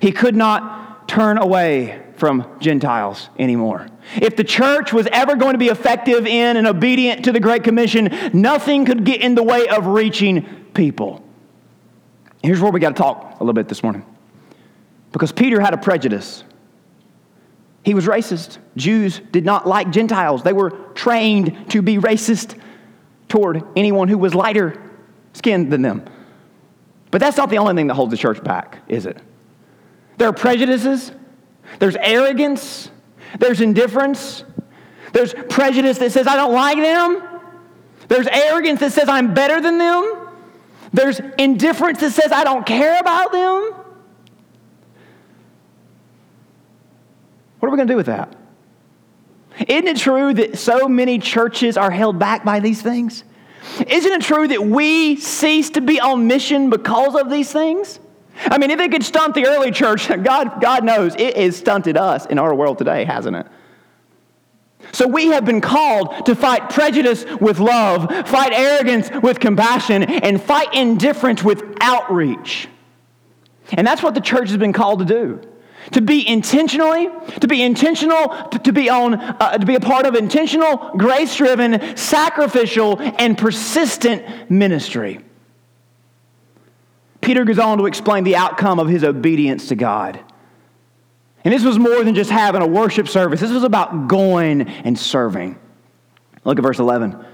He 0.00 0.12
could 0.12 0.36
not 0.36 1.08
turn 1.08 1.36
away 1.36 2.00
from 2.14 2.46
Gentiles 2.60 3.28
anymore. 3.40 3.88
If 4.22 4.36
the 4.36 4.44
church 4.44 4.92
was 4.92 5.08
ever 5.10 5.34
going 5.34 5.54
to 5.54 5.58
be 5.58 5.68
effective 5.68 6.26
in 6.26 6.56
and 6.56 6.66
obedient 6.66 7.24
to 7.24 7.32
the 7.32 7.40
Great 7.40 7.64
Commission, 7.64 8.30
nothing 8.32 8.84
could 8.84 9.04
get 9.04 9.20
in 9.20 9.34
the 9.34 9.42
way 9.42 9.66
of 9.66 9.86
reaching 9.86 10.42
people. 10.74 11.24
Here's 12.42 12.60
where 12.60 12.70
we 12.70 12.78
got 12.78 12.90
to 12.90 13.02
talk 13.02 13.40
a 13.40 13.42
little 13.42 13.52
bit 13.52 13.68
this 13.68 13.82
morning. 13.82 14.04
Because 15.12 15.32
Peter 15.32 15.60
had 15.60 15.74
a 15.74 15.78
prejudice. 15.78 16.44
He 17.84 17.94
was 17.94 18.06
racist. 18.06 18.58
Jews 18.76 19.20
did 19.32 19.44
not 19.44 19.66
like 19.66 19.90
Gentiles. 19.90 20.42
They 20.42 20.52
were 20.52 20.70
trained 20.94 21.70
to 21.70 21.82
be 21.82 21.96
racist 21.96 22.58
toward 23.28 23.62
anyone 23.76 24.08
who 24.08 24.18
was 24.18 24.34
lighter 24.34 24.90
skinned 25.32 25.72
than 25.72 25.82
them. 25.82 26.04
But 27.10 27.20
that's 27.20 27.36
not 27.36 27.50
the 27.50 27.58
only 27.58 27.74
thing 27.74 27.86
that 27.88 27.94
holds 27.94 28.10
the 28.10 28.16
church 28.16 28.42
back, 28.44 28.78
is 28.88 29.06
it? 29.06 29.18
There 30.18 30.28
are 30.28 30.32
prejudices, 30.32 31.12
there's 31.78 31.96
arrogance, 31.96 32.90
there's 33.38 33.60
indifference, 33.60 34.44
there's 35.12 35.34
prejudice 35.48 35.98
that 35.98 36.12
says, 36.12 36.26
I 36.26 36.36
don't 36.36 36.52
like 36.52 36.76
them, 36.76 37.22
there's 38.08 38.26
arrogance 38.26 38.80
that 38.80 38.92
says, 38.92 39.08
I'm 39.08 39.32
better 39.32 39.60
than 39.60 39.78
them, 39.78 40.28
there's 40.92 41.20
indifference 41.38 42.00
that 42.00 42.12
says, 42.12 42.32
I 42.32 42.44
don't 42.44 42.66
care 42.66 42.98
about 43.00 43.32
them. 43.32 43.79
What 47.60 47.68
are 47.68 47.70
we 47.70 47.76
going 47.76 47.88
to 47.88 47.92
do 47.92 47.96
with 47.96 48.06
that? 48.06 48.34
Isn't 49.68 49.86
it 49.86 49.98
true 49.98 50.32
that 50.34 50.58
so 50.58 50.88
many 50.88 51.18
churches 51.18 51.76
are 51.76 51.90
held 51.90 52.18
back 52.18 52.44
by 52.44 52.60
these 52.60 52.80
things? 52.80 53.24
Isn't 53.86 54.12
it 54.12 54.22
true 54.22 54.48
that 54.48 54.64
we 54.64 55.16
cease 55.16 55.70
to 55.70 55.82
be 55.82 56.00
on 56.00 56.26
mission 56.26 56.70
because 56.70 57.14
of 57.14 57.30
these 57.30 57.52
things? 57.52 58.00
I 58.46 58.56
mean, 58.56 58.70
if 58.70 58.80
it 58.80 58.90
could 58.90 59.04
stunt 59.04 59.34
the 59.34 59.46
early 59.46 59.70
church, 59.70 60.08
God, 60.22 60.62
God 60.62 60.84
knows 60.84 61.14
it 61.16 61.36
has 61.36 61.56
stunted 61.56 61.98
us 61.98 62.24
in 62.26 62.38
our 62.38 62.54
world 62.54 62.78
today, 62.78 63.04
hasn't 63.04 63.36
it? 63.36 63.46
So 64.92 65.06
we 65.06 65.26
have 65.26 65.44
been 65.44 65.60
called 65.60 66.24
to 66.26 66.34
fight 66.34 66.70
prejudice 66.70 67.26
with 67.40 67.60
love, 67.60 68.10
fight 68.26 68.52
arrogance 68.52 69.10
with 69.22 69.38
compassion, 69.38 70.04
and 70.04 70.42
fight 70.42 70.74
indifference 70.74 71.44
with 71.44 71.62
outreach. 71.80 72.66
And 73.72 73.86
that's 73.86 74.02
what 74.02 74.14
the 74.14 74.20
church 74.20 74.48
has 74.48 74.56
been 74.56 74.72
called 74.72 75.00
to 75.00 75.04
do 75.04 75.49
to 75.92 76.00
be 76.00 76.26
intentionally, 76.26 77.08
to 77.40 77.48
be 77.48 77.62
intentional, 77.62 78.28
to, 78.50 78.58
to 78.58 78.72
be 78.72 78.88
on, 78.88 79.14
uh, 79.14 79.58
to 79.58 79.66
be 79.66 79.74
a 79.74 79.80
part 79.80 80.06
of 80.06 80.14
intentional, 80.14 80.92
grace-driven, 80.96 81.96
sacrificial, 81.96 83.00
and 83.00 83.36
persistent 83.36 84.50
ministry. 84.50 85.20
Peter 87.20 87.44
goes 87.44 87.58
on 87.58 87.78
to 87.78 87.86
explain 87.86 88.24
the 88.24 88.36
outcome 88.36 88.78
of 88.78 88.88
his 88.88 89.04
obedience 89.04 89.68
to 89.68 89.74
God. 89.74 90.20
And 91.44 91.54
this 91.54 91.64
was 91.64 91.78
more 91.78 92.04
than 92.04 92.14
just 92.14 92.30
having 92.30 92.62
a 92.62 92.66
worship 92.66 93.08
service. 93.08 93.40
This 93.40 93.52
was 93.52 93.64
about 93.64 94.08
going 94.08 94.62
and 94.62 94.98
serving. 94.98 95.58
Look 96.44 96.58
at 96.58 96.62
verse 96.62 96.78
11. 96.78 97.24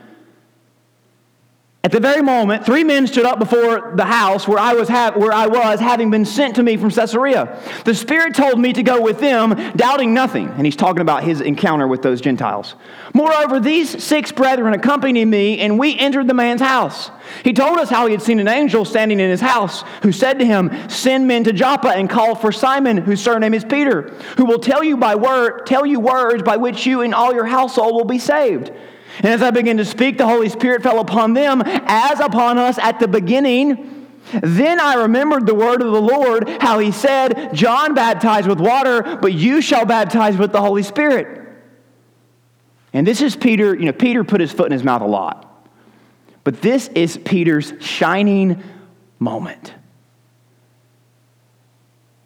At 1.87 1.93
the 1.93 2.01
very 2.01 2.21
moment, 2.21 2.67
three 2.67 2.83
men 2.83 3.07
stood 3.07 3.27
up 3.27 3.39
before 3.39 3.93
the 3.95 4.05
house 4.05 4.49
where 4.49 4.59
I, 4.59 4.75
was 4.75 4.89
ha- 4.89 5.13
where 5.15 5.33
I 5.33 5.47
was, 5.47 5.79
having 5.79 6.11
been 6.11 6.25
sent 6.25 6.57
to 6.57 6.65
me 6.65 6.77
from 6.77 6.91
Caesarea. 6.91 7.63
The 7.85 7.95
Spirit 7.95 8.35
told 8.35 8.59
me 8.59 8.73
to 8.73 8.83
go 8.83 9.01
with 9.01 9.21
them, 9.21 9.55
doubting 9.77 10.13
nothing. 10.13 10.49
And 10.49 10.67
he's 10.67 10.75
talking 10.75 11.01
about 11.01 11.23
his 11.23 11.41
encounter 11.41 11.87
with 11.87 12.03
those 12.03 12.21
Gentiles. 12.21 12.75
Moreover, 13.15 13.61
these 13.61 14.03
six 14.03 14.33
brethren 14.33 14.75
accompanied 14.75 15.27
me, 15.27 15.61
and 15.61 15.79
we 15.79 15.97
entered 15.97 16.27
the 16.27 16.35
man's 16.35 16.61
house. 16.61 17.13
He 17.45 17.53
told 17.53 17.79
us 17.79 17.89
how 17.89 18.07
he 18.07 18.13
had 18.13 18.23
seen 18.23 18.41
an 18.41 18.49
angel 18.49 18.85
standing 18.85 19.21
in 19.21 19.31
his 19.31 19.41
house, 19.41 19.85
who 20.03 20.11
said 20.11 20.41
to 20.41 20.45
him, 20.45 20.73
Send 20.89 21.29
men 21.29 21.45
to 21.45 21.53
Joppa 21.53 21.91
and 21.91 22.11
call 22.11 22.35
for 22.35 22.51
Simon, 22.51 22.97
whose 22.97 23.23
surname 23.23 23.55
is 23.55 23.65
Peter, 23.65 24.13
who 24.39 24.45
will 24.45 24.59
tell 24.59 24.83
you 24.83 24.97
by 24.97 25.15
word, 25.15 25.67
tell 25.67 25.87
you 25.87 26.01
words 26.01 26.43
by 26.43 26.57
which 26.57 26.85
you 26.85 27.03
and 27.03 27.15
all 27.15 27.33
your 27.33 27.47
household 27.47 27.95
will 27.95 28.05
be 28.05 28.19
saved. 28.19 28.73
And 29.19 29.27
as 29.27 29.43
I 29.43 29.51
began 29.51 29.77
to 29.79 29.85
speak, 29.85 30.19
the 30.19 30.27
Holy 30.27 30.49
Spirit 30.49 30.83
fell 30.83 31.01
upon 31.01 31.35
them 31.35 31.63
as 31.65 32.21
upon 32.21 32.59
us 32.59 32.79
at 32.79 33.01
the 33.01 33.09
beginning. 33.09 34.09
Then 34.43 34.81
I 34.81 34.95
remembered 34.95 35.47
the 35.47 35.55
word 35.55 35.83
of 35.83 35.93
the 35.93 36.03
Lord, 36.03 36.49
how 36.61 36.79
he 36.79 36.91
said, 36.91 37.55
John 37.55 37.95
baptized 37.95 38.49
with 38.49 38.61
water, 38.61 39.19
but 39.21 39.33
you 39.33 39.61
shall 39.61 39.87
baptize 39.87 40.37
with 40.37 40.53
the 40.53 40.61
Holy 40.61 40.83
Spirit. 40.83 41.43
And 42.93 43.07
this 43.07 43.21
is 43.21 43.37
Peter, 43.37 43.75
you 43.75 43.87
know, 43.87 43.93
Peter 43.93 44.25
put 44.25 44.41
his 44.41 44.53
foot 44.53 44.67
in 44.67 44.73
his 44.73 44.83
mouth 44.83 45.03
a 45.03 45.07
lot. 45.07 45.69
But 46.45 46.63
this 46.63 46.89
is 46.89 47.17
Peter's 47.19 47.73
shining 47.81 48.63
moment. 49.19 49.75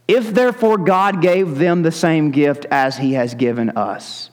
If 0.07 0.35
therefore 0.35 0.79
God 0.79 1.23
gave 1.23 1.57
them 1.57 1.83
the 1.83 1.93
same 1.93 2.31
gift 2.31 2.67
as 2.71 2.97
he 2.97 3.13
has 3.13 3.35
given 3.35 3.71
us, 3.71 4.31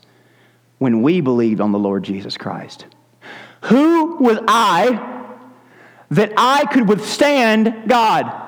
when 0.78 1.02
we 1.02 1.22
believed 1.22 1.62
on 1.62 1.72
the 1.72 1.80
Lord 1.80 2.04
Jesus 2.04 2.38
Christ. 2.38 2.86
Who 3.66 4.18
was 4.18 4.40
I 4.48 5.36
that 6.12 6.34
I 6.38 6.66
could 6.66 6.88
withstand 6.88 7.88
God? 7.88 8.44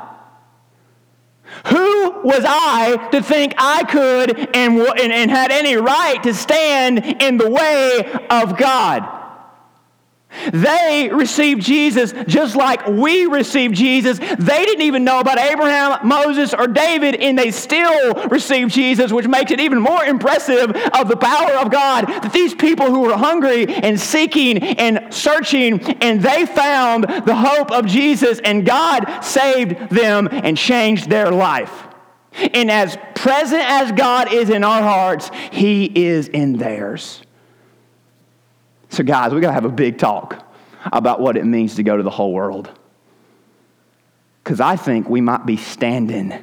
Who 1.68 2.22
was 2.22 2.44
I 2.46 3.10
to 3.12 3.22
think 3.22 3.54
I 3.58 3.84
could 3.84 4.56
and, 4.56 4.80
and, 4.80 5.12
and 5.12 5.32
had 5.32 5.52
any 5.52 5.76
right 5.76 6.22
to 6.24 6.34
stand 6.34 7.00
in 7.22 7.38
the 7.38 7.50
way 7.50 8.26
of 8.30 8.58
God? 8.58 9.19
They 10.54 11.10
received 11.12 11.62
Jesus 11.62 12.14
just 12.28 12.56
like 12.56 12.88
we 12.88 13.26
received 13.26 13.76
Jesus. 13.76 14.20
They 14.20 14.66
didn't 14.66 14.84
even 14.84 15.04
know 15.04 15.20
about 15.20 15.40
Abraham, 15.40 16.08
Moses, 16.08 16.54
or 16.54 16.68
David, 16.68 17.16
and 17.16 17.38
they 17.38 17.52
still 17.52 18.14
received 18.30 18.72
Jesus, 18.72 19.12
which 19.12 19.28
makes 19.28 19.52
it 19.52 19.60
even 19.60 19.80
more 19.80 20.04
impressive 20.04 20.72
of 20.72 21.08
the 21.08 21.18
power 21.18 21.54
of 21.54 21.72
God 21.72 22.08
that 22.08 22.32
these 22.32 22.54
people 22.54 22.88
who 22.88 23.02
were 23.02 23.18
hungry 23.18 23.68
and 23.68 24.00
seeking 24.00 24.58
and 24.58 25.14
searching, 25.14 25.82
and 26.02 26.22
they 26.22 26.46
found 26.46 27.04
the 27.04 27.36
hope 27.36 27.72
of 27.72 27.86
Jesus, 27.86 28.40
and 28.44 28.66
God 28.66 29.22
saved 29.22 29.90
them 29.90 30.30
and 30.32 30.58
changed 30.58 31.10
their 31.10 31.32
life. 31.32 31.88
And 32.54 32.70
as 32.70 32.98
present 33.16 33.64
as 33.64 33.92
God 33.92 34.32
is 34.32 34.50
in 34.50 34.64
our 34.64 34.82
hearts, 34.82 35.32
He 35.52 35.86
is 35.86 36.28
in 36.28 36.58
theirs. 36.58 37.22
So, 38.90 39.04
guys, 39.04 39.34
we 39.34 39.42
got 39.42 39.48
to 39.48 39.54
have 39.54 39.66
a 39.66 39.70
big 39.70 39.98
talk 39.98 40.46
about 40.92 41.20
what 41.20 41.38
it 41.38 41.46
means 41.46 41.76
to 41.76 41.84
go 41.84 41.96
to 41.96 42.04
the 42.04 42.10
whole 42.10 42.34
world. 42.34 42.70
Because 44.44 44.60
I 44.60 44.76
think 44.76 45.08
we 45.08 45.22
might 45.22 45.46
be 45.46 45.58
standing 45.58 46.34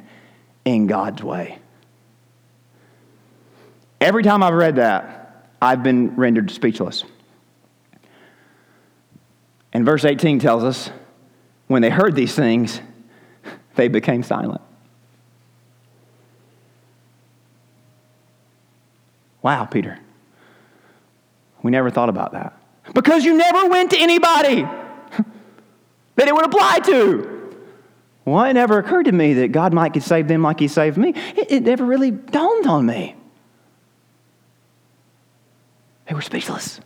in 0.63 0.87
God's 0.87 1.21
way. 1.21 1.59
Every 3.99 4.23
time 4.23 4.43
I've 4.43 4.53
read 4.53 4.77
that, 4.77 5.49
I've 5.61 5.83
been 5.83 6.15
rendered 6.15 6.51
speechless. 6.51 7.03
And 9.73 9.85
verse 9.85 10.05
18 10.05 10.39
tells 10.39 10.63
us 10.63 10.89
when 11.67 11.81
they 11.81 11.89
heard 11.89 12.15
these 12.15 12.33
things, 12.33 12.79
they 13.75 13.87
became 13.87 14.23
silent. 14.23 14.61
Wow, 19.41 19.65
Peter. 19.65 19.99
We 21.63 21.71
never 21.71 21.89
thought 21.89 22.09
about 22.09 22.33
that. 22.33 22.53
Because 22.93 23.25
you 23.25 23.37
never 23.37 23.67
went 23.67 23.91
to 23.91 23.97
anybody 23.97 24.61
that 26.15 26.27
it 26.27 26.33
would 26.33 26.45
apply 26.45 26.79
to. 26.85 27.37
Well, 28.25 28.43
it 28.43 28.53
never 28.53 28.77
occurred 28.77 29.05
to 29.05 29.11
me 29.11 29.35
that 29.35 29.51
God 29.53 29.73
might 29.73 30.01
save 30.01 30.27
them 30.27 30.41
like 30.41 30.59
He 30.59 30.67
saved 30.67 30.97
me. 30.97 31.13
It, 31.15 31.51
it 31.51 31.63
never 31.63 31.85
really 31.85 32.11
dawned 32.11 32.67
on 32.67 32.85
me. 32.85 33.15
They 36.07 36.13
were 36.13 36.21
speechless. 36.21 36.79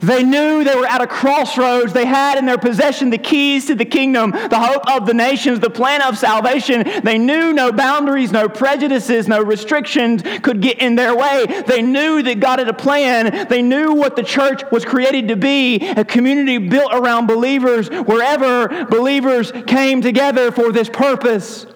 They 0.00 0.22
knew 0.22 0.64
they 0.64 0.76
were 0.76 0.86
at 0.86 1.02
a 1.02 1.06
crossroads. 1.06 1.92
They 1.92 2.06
had 2.06 2.38
in 2.38 2.46
their 2.46 2.58
possession 2.58 3.10
the 3.10 3.18
keys 3.18 3.66
to 3.66 3.74
the 3.74 3.84
kingdom, 3.84 4.30
the 4.30 4.58
hope 4.58 4.88
of 4.90 5.06
the 5.06 5.14
nations, 5.14 5.60
the 5.60 5.70
plan 5.70 6.02
of 6.02 6.16
salvation. 6.16 6.88
They 7.02 7.18
knew 7.18 7.52
no 7.52 7.72
boundaries, 7.72 8.32
no 8.32 8.48
prejudices, 8.48 9.28
no 9.28 9.42
restrictions 9.42 10.22
could 10.42 10.60
get 10.60 10.78
in 10.78 10.94
their 10.94 11.16
way. 11.16 11.46
They 11.66 11.82
knew 11.82 12.22
that 12.22 12.40
God 12.40 12.58
had 12.58 12.68
a 12.68 12.74
plan. 12.74 13.48
They 13.48 13.62
knew 13.62 13.92
what 13.94 14.16
the 14.16 14.22
church 14.22 14.62
was 14.70 14.84
created 14.84 15.28
to 15.28 15.36
be 15.36 15.88
a 15.88 16.04
community 16.04 16.58
built 16.58 16.92
around 16.94 17.26
believers 17.26 17.88
wherever 17.88 18.86
believers 18.86 19.52
came 19.66 20.00
together 20.00 20.50
for 20.52 20.72
this 20.72 20.88
purpose. 20.88 21.66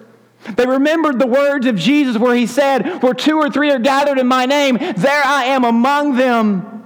They 0.55 0.67
remembered 0.67 1.19
the 1.19 1.27
words 1.27 1.65
of 1.65 1.75
Jesus 1.75 2.17
where 2.17 2.35
he 2.35 2.45
said, 2.45 3.01
Where 3.01 3.13
two 3.13 3.37
or 3.37 3.49
three 3.49 3.71
are 3.71 3.79
gathered 3.79 4.19
in 4.19 4.27
my 4.27 4.45
name, 4.45 4.77
there 4.77 5.23
I 5.23 5.45
am 5.45 5.63
among 5.63 6.17
them. 6.17 6.84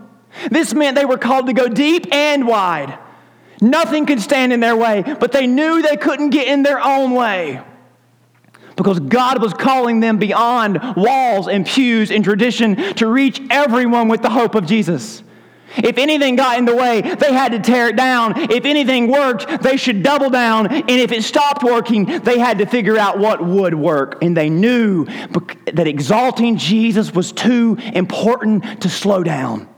This 0.50 0.74
meant 0.74 0.96
they 0.96 1.06
were 1.06 1.18
called 1.18 1.48
to 1.48 1.54
go 1.54 1.68
deep 1.68 2.14
and 2.14 2.48
wide. 2.48 2.98
Nothing 3.62 4.06
could 4.06 4.22
stand 4.22 4.54
in 4.54 4.60
their 4.60 4.76
way, 4.76 5.04
but 5.20 5.32
they 5.32 5.48
knew 5.48 5.82
they 5.82 5.98
couldn't 5.98 6.30
get 6.30 6.48
in 6.48 6.64
their 6.64 6.84
own 6.84 7.12
way 7.12 7.62
because 8.80 9.02
God 9.02 9.42
was 9.42 9.54
calling 9.54 10.00
them 10.00 10.18
beyond 10.18 10.80
walls 10.96 11.50
and 11.50 11.66
pews 11.66 12.12
and 12.12 12.24
tradition 12.24 12.78
to 12.96 13.08
reach 13.08 13.42
everyone 13.50 14.08
with 14.08 14.22
the 14.22 14.30
hope 14.30 14.56
of 14.56 14.66
Jesus. 14.66 15.22
If 15.78 15.98
anything 15.98 16.36
got 16.36 16.58
in 16.58 16.66
the 16.66 16.76
way, 16.76 17.02
they 17.02 17.34
had 17.34 17.52
to 17.52 17.60
tear 17.60 17.90
it 17.90 17.96
down. 17.96 18.50
If 18.52 18.66
anything 18.66 19.12
worked, 19.12 19.62
they 19.62 19.78
should 19.78 20.02
double 20.02 20.30
down. 20.30 20.68
And 20.68 20.90
if 20.90 21.12
it 21.12 21.24
stopped 21.24 21.64
working, 21.64 22.06
they 22.20 22.40
had 22.40 22.58
to 22.60 22.66
figure 22.66 22.98
out 22.98 23.20
what 23.20 23.44
would 23.44 23.76
work. 23.76 24.24
And 24.24 24.36
they 24.36 24.50
knew 24.50 25.06
that 25.74 25.86
exalting 25.86 26.58
Jesus 26.58 27.14
was 27.14 27.32
too 27.32 27.78
important 27.94 28.82
to 28.82 28.90
slow 28.90 29.24
down. 29.24 29.69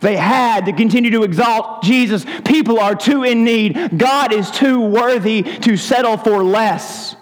They 0.00 0.16
had 0.16 0.66
to 0.66 0.72
continue 0.72 1.10
to 1.12 1.24
exalt 1.24 1.82
Jesus. 1.82 2.24
People 2.44 2.78
are 2.78 2.94
too 2.94 3.24
in 3.24 3.44
need. 3.44 3.98
God 3.98 4.32
is 4.32 4.50
too 4.50 4.80
worthy 4.80 5.42
to 5.42 5.76
settle 5.76 6.16
for 6.16 6.44
less. 6.44 7.16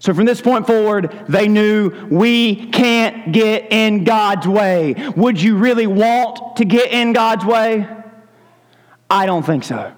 So, 0.00 0.14
from 0.14 0.26
this 0.26 0.40
point 0.40 0.66
forward, 0.66 1.24
they 1.28 1.48
knew 1.48 1.90
we 2.08 2.70
can't 2.70 3.32
get 3.32 3.72
in 3.72 4.04
God's 4.04 4.46
way. 4.46 4.94
Would 5.16 5.42
you 5.42 5.56
really 5.56 5.88
want 5.88 6.56
to 6.56 6.64
get 6.64 6.92
in 6.92 7.12
God's 7.12 7.44
way? 7.44 7.88
I 9.10 9.26
don't 9.26 9.44
think 9.44 9.64
so. 9.64 9.92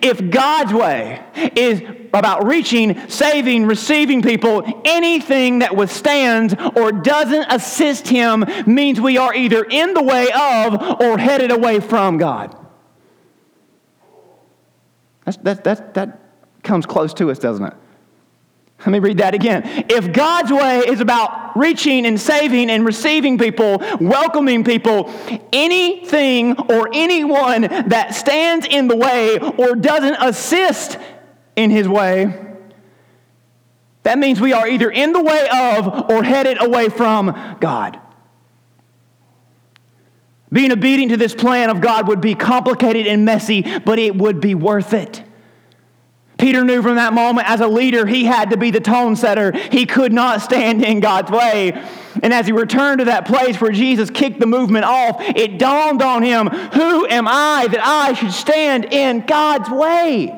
If 0.00 0.30
God's 0.30 0.72
way 0.72 1.22
is 1.56 1.82
about 2.14 2.46
reaching, 2.46 3.08
saving, 3.08 3.66
receiving 3.66 4.22
people, 4.22 4.82
anything 4.84 5.60
that 5.60 5.74
withstands 5.74 6.54
or 6.76 6.92
doesn't 6.92 7.46
assist 7.50 8.08
Him 8.08 8.44
means 8.66 9.00
we 9.00 9.18
are 9.18 9.34
either 9.34 9.64
in 9.64 9.94
the 9.94 10.02
way 10.02 10.28
of 10.32 11.00
or 11.00 11.18
headed 11.18 11.50
away 11.50 11.80
from 11.80 12.18
God. 12.18 12.56
That's, 15.24 15.36
that, 15.38 15.64
that, 15.64 15.94
that 15.94 16.20
comes 16.62 16.86
close 16.86 17.14
to 17.14 17.30
us, 17.30 17.38
doesn't 17.38 17.64
it? 17.64 17.74
Let 18.84 18.92
me 18.92 18.98
read 18.98 19.18
that 19.18 19.32
again. 19.32 19.86
If 19.88 20.12
God's 20.12 20.50
way 20.50 20.80
is 20.80 21.00
about 21.00 21.56
reaching 21.56 22.04
and 22.04 22.20
saving 22.20 22.68
and 22.68 22.84
receiving 22.84 23.38
people, 23.38 23.80
welcoming 24.00 24.64
people, 24.64 25.12
anything 25.52 26.58
or 26.58 26.90
anyone 26.92 27.62
that 27.62 28.16
stands 28.16 28.66
in 28.68 28.88
the 28.88 28.96
way 28.96 29.38
or 29.38 29.76
doesn't 29.76 30.16
assist 30.16 30.98
in 31.54 31.70
his 31.70 31.88
way, 31.88 32.48
that 34.02 34.18
means 34.18 34.40
we 34.40 34.52
are 34.52 34.66
either 34.66 34.90
in 34.90 35.12
the 35.12 35.22
way 35.22 35.48
of 35.48 36.10
or 36.10 36.24
headed 36.24 36.60
away 36.60 36.88
from 36.88 37.56
God. 37.60 38.00
Being 40.50 40.72
obedient 40.72 41.10
to 41.12 41.16
this 41.16 41.36
plan 41.36 41.70
of 41.70 41.80
God 41.80 42.08
would 42.08 42.20
be 42.20 42.34
complicated 42.34 43.06
and 43.06 43.24
messy, 43.24 43.62
but 43.78 44.00
it 44.00 44.16
would 44.16 44.40
be 44.40 44.56
worth 44.56 44.92
it. 44.92 45.22
Peter 46.42 46.64
knew 46.64 46.82
from 46.82 46.96
that 46.96 47.14
moment 47.14 47.48
as 47.48 47.60
a 47.60 47.68
leader, 47.68 48.04
he 48.04 48.24
had 48.24 48.50
to 48.50 48.56
be 48.56 48.72
the 48.72 48.80
tone 48.80 49.14
setter. 49.14 49.52
He 49.52 49.86
could 49.86 50.12
not 50.12 50.42
stand 50.42 50.84
in 50.84 50.98
God's 50.98 51.30
way. 51.30 51.70
And 52.20 52.34
as 52.34 52.46
he 52.46 52.52
returned 52.52 52.98
to 52.98 53.04
that 53.04 53.28
place 53.28 53.60
where 53.60 53.70
Jesus 53.70 54.10
kicked 54.10 54.40
the 54.40 54.46
movement 54.46 54.84
off, 54.84 55.20
it 55.20 55.56
dawned 55.56 56.02
on 56.02 56.24
him 56.24 56.48
who 56.48 57.06
am 57.06 57.28
I 57.28 57.68
that 57.70 57.80
I 57.80 58.14
should 58.14 58.32
stand 58.32 58.86
in 58.86 59.24
God's 59.24 59.70
way? 59.70 60.36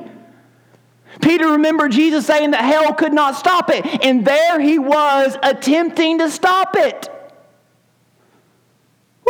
Peter 1.23 1.53
remembered 1.53 1.93
Jesus 1.93 2.27
saying 2.27 2.51
that 2.51 2.61
hell 2.61 2.93
could 2.93 3.15
not 3.15 3.35
stop 3.37 3.71
it, 3.71 4.05
and 4.05 4.27
there 4.27 4.61
he 4.61 4.79
was 4.79 5.39
attempting 5.43 6.19
to 6.19 6.29
stop 6.29 6.77
it. 6.77 7.09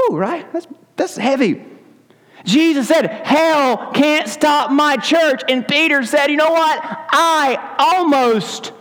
Ooh, 0.00 0.16
right? 0.16 0.52
That's, 0.52 0.66
that's 0.96 1.16
heavy. 1.16 1.64
Jesus 2.44 2.88
said, 2.88 3.06
Hell 3.06 3.90
can't 3.92 4.28
stop 4.28 4.70
my 4.70 4.96
church. 4.96 5.42
And 5.48 5.66
Peter 5.66 6.04
said, 6.04 6.28
You 6.28 6.36
know 6.36 6.50
what? 6.50 6.80
I 6.82 7.76
almost 7.78 8.72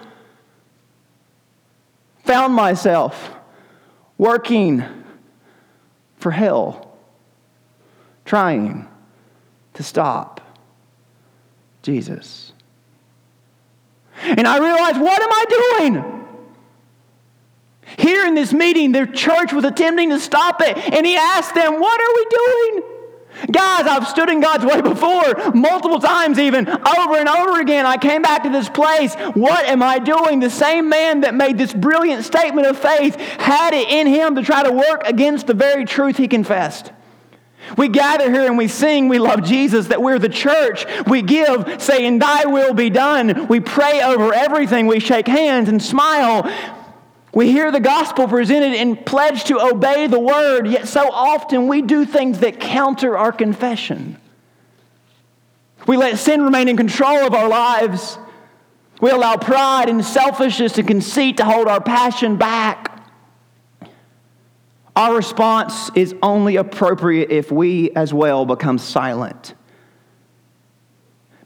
found 2.26 2.54
myself 2.54 3.32
working 4.18 4.84
for 6.18 6.32
hell, 6.32 6.96
trying 8.26 8.88
to 9.74 9.84
stop 9.84 10.42
Jesus. 11.82 12.54
And 14.22 14.48
I 14.48 14.58
realized, 14.60 15.02
what 15.02 15.22
am 15.22 15.30
I 15.32 15.90
doing? 15.90 16.26
Here 17.98 18.26
in 18.26 18.36
this 18.36 18.54
meeting, 18.54 18.94
the 18.94 19.06
church 19.06 19.52
was 19.52 19.66
attempting 19.66 20.10
to 20.10 20.20
stop 20.20 20.62
it, 20.62 20.78
and 20.78 21.06
he 21.06 21.16
asked 21.16 21.54
them, 21.54 21.80
What 21.80 22.02
are 22.02 22.16
we 22.16 22.82
doing? 22.82 22.93
Guys, 23.52 23.86
I've 23.86 24.08
stood 24.08 24.30
in 24.30 24.40
God's 24.40 24.66
way 24.66 24.82
before, 24.82 25.52
multiple 25.54 26.00
times 26.00 26.40
even, 26.40 26.68
over 26.68 27.16
and 27.16 27.28
over 27.28 27.60
again. 27.60 27.86
I 27.86 27.98
came 27.98 28.22
back 28.22 28.44
to 28.44 28.50
this 28.50 28.70
place. 28.70 29.16
What 29.34 29.66
am 29.66 29.84
I 29.84 30.00
doing? 30.00 30.40
The 30.40 30.50
same 30.50 30.90
man 30.90 31.22
that 31.22 31.34
made 31.36 31.58
this 31.58 31.74
brilliant 31.74 32.24
statement 32.24 32.68
of 32.68 32.78
faith 32.78 33.16
had 33.16 33.74
it 33.74 33.90
in 33.90 34.08
him 34.08 34.36
to 34.36 34.44
try 34.44 34.64
to 34.64 34.72
work 34.72 35.04
against 35.06 35.48
the 35.48 35.54
very 35.54 35.86
truth 35.86 36.18
he 36.18 36.28
confessed. 36.28 36.92
We 37.78 37.88
gather 37.88 38.32
here 38.32 38.46
and 38.46 38.58
we 38.58 38.68
sing, 38.68 39.08
we 39.08 39.20
love 39.20 39.44
Jesus, 39.44 39.88
that 39.88 40.02
we're 40.02 40.20
the 40.20 40.30
church. 40.30 40.86
We 41.08 41.22
give, 41.22 41.82
saying, 41.82 42.20
Thy 42.20 42.46
will 42.46 42.74
be 42.74 42.90
done. 42.90 43.48
We 43.48 43.60
pray 43.60 44.02
over 44.02 44.34
everything. 44.34 44.88
We 44.88 45.00
shake 45.00 45.28
hands 45.28 45.70
and 45.70 45.82
smile. 45.82 46.44
We 47.34 47.52
hear 47.52 47.72
the 47.72 47.80
gospel 47.80 48.28
presented 48.28 48.76
and 48.76 49.04
pledge 49.06 49.46
to 49.46 49.60
obey 49.60 50.06
the 50.06 50.20
word, 50.20 50.68
yet 50.68 50.88
so 50.88 51.10
often 51.12 51.68
we 51.68 51.82
do 51.82 52.06
things 52.06 52.40
that 52.40 52.60
counter 52.60 53.18
our 53.18 53.32
confession. 53.32 54.18
We 55.88 55.98
let 55.98 56.20
sin 56.20 56.44
remain 56.44 56.70
in 56.70 56.78
control 56.78 57.26
of 57.26 57.34
our 57.34 57.50
lives. 57.50 58.20
We 59.02 59.10
allow 59.10 59.38
pride 59.38 59.90
and 59.90 60.06
selfishness 60.06 60.78
and 60.78 60.88
conceit 60.88 61.38
to 61.38 61.46
hold 61.46 61.68
our 61.68 61.82
passion 61.82 62.38
back. 62.38 62.92
Our 64.96 65.16
response 65.16 65.90
is 65.96 66.14
only 66.22 66.58
appropriate 66.58 67.32
if 67.32 67.52
we 67.52 67.90
as 67.92 68.14
well 68.14 68.46
become 68.46 68.78
silent 68.78 69.56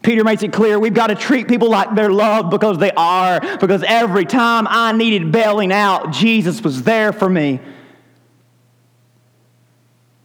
Peter 0.02 0.22
makes 0.22 0.42
it 0.42 0.52
clear 0.52 0.78
we've 0.78 0.94
got 0.94 1.08
to 1.08 1.14
treat 1.14 1.48
people 1.48 1.70
like 1.70 1.94
they're 1.94 2.12
loved 2.12 2.50
because 2.50 2.78
they 2.78 2.92
are, 2.92 3.40
because 3.58 3.82
every 3.86 4.24
time 4.24 4.66
I 4.68 4.92
needed 4.92 5.32
bailing 5.32 5.72
out, 5.72 6.12
Jesus 6.12 6.62
was 6.62 6.82
there 6.82 7.12
for 7.12 7.28
me. 7.28 7.60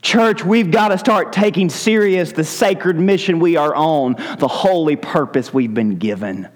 Church, 0.01 0.43
we've 0.43 0.69
got 0.69 0.89
to 0.89 0.97
start 0.97 1.31
taking 1.31 1.69
serious 1.69 2.33
the 2.33 2.43
sacred 2.43 2.99
mission 2.99 3.39
we 3.39 3.55
are 3.55 3.73
on, 3.73 4.15
the 4.37 4.49
holy 4.49 4.95
purpose 4.95 5.53
we've 5.53 5.73
been 5.73 5.97
given. 5.97 6.49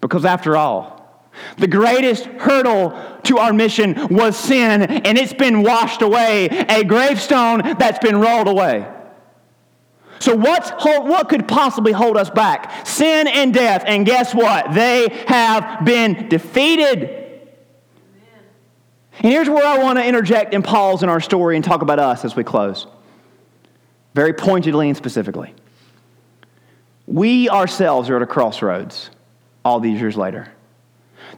Because 0.00 0.24
after 0.24 0.56
all, 0.56 1.28
the 1.58 1.66
greatest 1.66 2.24
hurdle 2.24 2.98
to 3.24 3.38
our 3.38 3.52
mission 3.52 4.08
was 4.08 4.36
sin, 4.36 4.82
and 4.82 5.18
it's 5.18 5.34
been 5.34 5.62
washed 5.62 6.02
away, 6.02 6.46
a 6.46 6.84
gravestone 6.84 7.76
that's 7.78 7.98
been 7.98 8.16
rolled 8.16 8.48
away. 8.48 8.86
So, 10.20 10.34
what's 10.34 10.70
hold, 10.70 11.08
what 11.08 11.28
could 11.28 11.46
possibly 11.46 11.92
hold 11.92 12.16
us 12.16 12.30
back? 12.30 12.86
Sin 12.86 13.28
and 13.28 13.54
death. 13.54 13.84
And 13.86 14.04
guess 14.04 14.34
what? 14.34 14.74
They 14.74 15.08
have 15.26 15.84
been 15.84 16.28
defeated. 16.28 17.18
And 19.20 19.32
here's 19.32 19.48
where 19.48 19.66
I 19.66 19.78
want 19.78 19.98
to 19.98 20.04
interject 20.04 20.54
and 20.54 20.64
pause 20.64 21.02
in 21.02 21.08
our 21.08 21.20
story 21.20 21.56
and 21.56 21.64
talk 21.64 21.82
about 21.82 21.98
us 21.98 22.24
as 22.24 22.36
we 22.36 22.44
close. 22.44 22.86
Very 24.14 24.32
pointedly 24.32 24.88
and 24.88 24.96
specifically. 24.96 25.54
We 27.06 27.48
ourselves 27.48 28.10
are 28.10 28.16
at 28.16 28.22
a 28.22 28.26
crossroads 28.26 29.10
all 29.64 29.80
these 29.80 30.00
years 30.00 30.16
later. 30.16 30.52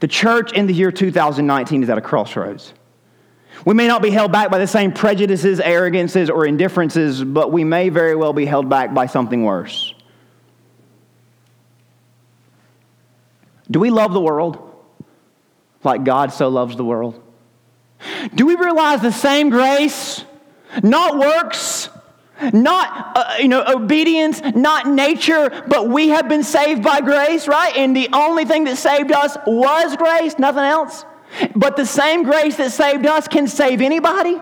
The 0.01 0.09
church 0.09 0.53
in 0.53 0.66
the 0.66 0.75
year 0.75 0.90
2019 0.90 1.83
is 1.83 1.90
at 1.90 1.97
a 1.97 2.01
crossroads. 2.01 2.75
We 3.64 3.75
may 3.75 3.87
not 3.87 4.03
be 4.03 4.11
held 4.11 4.33
back 4.33 4.51
by 4.51 4.59
the 4.59 4.66
same 4.66 4.92
prejudices, 4.92 5.61
arrogances, 5.61 6.31
or 6.31 6.46
indifferences, 6.46 7.23
but 7.23 7.53
we 7.53 7.64
may 7.64 7.88
very 7.90 8.16
well 8.16 8.33
be 8.33 8.46
held 8.46 8.68
back 8.68 8.94
by 8.94 9.07
something 9.07 9.42
worse. 9.44 9.94
Do 13.70 13.79
we 13.79 13.90
love 13.90 14.12
the 14.12 14.20
world 14.20 14.59
like 15.85 16.05
God 16.05 16.33
so 16.33 16.49
loves 16.49 16.77
the 16.77 16.85
world? 16.85 17.23
Do 18.35 18.46
we 18.46 18.57
realize 18.57 19.03
the 19.03 19.12
same 19.12 19.51
grace, 19.51 20.25
not 20.83 21.18
works, 21.18 21.90
not 22.53 23.16
uh, 23.16 23.35
you 23.38 23.49
know 23.49 23.62
obedience 23.66 24.40
not 24.55 24.88
nature 24.88 25.51
but 25.68 25.88
we 25.88 26.09
have 26.09 26.27
been 26.27 26.42
saved 26.42 26.83
by 26.83 27.01
grace 27.01 27.46
right 27.46 27.77
and 27.77 27.94
the 27.94 28.09
only 28.14 28.46
thing 28.46 28.64
that 28.64 28.77
saved 28.77 29.12
us 29.12 29.37
was 29.46 29.94
grace 29.96 30.38
nothing 30.38 30.64
else 30.64 31.05
but 31.55 31.76
the 31.76 31.87
same 31.87 32.22
grace 32.22 32.57
that 32.57 32.72
saved 32.72 33.07
us 33.07 33.29
can 33.29 33.46
save 33.46 33.81
anybody? 33.81 34.40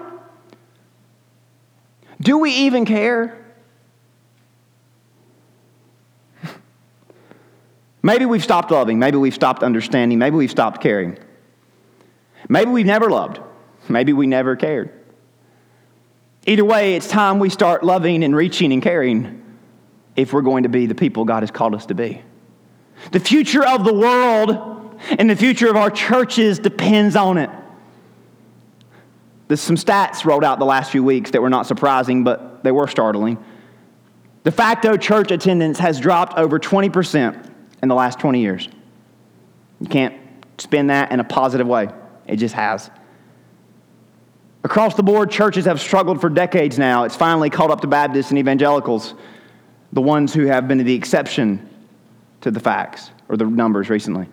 Do 2.20 2.38
we 2.38 2.50
even 2.52 2.84
care? 2.84 3.44
Maybe 8.02 8.26
we've 8.26 8.42
stopped 8.42 8.70
loving. 8.70 8.98
Maybe 8.98 9.16
we've 9.16 9.34
stopped 9.34 9.62
understanding. 9.62 10.18
Maybe 10.18 10.36
we've 10.36 10.50
stopped 10.50 10.80
caring. 10.80 11.18
Maybe 12.48 12.70
we've 12.70 12.86
never 12.86 13.10
loved. 13.10 13.40
Maybe 13.88 14.12
we 14.12 14.26
never 14.26 14.56
cared. 14.56 14.92
Either 16.46 16.64
way, 16.64 16.94
it's 16.94 17.08
time 17.08 17.38
we 17.38 17.50
start 17.50 17.84
loving 17.84 18.24
and 18.24 18.34
reaching 18.34 18.72
and 18.72 18.82
caring 18.82 19.44
if 20.16 20.32
we're 20.32 20.42
going 20.42 20.62
to 20.64 20.68
be 20.68 20.86
the 20.86 20.94
people 20.94 21.24
God 21.24 21.42
has 21.42 21.50
called 21.50 21.74
us 21.74 21.86
to 21.86 21.94
be. 21.94 22.22
The 23.12 23.20
future 23.20 23.64
of 23.64 23.84
the 23.84 23.94
world 23.94 24.77
and 25.10 25.28
the 25.28 25.36
future 25.36 25.68
of 25.68 25.76
our 25.76 25.90
churches 25.90 26.58
depends 26.58 27.16
on 27.16 27.38
it. 27.38 27.50
There's 29.48 29.60
some 29.60 29.76
stats 29.76 30.24
rolled 30.24 30.44
out 30.44 30.58
the 30.58 30.66
last 30.66 30.90
few 30.92 31.02
weeks 31.02 31.30
that 31.30 31.40
were 31.40 31.50
not 31.50 31.66
surprising, 31.66 32.22
but 32.22 32.62
they 32.62 32.70
were 32.70 32.86
startling. 32.86 33.42
De 34.44 34.50
facto 34.50 34.96
church 34.96 35.30
attendance 35.30 35.78
has 35.78 35.98
dropped 35.98 36.38
over 36.38 36.58
20% 36.58 37.50
in 37.82 37.88
the 37.88 37.94
last 37.94 38.18
20 38.18 38.40
years. 38.40 38.68
You 39.80 39.88
can't 39.88 40.14
spin 40.58 40.88
that 40.88 41.12
in 41.12 41.20
a 41.20 41.24
positive 41.24 41.66
way, 41.66 41.88
it 42.26 42.36
just 42.36 42.54
has. 42.54 42.90
Across 44.64 44.96
the 44.96 45.02
board, 45.02 45.30
churches 45.30 45.64
have 45.64 45.80
struggled 45.80 46.20
for 46.20 46.28
decades 46.28 46.78
now. 46.78 47.04
It's 47.04 47.16
finally 47.16 47.48
caught 47.48 47.70
up 47.70 47.80
to 47.82 47.86
Baptists 47.86 48.30
and 48.30 48.38
evangelicals, 48.38 49.14
the 49.92 50.02
ones 50.02 50.34
who 50.34 50.46
have 50.46 50.68
been 50.68 50.78
the 50.78 50.94
exception 50.94 51.66
to 52.40 52.50
the 52.50 52.60
facts 52.60 53.10
or 53.28 53.36
the 53.36 53.44
numbers 53.44 53.88
recently. 53.88 54.26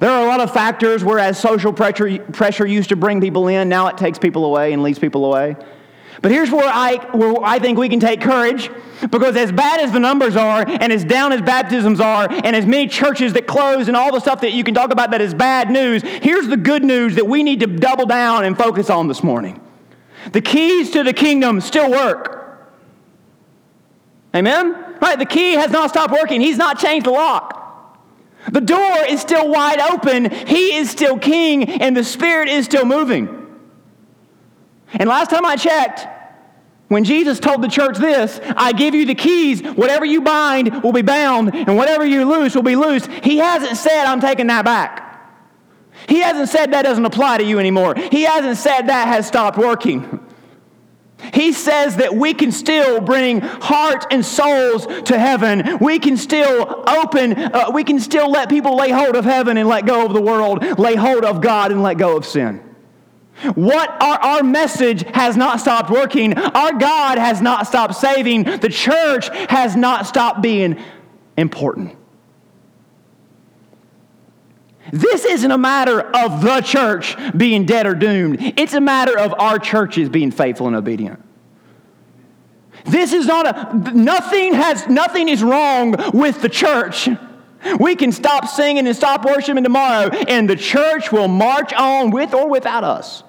There 0.00 0.10
are 0.10 0.24
a 0.24 0.26
lot 0.26 0.40
of 0.40 0.50
factors, 0.50 1.04
whereas 1.04 1.38
social 1.38 1.74
pressure, 1.74 2.18
pressure 2.18 2.66
used 2.66 2.88
to 2.88 2.96
bring 2.96 3.20
people 3.20 3.48
in, 3.48 3.68
now 3.68 3.86
it 3.88 3.98
takes 3.98 4.18
people 4.18 4.46
away 4.46 4.72
and 4.72 4.82
leads 4.82 4.98
people 4.98 5.26
away. 5.26 5.56
But 6.22 6.32
here's 6.32 6.50
where 6.50 6.68
I, 6.68 6.96
where 7.12 7.36
I 7.42 7.58
think 7.58 7.78
we 7.78 7.88
can 7.90 8.00
take 8.00 8.22
courage 8.22 8.70
because, 9.10 9.36
as 9.36 9.52
bad 9.52 9.80
as 9.80 9.92
the 9.92 10.00
numbers 10.00 10.36
are, 10.36 10.64
and 10.66 10.90
as 10.90 11.04
down 11.04 11.32
as 11.32 11.42
baptisms 11.42 12.00
are, 12.00 12.28
and 12.30 12.56
as 12.56 12.64
many 12.64 12.88
churches 12.88 13.34
that 13.34 13.46
close, 13.46 13.88
and 13.88 13.96
all 13.96 14.10
the 14.10 14.20
stuff 14.20 14.40
that 14.40 14.52
you 14.52 14.64
can 14.64 14.74
talk 14.74 14.90
about 14.90 15.10
that 15.10 15.20
is 15.20 15.34
bad 15.34 15.70
news, 15.70 16.02
here's 16.02 16.48
the 16.48 16.56
good 16.56 16.82
news 16.82 17.14
that 17.16 17.26
we 17.26 17.42
need 17.42 17.60
to 17.60 17.66
double 17.66 18.06
down 18.06 18.44
and 18.44 18.56
focus 18.56 18.88
on 18.88 19.06
this 19.06 19.22
morning. 19.22 19.60
The 20.32 20.40
keys 20.40 20.90
to 20.92 21.02
the 21.02 21.12
kingdom 21.12 21.60
still 21.60 21.90
work. 21.90 22.70
Amen? 24.34 24.96
Right? 25.00 25.18
The 25.18 25.26
key 25.26 25.52
has 25.52 25.70
not 25.70 25.90
stopped 25.90 26.12
working, 26.12 26.40
He's 26.40 26.58
not 26.58 26.78
changed 26.78 27.04
the 27.04 27.10
lock. 27.10 27.59
The 28.52 28.60
door 28.60 28.96
is 29.08 29.20
still 29.20 29.48
wide 29.48 29.80
open, 29.80 30.30
He 30.30 30.76
is 30.76 30.90
still 30.90 31.18
king, 31.18 31.68
and 31.80 31.96
the 31.96 32.04
Spirit 32.04 32.48
is 32.48 32.64
still 32.64 32.84
moving. 32.84 33.36
And 34.92 35.08
last 35.08 35.30
time 35.30 35.46
I 35.46 35.56
checked, 35.56 36.06
when 36.88 37.04
Jesus 37.04 37.38
told 37.38 37.62
the 37.62 37.68
church 37.68 37.98
this, 37.98 38.40
I 38.56 38.72
give 38.72 38.96
you 38.96 39.06
the 39.06 39.14
keys, 39.14 39.62
whatever 39.62 40.04
you 40.04 40.22
bind 40.22 40.82
will 40.82 40.92
be 40.92 41.02
bound, 41.02 41.54
and 41.54 41.76
whatever 41.76 42.04
you 42.04 42.28
loose 42.28 42.56
will 42.56 42.64
be 42.64 42.74
loosed, 42.74 43.08
he 43.22 43.38
hasn't 43.38 43.76
said, 43.76 44.06
I'm 44.06 44.20
taking 44.20 44.48
that 44.48 44.64
back. 44.64 45.06
He 46.08 46.20
hasn't 46.20 46.48
said 46.48 46.72
that 46.72 46.82
doesn't 46.82 47.04
apply 47.04 47.38
to 47.38 47.44
you 47.44 47.60
anymore. 47.60 47.94
He 47.94 48.22
hasn't 48.22 48.56
said 48.56 48.88
that 48.88 49.06
has 49.06 49.26
stopped 49.26 49.58
working. 49.58 50.19
He 51.34 51.52
says 51.52 51.96
that 51.96 52.14
we 52.14 52.34
can 52.34 52.52
still 52.52 53.00
bring 53.00 53.40
heart 53.40 54.06
and 54.10 54.24
souls 54.24 54.86
to 55.04 55.18
heaven. 55.18 55.78
We 55.80 55.98
can 55.98 56.16
still 56.16 56.84
open, 56.88 57.36
uh, 57.38 57.70
we 57.72 57.84
can 57.84 58.00
still 58.00 58.30
let 58.30 58.48
people 58.48 58.76
lay 58.76 58.90
hold 58.90 59.16
of 59.16 59.24
heaven 59.24 59.56
and 59.56 59.68
let 59.68 59.86
go 59.86 60.06
of 60.06 60.12
the 60.12 60.20
world, 60.20 60.78
lay 60.78 60.96
hold 60.96 61.24
of 61.24 61.40
God 61.40 61.72
and 61.72 61.82
let 61.82 61.98
go 61.98 62.16
of 62.16 62.24
sin. 62.24 62.60
What 63.54 63.90
our, 64.02 64.18
our 64.18 64.42
message 64.42 65.02
has 65.14 65.36
not 65.36 65.60
stopped 65.60 65.90
working. 65.90 66.36
Our 66.36 66.74
God 66.74 67.16
has 67.16 67.40
not 67.40 67.66
stopped 67.66 67.94
saving. 67.94 68.44
The 68.44 68.68
church 68.68 69.28
has 69.48 69.76
not 69.76 70.06
stopped 70.06 70.42
being 70.42 70.78
important. 71.36 71.96
This 74.92 75.24
isn't 75.24 75.50
a 75.50 75.58
matter 75.58 76.00
of 76.00 76.42
the 76.42 76.60
church 76.60 77.16
being 77.36 77.64
dead 77.66 77.86
or 77.86 77.94
doomed. 77.94 78.38
It's 78.56 78.74
a 78.74 78.80
matter 78.80 79.18
of 79.18 79.34
our 79.38 79.58
churches 79.58 80.08
being 80.08 80.30
faithful 80.30 80.66
and 80.66 80.76
obedient. 80.76 81.22
This 82.84 83.12
is 83.12 83.26
not 83.26 83.46
a 83.46 83.92
nothing 83.94 84.54
has 84.54 84.88
nothing 84.88 85.28
is 85.28 85.42
wrong 85.42 85.94
with 86.12 86.40
the 86.42 86.48
church. 86.48 87.08
We 87.78 87.94
can 87.94 88.10
stop 88.10 88.48
singing 88.48 88.86
and 88.86 88.96
stop 88.96 89.24
worshiping 89.24 89.64
tomorrow, 89.64 90.08
and 90.08 90.48
the 90.48 90.56
church 90.56 91.12
will 91.12 91.28
march 91.28 91.74
on 91.74 92.10
with 92.10 92.32
or 92.32 92.48
without 92.48 92.84
us. 92.84 93.22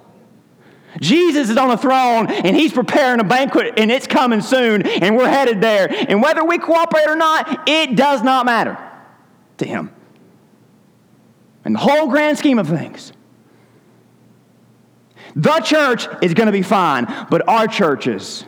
Jesus 1.00 1.50
is 1.50 1.58
on 1.58 1.69
the 1.69 1.78
throne 1.78 2.30
and 2.30 2.56
he's 2.56 2.74
preparing 2.74 3.19
a 3.21 3.24
banquet 3.24 3.76
and 3.78 3.89
it's 3.89 4.08
coming 4.08 4.41
soon 4.41 4.82
and 4.82 5.15
we're 5.15 5.30
headed 5.30 5.62
there. 5.62 5.88
And 5.89 6.21
whether 6.21 6.43
we 6.43 6.58
cooperate 6.58 7.08
or 7.08 7.15
not, 7.15 7.69
it 7.69 7.95
does 7.95 8.21
not 8.24 8.45
matter 8.45 8.78
to 9.58 9.65
him. 9.65 9.93
In 11.65 11.74
the 11.74 11.80
whole 11.80 12.08
grand 12.08 12.38
scheme 12.38 12.60
of 12.60 12.67
things, 12.67 13.13
the 15.36 15.60
church 15.60 16.08
is 16.21 16.34
going 16.34 16.47
to 16.47 16.52
be 16.52 16.62
fine, 16.62 17.06
but 17.30 17.47
our 17.47 17.67
churches 17.67 18.45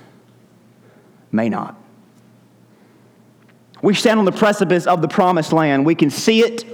may 1.31 1.49
not. 1.49 1.79
We 3.81 3.93
stand 3.93 4.19
on 4.19 4.25
the 4.25 4.31
precipice 4.31 4.87
of 4.87 5.01
the 5.01 5.07
promised 5.07 5.53
land. 5.53 5.85
We 5.85 5.95
can 5.95 6.09
see 6.09 6.39
it, 6.39 6.65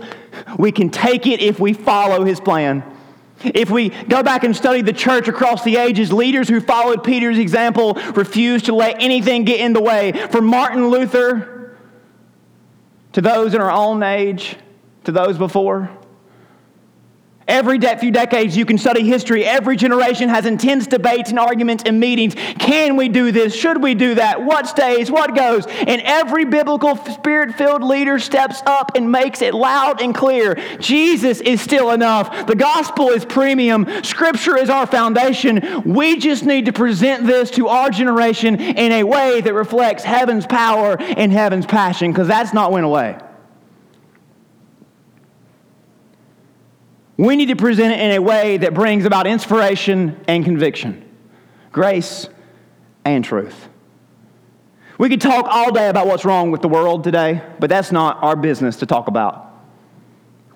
we 0.57 0.71
can 0.71 0.89
take 0.89 1.27
it 1.27 1.41
if 1.41 1.59
we 1.59 1.73
follow 1.73 2.23
his 2.23 2.39
plan. 2.39 2.83
If 3.43 3.69
we 3.69 3.89
go 3.89 4.21
back 4.21 4.43
and 4.43 4.55
study 4.55 4.81
the 4.81 4.93
church 4.93 5.27
across 5.27 5.63
the 5.63 5.77
ages, 5.77 6.11
leaders 6.11 6.49
who 6.49 6.59
followed 6.59 7.03
Peter's 7.03 7.37
example 7.37 7.93
refused 8.13 8.65
to 8.65 8.75
let 8.75 9.01
anything 9.01 9.45
get 9.45 9.59
in 9.59 9.73
the 9.73 9.81
way. 9.81 10.11
From 10.29 10.45
Martin 10.45 10.89
Luther 10.89 11.77
to 13.13 13.21
those 13.21 13.53
in 13.53 13.61
our 13.61 13.71
own 13.71 14.03
age, 14.03 14.57
to 15.05 15.11
those 15.11 15.37
before, 15.37 15.89
Every 17.49 17.79
de- 17.79 17.97
few 17.97 18.11
decades, 18.11 18.55
you 18.55 18.63
can 18.63 18.77
study 18.77 19.03
history. 19.03 19.43
Every 19.43 19.75
generation 19.75 20.29
has 20.29 20.45
intense 20.45 20.85
debates 20.85 21.31
and 21.31 21.39
arguments 21.39 21.83
and 21.85 21.99
meetings. 21.99 22.35
Can 22.59 22.95
we 22.95 23.09
do 23.09 23.31
this? 23.31 23.55
Should 23.55 23.81
we 23.81 23.95
do 23.95 24.13
that? 24.15 24.43
What 24.43 24.67
stays? 24.67 25.09
What 25.09 25.35
goes? 25.35 25.65
And 25.65 25.99
every 26.03 26.45
biblical 26.45 26.95
spirit 26.95 27.55
filled 27.55 27.83
leader 27.83 28.19
steps 28.19 28.61
up 28.67 28.91
and 28.95 29.11
makes 29.11 29.41
it 29.41 29.55
loud 29.55 29.99
and 29.99 30.13
clear 30.13 30.55
Jesus 30.79 31.41
is 31.41 31.59
still 31.59 31.89
enough. 31.89 32.45
The 32.45 32.55
gospel 32.55 33.09
is 33.09 33.25
premium. 33.25 33.87
Scripture 34.03 34.55
is 34.55 34.69
our 34.69 34.85
foundation. 34.85 35.81
We 35.85 36.19
just 36.19 36.45
need 36.45 36.65
to 36.65 36.73
present 36.73 37.25
this 37.25 37.49
to 37.51 37.67
our 37.67 37.89
generation 37.89 38.59
in 38.59 38.91
a 38.91 39.03
way 39.03 39.41
that 39.41 39.53
reflects 39.55 40.03
heaven's 40.03 40.45
power 40.45 40.97
and 40.99 41.31
heaven's 41.31 41.65
passion 41.65 42.11
because 42.11 42.27
that's 42.27 42.53
not 42.53 42.71
went 42.71 42.85
away. 42.85 43.17
We 47.19 47.35
need 47.35 47.47
to 47.47 47.57
present 47.57 47.91
it 47.91 47.99
in 47.99 48.11
a 48.11 48.19
way 48.19 48.55
that 48.55 48.73
brings 48.73 49.03
about 49.03 49.27
inspiration 49.27 50.23
and 50.29 50.45
conviction, 50.45 51.03
grace 51.69 52.29
and 53.03 53.25
truth. 53.25 53.67
We 54.97 55.09
could 55.09 55.19
talk 55.19 55.45
all 55.49 55.69
day 55.73 55.89
about 55.89 56.07
what's 56.07 56.23
wrong 56.23 56.49
with 56.49 56.61
the 56.61 56.69
world 56.69 57.03
today, 57.03 57.43
but 57.59 57.69
that's 57.69 57.91
not 57.91 58.23
our 58.23 58.37
business 58.37 58.77
to 58.77 58.85
talk 58.85 59.09
about. 59.09 59.53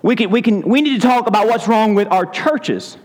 We, 0.00 0.16
can, 0.16 0.30
we, 0.30 0.40
can, 0.40 0.62
we 0.62 0.80
need 0.80 1.02
to 1.02 1.06
talk 1.06 1.26
about 1.26 1.48
what's 1.48 1.68
wrong 1.68 1.94
with 1.94 2.08
our 2.10 2.24
churches. 2.24 2.96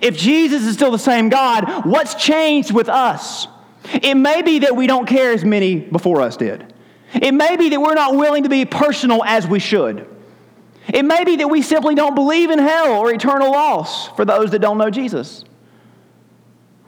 If 0.00 0.16
Jesus 0.16 0.62
is 0.62 0.72
still 0.72 0.90
the 0.90 0.98
same 0.98 1.28
God, 1.28 1.84
what's 1.84 2.14
changed 2.14 2.72
with 2.72 2.88
us? 2.88 3.48
It 3.92 4.14
may 4.14 4.40
be 4.40 4.60
that 4.60 4.76
we 4.76 4.86
don't 4.86 5.04
care 5.04 5.32
as 5.32 5.44
many 5.44 5.76
before 5.76 6.22
us 6.22 6.38
did. 6.38 6.72
It 7.12 7.32
may 7.32 7.58
be 7.58 7.68
that 7.68 7.82
we're 7.82 7.92
not 7.92 8.16
willing 8.16 8.44
to 8.44 8.48
be 8.48 8.64
personal 8.64 9.22
as 9.24 9.46
we 9.46 9.58
should. 9.58 10.08
It 10.88 11.04
may 11.04 11.24
be 11.24 11.36
that 11.36 11.48
we 11.48 11.62
simply 11.62 11.94
don't 11.94 12.14
believe 12.14 12.50
in 12.50 12.58
hell 12.58 12.98
or 12.98 13.12
eternal 13.12 13.50
loss 13.50 14.08
for 14.08 14.24
those 14.24 14.50
that 14.50 14.58
don't 14.58 14.78
know 14.78 14.90
Jesus. 14.90 15.44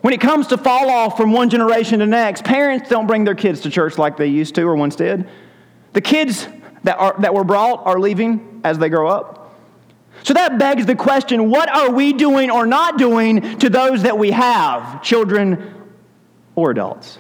When 0.03 0.13
it 0.13 0.21
comes 0.21 0.49
to 0.49 0.59
fall 0.59 0.91
off 0.91 1.17
from 1.17 1.33
one 1.33 1.49
generation 1.49 1.99
to 1.99 2.05
the 2.05 2.11
next, 2.11 2.45
parents 2.45 2.89
don't 2.89 3.07
bring 3.07 3.25
their 3.25 3.35
kids 3.35 3.61
to 3.63 3.71
church 3.71 3.99
like 3.99 4.17
they 4.17 4.27
used 4.27 4.55
to 4.57 4.63
or 4.63 4.77
once 4.77 4.97
did. 4.97 5.29
The 5.95 6.01
kids 6.01 6.47
that, 6.85 6.99
are, 6.99 7.17
that 7.21 7.35
were 7.35 7.45
brought 7.45 7.87
are 7.87 7.99
leaving 7.99 8.61
as 8.63 8.79
they 8.79 8.89
grow 8.89 9.09
up. 9.09 9.55
So 10.23 10.35
that 10.35 10.59
begs 10.59 10.87
the 10.87 10.95
question 10.95 11.51
what 11.51 11.69
are 11.69 11.91
we 11.91 12.13
doing 12.13 12.51
or 12.51 12.67
not 12.67 12.99
doing 12.99 13.59
to 13.59 13.71
those 13.71 14.03
that 14.03 14.19
we 14.19 14.31
have, 14.31 15.03
children 15.03 15.75
or 16.55 16.71
adults? 16.71 17.19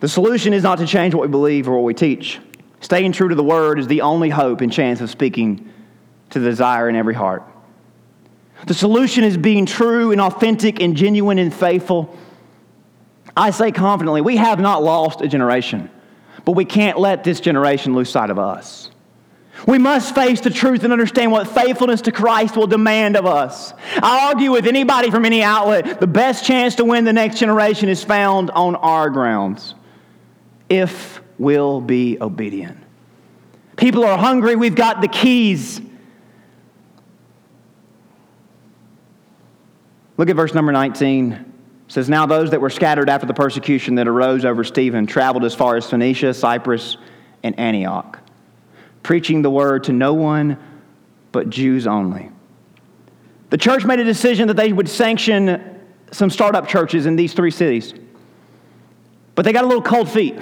The 0.00 0.08
solution 0.08 0.52
is 0.52 0.62
not 0.62 0.78
to 0.78 0.86
change 0.86 1.14
what 1.14 1.22
we 1.22 1.28
believe 1.28 1.68
or 1.68 1.72
what 1.72 1.84
we 1.84 1.94
teach. 1.94 2.38
Staying 2.80 3.12
true 3.12 3.28
to 3.28 3.34
the 3.34 3.42
word 3.42 3.78
is 3.78 3.88
the 3.88 4.02
only 4.02 4.28
hope 4.28 4.60
and 4.60 4.72
chance 4.72 5.00
of 5.00 5.10
speaking 5.10 5.72
to 6.30 6.38
the 6.38 6.48
desire 6.48 6.88
in 6.88 6.94
every 6.94 7.14
heart. 7.14 7.42
The 8.66 8.74
solution 8.74 9.24
is 9.24 9.36
being 9.36 9.66
true 9.66 10.12
and 10.12 10.20
authentic 10.20 10.80
and 10.80 10.96
genuine 10.96 11.38
and 11.38 11.52
faithful. 11.52 12.16
I 13.36 13.50
say 13.50 13.72
confidently, 13.72 14.20
we 14.20 14.36
have 14.36 14.60
not 14.60 14.82
lost 14.82 15.20
a 15.20 15.28
generation, 15.28 15.90
but 16.44 16.52
we 16.52 16.64
can't 16.64 16.98
let 16.98 17.24
this 17.24 17.40
generation 17.40 17.94
lose 17.94 18.10
sight 18.10 18.30
of 18.30 18.38
us. 18.38 18.90
We 19.66 19.78
must 19.78 20.14
face 20.14 20.40
the 20.40 20.50
truth 20.50 20.84
and 20.84 20.92
understand 20.92 21.32
what 21.32 21.48
faithfulness 21.48 22.02
to 22.02 22.12
Christ 22.12 22.56
will 22.56 22.68
demand 22.68 23.16
of 23.16 23.26
us. 23.26 23.72
I 24.00 24.28
argue 24.28 24.52
with 24.52 24.66
anybody 24.66 25.10
from 25.10 25.24
any 25.24 25.42
outlet, 25.42 25.98
the 25.98 26.06
best 26.06 26.44
chance 26.44 26.76
to 26.76 26.84
win 26.84 27.04
the 27.04 27.12
next 27.12 27.38
generation 27.38 27.88
is 27.88 28.04
found 28.04 28.50
on 28.52 28.76
our 28.76 29.10
grounds 29.10 29.74
if 30.68 31.20
we'll 31.38 31.80
be 31.80 32.18
obedient. 32.20 32.78
People 33.76 34.04
are 34.04 34.18
hungry, 34.18 34.56
we've 34.56 34.74
got 34.74 35.00
the 35.00 35.08
keys. 35.08 35.80
Look 40.16 40.28
at 40.28 40.36
verse 40.36 40.52
number 40.52 40.72
19. 40.72 41.32
It 41.32 41.46
says, 41.86 42.08
Now 42.08 42.26
those 42.26 42.50
that 42.50 42.60
were 42.60 42.70
scattered 42.70 43.08
after 43.08 43.26
the 43.26 43.34
persecution 43.34 43.94
that 43.94 44.08
arose 44.08 44.44
over 44.44 44.64
Stephen 44.64 45.06
traveled 45.06 45.44
as 45.44 45.54
far 45.54 45.76
as 45.76 45.88
Phoenicia, 45.88 46.34
Cyprus, 46.34 46.96
and 47.44 47.58
Antioch, 47.58 48.18
preaching 49.04 49.42
the 49.42 49.50
word 49.50 49.84
to 49.84 49.92
no 49.92 50.12
one 50.12 50.58
but 51.30 51.48
Jews 51.50 51.86
only. 51.86 52.30
The 53.50 53.58
church 53.58 53.84
made 53.84 54.00
a 54.00 54.04
decision 54.04 54.48
that 54.48 54.56
they 54.56 54.72
would 54.72 54.88
sanction 54.88 55.80
some 56.10 56.30
startup 56.30 56.68
churches 56.68 57.06
in 57.06 57.16
these 57.16 57.32
three 57.32 57.50
cities. 57.50 57.94
But 59.38 59.44
they 59.44 59.52
got 59.52 59.62
a 59.62 59.68
little 59.68 59.84
cold 59.84 60.10
feet 60.10 60.34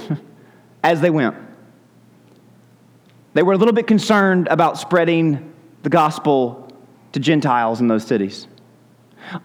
as 0.82 1.02
they 1.02 1.10
went. 1.10 1.36
They 3.34 3.42
were 3.42 3.52
a 3.52 3.58
little 3.58 3.74
bit 3.74 3.86
concerned 3.86 4.48
about 4.48 4.78
spreading 4.78 5.52
the 5.82 5.90
gospel 5.90 6.66
to 7.12 7.20
Gentiles 7.20 7.82
in 7.82 7.88
those 7.88 8.06
cities. 8.06 8.48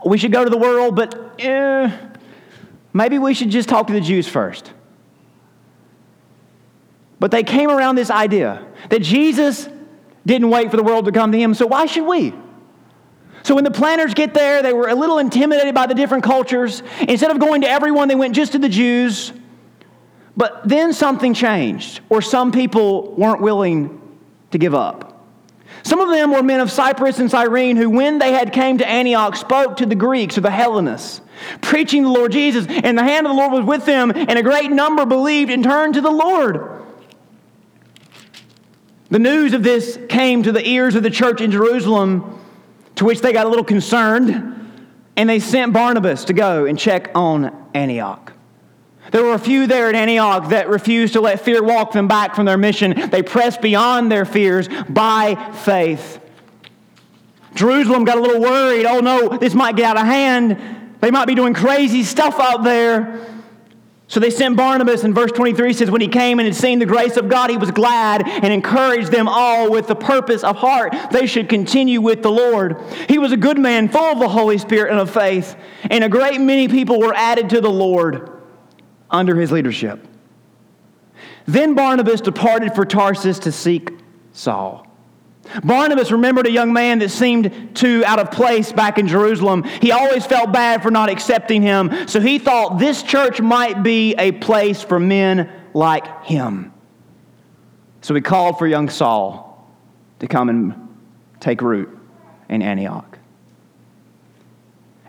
We 0.05 0.17
should 0.17 0.31
go 0.31 0.45
to 0.45 0.49
the 0.49 0.57
world, 0.57 0.95
but 0.95 1.35
eh, 1.37 1.91
maybe 2.93 3.19
we 3.19 3.33
should 3.33 3.49
just 3.49 3.67
talk 3.67 3.87
to 3.87 3.93
the 3.93 3.99
Jews 3.99 4.25
first. 4.25 4.71
But 7.19 7.31
they 7.31 7.43
came 7.43 7.69
around 7.69 7.95
this 7.95 8.09
idea 8.09 8.65
that 8.89 9.01
Jesus 9.01 9.67
didn't 10.25 10.49
wait 10.49 10.71
for 10.71 10.77
the 10.77 10.83
world 10.83 11.03
to 11.07 11.11
come 11.11 11.33
to 11.33 11.37
him, 11.37 11.55
so 11.55 11.67
why 11.67 11.87
should 11.87 12.05
we? 12.05 12.33
So 13.43 13.55
when 13.55 13.63
the 13.63 13.71
planners 13.71 14.13
get 14.13 14.33
there, 14.33 14.61
they 14.61 14.73
were 14.73 14.89
a 14.89 14.95
little 14.95 15.17
intimidated 15.17 15.73
by 15.73 15.87
the 15.87 15.95
different 15.95 16.23
cultures. 16.23 16.83
Instead 17.07 17.31
of 17.31 17.39
going 17.39 17.61
to 17.61 17.69
everyone, 17.69 18.07
they 18.07 18.15
went 18.15 18.35
just 18.35 18.51
to 18.51 18.59
the 18.59 18.69
Jews. 18.69 19.33
But 20.37 20.67
then 20.67 20.93
something 20.93 21.33
changed, 21.33 22.01
or 22.09 22.21
some 22.21 22.51
people 22.51 23.13
weren't 23.15 23.41
willing 23.41 23.99
to 24.51 24.57
give 24.57 24.73
up. 24.73 25.07
Some 25.83 25.99
of 25.99 26.09
them 26.09 26.31
were 26.31 26.43
men 26.43 26.59
of 26.59 26.71
Cyprus 26.71 27.19
and 27.19 27.29
Cyrene 27.29 27.75
who, 27.75 27.89
when 27.89 28.19
they 28.19 28.31
had 28.33 28.53
came 28.53 28.77
to 28.77 28.87
Antioch, 28.87 29.35
spoke 29.35 29.77
to 29.77 29.85
the 29.85 29.95
Greeks 29.95 30.37
or 30.37 30.41
the 30.41 30.51
Hellenists, 30.51 31.21
preaching 31.61 32.03
the 32.03 32.09
Lord 32.09 32.31
Jesus, 32.31 32.67
and 32.67 32.97
the 32.97 33.03
hand 33.03 33.25
of 33.25 33.31
the 33.31 33.37
Lord 33.37 33.51
was 33.51 33.65
with 33.65 33.85
them, 33.85 34.11
and 34.11 34.37
a 34.37 34.43
great 34.43 34.71
number 34.71 35.05
believed 35.05 35.49
and 35.49 35.63
turned 35.63 35.95
to 35.95 36.01
the 36.01 36.11
Lord. 36.11 36.83
The 39.09 39.19
news 39.19 39.53
of 39.53 39.63
this 39.63 39.97
came 40.07 40.43
to 40.43 40.51
the 40.51 40.65
ears 40.65 40.95
of 40.95 41.03
the 41.03 41.09
church 41.09 41.41
in 41.41 41.51
Jerusalem, 41.51 42.40
to 43.01 43.05
which 43.05 43.21
they 43.21 43.33
got 43.33 43.47
a 43.47 43.49
little 43.49 43.65
concerned, 43.65 44.29
and 45.15 45.27
they 45.27 45.39
sent 45.39 45.73
Barnabas 45.73 46.25
to 46.25 46.33
go 46.33 46.65
and 46.65 46.77
check 46.77 47.09
on 47.15 47.67
Antioch. 47.73 48.31
There 49.09 49.23
were 49.23 49.33
a 49.33 49.39
few 49.39 49.65
there 49.65 49.89
at 49.89 49.95
Antioch 49.95 50.49
that 50.49 50.69
refused 50.69 51.13
to 51.13 51.19
let 51.19 51.41
fear 51.41 51.63
walk 51.63 51.93
them 51.93 52.07
back 52.07 52.35
from 52.35 52.45
their 52.45 52.59
mission. 52.59 53.09
They 53.09 53.23
pressed 53.23 53.59
beyond 53.59 54.11
their 54.11 54.23
fears 54.23 54.69
by 54.87 55.33
faith. 55.63 56.19
Jerusalem 57.55 58.05
got 58.05 58.19
a 58.19 58.21
little 58.21 58.39
worried. 58.39 58.85
Oh 58.85 58.99
no, 58.99 59.29
this 59.29 59.55
might 59.55 59.75
get 59.75 59.85
out 59.85 59.97
of 59.97 60.05
hand. 60.05 60.95
They 60.99 61.09
might 61.09 61.25
be 61.25 61.33
doing 61.33 61.55
crazy 61.55 62.03
stuff 62.03 62.39
out 62.39 62.63
there. 62.63 63.25
So 64.11 64.19
they 64.19 64.29
sent 64.29 64.57
Barnabas, 64.57 65.05
and 65.05 65.15
verse 65.15 65.31
23 65.31 65.71
says, 65.71 65.89
When 65.89 66.01
he 66.01 66.09
came 66.09 66.39
and 66.39 66.45
had 66.45 66.53
seen 66.53 66.79
the 66.79 66.85
grace 66.85 67.15
of 67.15 67.29
God, 67.29 67.49
he 67.49 67.55
was 67.55 67.71
glad 67.71 68.27
and 68.27 68.51
encouraged 68.51 69.09
them 69.09 69.29
all 69.29 69.71
with 69.71 69.87
the 69.87 69.95
purpose 69.95 70.43
of 70.43 70.57
heart 70.57 70.93
they 71.11 71.25
should 71.25 71.47
continue 71.47 72.01
with 72.01 72.21
the 72.21 72.29
Lord. 72.29 72.75
He 73.07 73.17
was 73.17 73.31
a 73.31 73.37
good 73.37 73.57
man, 73.57 73.87
full 73.87 74.11
of 74.11 74.19
the 74.19 74.27
Holy 74.27 74.57
Spirit 74.57 74.91
and 74.91 74.99
of 74.99 75.09
faith, 75.09 75.55
and 75.89 76.03
a 76.03 76.09
great 76.09 76.41
many 76.41 76.67
people 76.67 76.99
were 76.99 77.13
added 77.15 77.51
to 77.51 77.61
the 77.61 77.69
Lord 77.69 78.29
under 79.09 79.39
his 79.39 79.49
leadership. 79.49 80.05
Then 81.45 81.73
Barnabas 81.73 82.19
departed 82.19 82.75
for 82.75 82.83
Tarsus 82.83 83.39
to 83.39 83.51
seek 83.53 83.91
Saul. 84.33 84.90
Barnabas 85.63 86.11
remembered 86.11 86.47
a 86.47 86.51
young 86.51 86.71
man 86.71 86.99
that 86.99 87.09
seemed 87.09 87.75
too 87.75 88.03
out 88.05 88.19
of 88.19 88.31
place 88.31 88.71
back 88.71 88.97
in 88.97 89.07
Jerusalem. 89.07 89.63
He 89.63 89.91
always 89.91 90.25
felt 90.25 90.51
bad 90.51 90.81
for 90.81 90.91
not 90.91 91.09
accepting 91.09 91.61
him, 91.61 92.07
so 92.07 92.19
he 92.19 92.39
thought 92.39 92.79
this 92.79 93.03
church 93.03 93.41
might 93.41 93.83
be 93.83 94.13
a 94.15 94.31
place 94.31 94.81
for 94.81 94.99
men 94.99 95.51
like 95.73 96.23
him. 96.25 96.73
So 98.01 98.15
he 98.15 98.21
called 98.21 98.57
for 98.57 98.67
young 98.67 98.89
Saul 98.89 99.67
to 100.19 100.27
come 100.27 100.49
and 100.49 100.89
take 101.39 101.61
root 101.61 101.89
in 102.49 102.61
Antioch. 102.61 103.17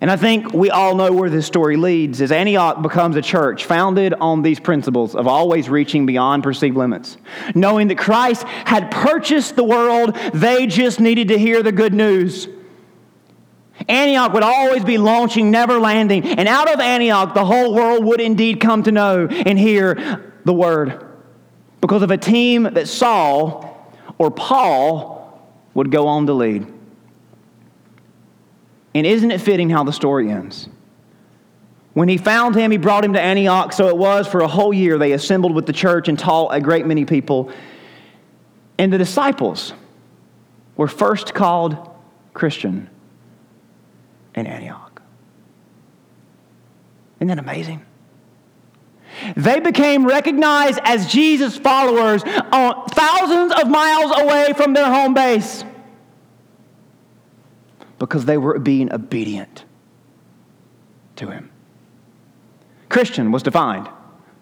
And 0.02 0.10
I 0.10 0.16
think 0.16 0.52
we 0.52 0.68
all 0.68 0.96
know 0.96 1.12
where 1.12 1.30
this 1.30 1.46
story 1.46 1.76
leads 1.76 2.20
as 2.20 2.32
Antioch 2.32 2.82
becomes 2.82 3.14
a 3.14 3.22
church 3.22 3.66
founded 3.66 4.12
on 4.14 4.42
these 4.42 4.58
principles 4.58 5.14
of 5.14 5.28
always 5.28 5.68
reaching 5.68 6.06
beyond 6.06 6.42
perceived 6.42 6.76
limits. 6.76 7.18
Knowing 7.54 7.86
that 7.86 7.98
Christ 7.98 8.42
had 8.42 8.90
purchased 8.90 9.54
the 9.54 9.62
world, 9.62 10.16
they 10.34 10.66
just 10.66 10.98
needed 10.98 11.28
to 11.28 11.38
hear 11.38 11.62
the 11.62 11.70
good 11.70 11.94
news. 11.94 12.48
Antioch 13.88 14.32
would 14.32 14.42
always 14.42 14.84
be 14.84 14.98
launching, 14.98 15.52
never 15.52 15.78
landing. 15.78 16.26
And 16.26 16.48
out 16.48 16.68
of 16.68 16.80
Antioch, 16.80 17.32
the 17.32 17.44
whole 17.44 17.72
world 17.72 18.04
would 18.04 18.20
indeed 18.20 18.58
come 18.58 18.82
to 18.82 18.90
know 18.90 19.28
and 19.28 19.56
hear 19.56 20.32
the 20.44 20.52
word. 20.52 21.06
Because 21.80 22.02
of 22.02 22.10
a 22.10 22.18
team 22.18 22.64
that 22.64 22.88
Saul 22.88 23.88
or 24.18 24.32
Paul 24.32 25.40
would 25.74 25.92
go 25.92 26.08
on 26.08 26.26
to 26.26 26.32
lead. 26.32 26.71
And 28.94 29.06
isn't 29.06 29.30
it 29.30 29.40
fitting 29.40 29.70
how 29.70 29.84
the 29.84 29.92
story 29.92 30.30
ends? 30.30 30.68
When 31.94 32.08
he 32.08 32.16
found 32.16 32.54
him, 32.54 32.70
he 32.70 32.78
brought 32.78 33.04
him 33.04 33.12
to 33.14 33.20
Antioch. 33.20 33.72
So 33.72 33.88
it 33.88 33.96
was 33.96 34.26
for 34.26 34.40
a 34.40 34.48
whole 34.48 34.72
year 34.72 34.98
they 34.98 35.12
assembled 35.12 35.54
with 35.54 35.66
the 35.66 35.72
church 35.72 36.08
and 36.08 36.18
taught 36.18 36.54
a 36.54 36.60
great 36.60 36.86
many 36.86 37.04
people. 37.04 37.52
And 38.78 38.92
the 38.92 38.98
disciples 38.98 39.74
were 40.76 40.88
first 40.88 41.34
called 41.34 41.90
Christian 42.34 42.88
in 44.34 44.46
Antioch. 44.46 45.02
Isn't 47.18 47.28
that 47.28 47.38
amazing? 47.38 47.84
They 49.36 49.60
became 49.60 50.06
recognized 50.06 50.80
as 50.84 51.06
Jesus 51.06 51.58
followers 51.58 52.22
thousands 52.22 53.52
of 53.52 53.68
miles 53.68 54.12
away 54.18 54.54
from 54.56 54.72
their 54.72 54.86
home 54.86 55.12
base 55.12 55.64
because 58.02 58.24
they 58.24 58.36
were 58.36 58.58
being 58.58 58.92
obedient 58.92 59.64
to 61.14 61.30
him. 61.30 61.52
Christian 62.88 63.30
was 63.30 63.44
defined 63.44 63.88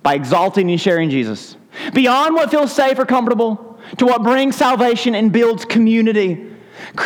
by 0.02 0.14
exalting 0.14 0.70
and 0.70 0.80
sharing 0.80 1.10
Jesus 1.10 1.58
beyond 1.92 2.34
what 2.34 2.50
feels 2.50 2.72
safe 2.72 2.98
or 2.98 3.04
comfortable 3.04 3.78
to 3.98 4.06
what 4.06 4.22
brings 4.22 4.56
salvation 4.56 5.14
and 5.14 5.30
builds 5.30 5.66
community. 5.66 6.46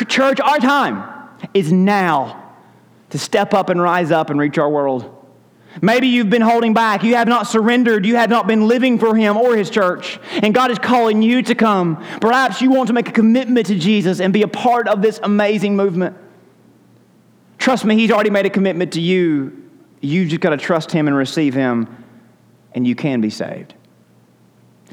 Church, 0.06 0.38
our 0.38 0.58
time 0.58 1.02
is 1.54 1.72
now 1.72 2.54
to 3.10 3.18
step 3.18 3.52
up 3.52 3.68
and 3.68 3.82
rise 3.82 4.12
up 4.12 4.30
and 4.30 4.38
reach 4.38 4.56
our 4.56 4.70
world. 4.70 5.10
Maybe 5.82 6.06
you've 6.06 6.30
been 6.30 6.40
holding 6.40 6.72
back. 6.72 7.02
You 7.02 7.16
have 7.16 7.26
not 7.26 7.48
surrendered. 7.48 8.06
You 8.06 8.14
have 8.14 8.30
not 8.30 8.46
been 8.46 8.68
living 8.68 9.00
for 9.00 9.16
Him 9.16 9.36
or 9.36 9.56
His 9.56 9.70
church. 9.70 10.20
And 10.40 10.54
God 10.54 10.70
is 10.70 10.78
calling 10.78 11.20
you 11.20 11.42
to 11.42 11.56
come. 11.56 11.96
Perhaps 12.20 12.62
you 12.62 12.70
want 12.70 12.86
to 12.86 12.92
make 12.92 13.08
a 13.08 13.12
commitment 13.12 13.66
to 13.66 13.74
Jesus 13.76 14.20
and 14.20 14.32
be 14.32 14.42
a 14.42 14.48
part 14.48 14.86
of 14.86 15.02
this 15.02 15.18
amazing 15.20 15.74
movement. 15.74 16.16
Trust 17.64 17.86
me, 17.86 17.96
He's 17.96 18.10
already 18.10 18.28
made 18.28 18.44
a 18.44 18.50
commitment 18.50 18.92
to 18.92 19.00
you. 19.00 19.70
You 20.02 20.26
just 20.26 20.42
got 20.42 20.50
to 20.50 20.58
trust 20.58 20.92
Him 20.92 21.08
and 21.08 21.16
receive 21.16 21.54
Him, 21.54 22.04
and 22.74 22.86
you 22.86 22.94
can 22.94 23.22
be 23.22 23.30
saved. 23.30 23.72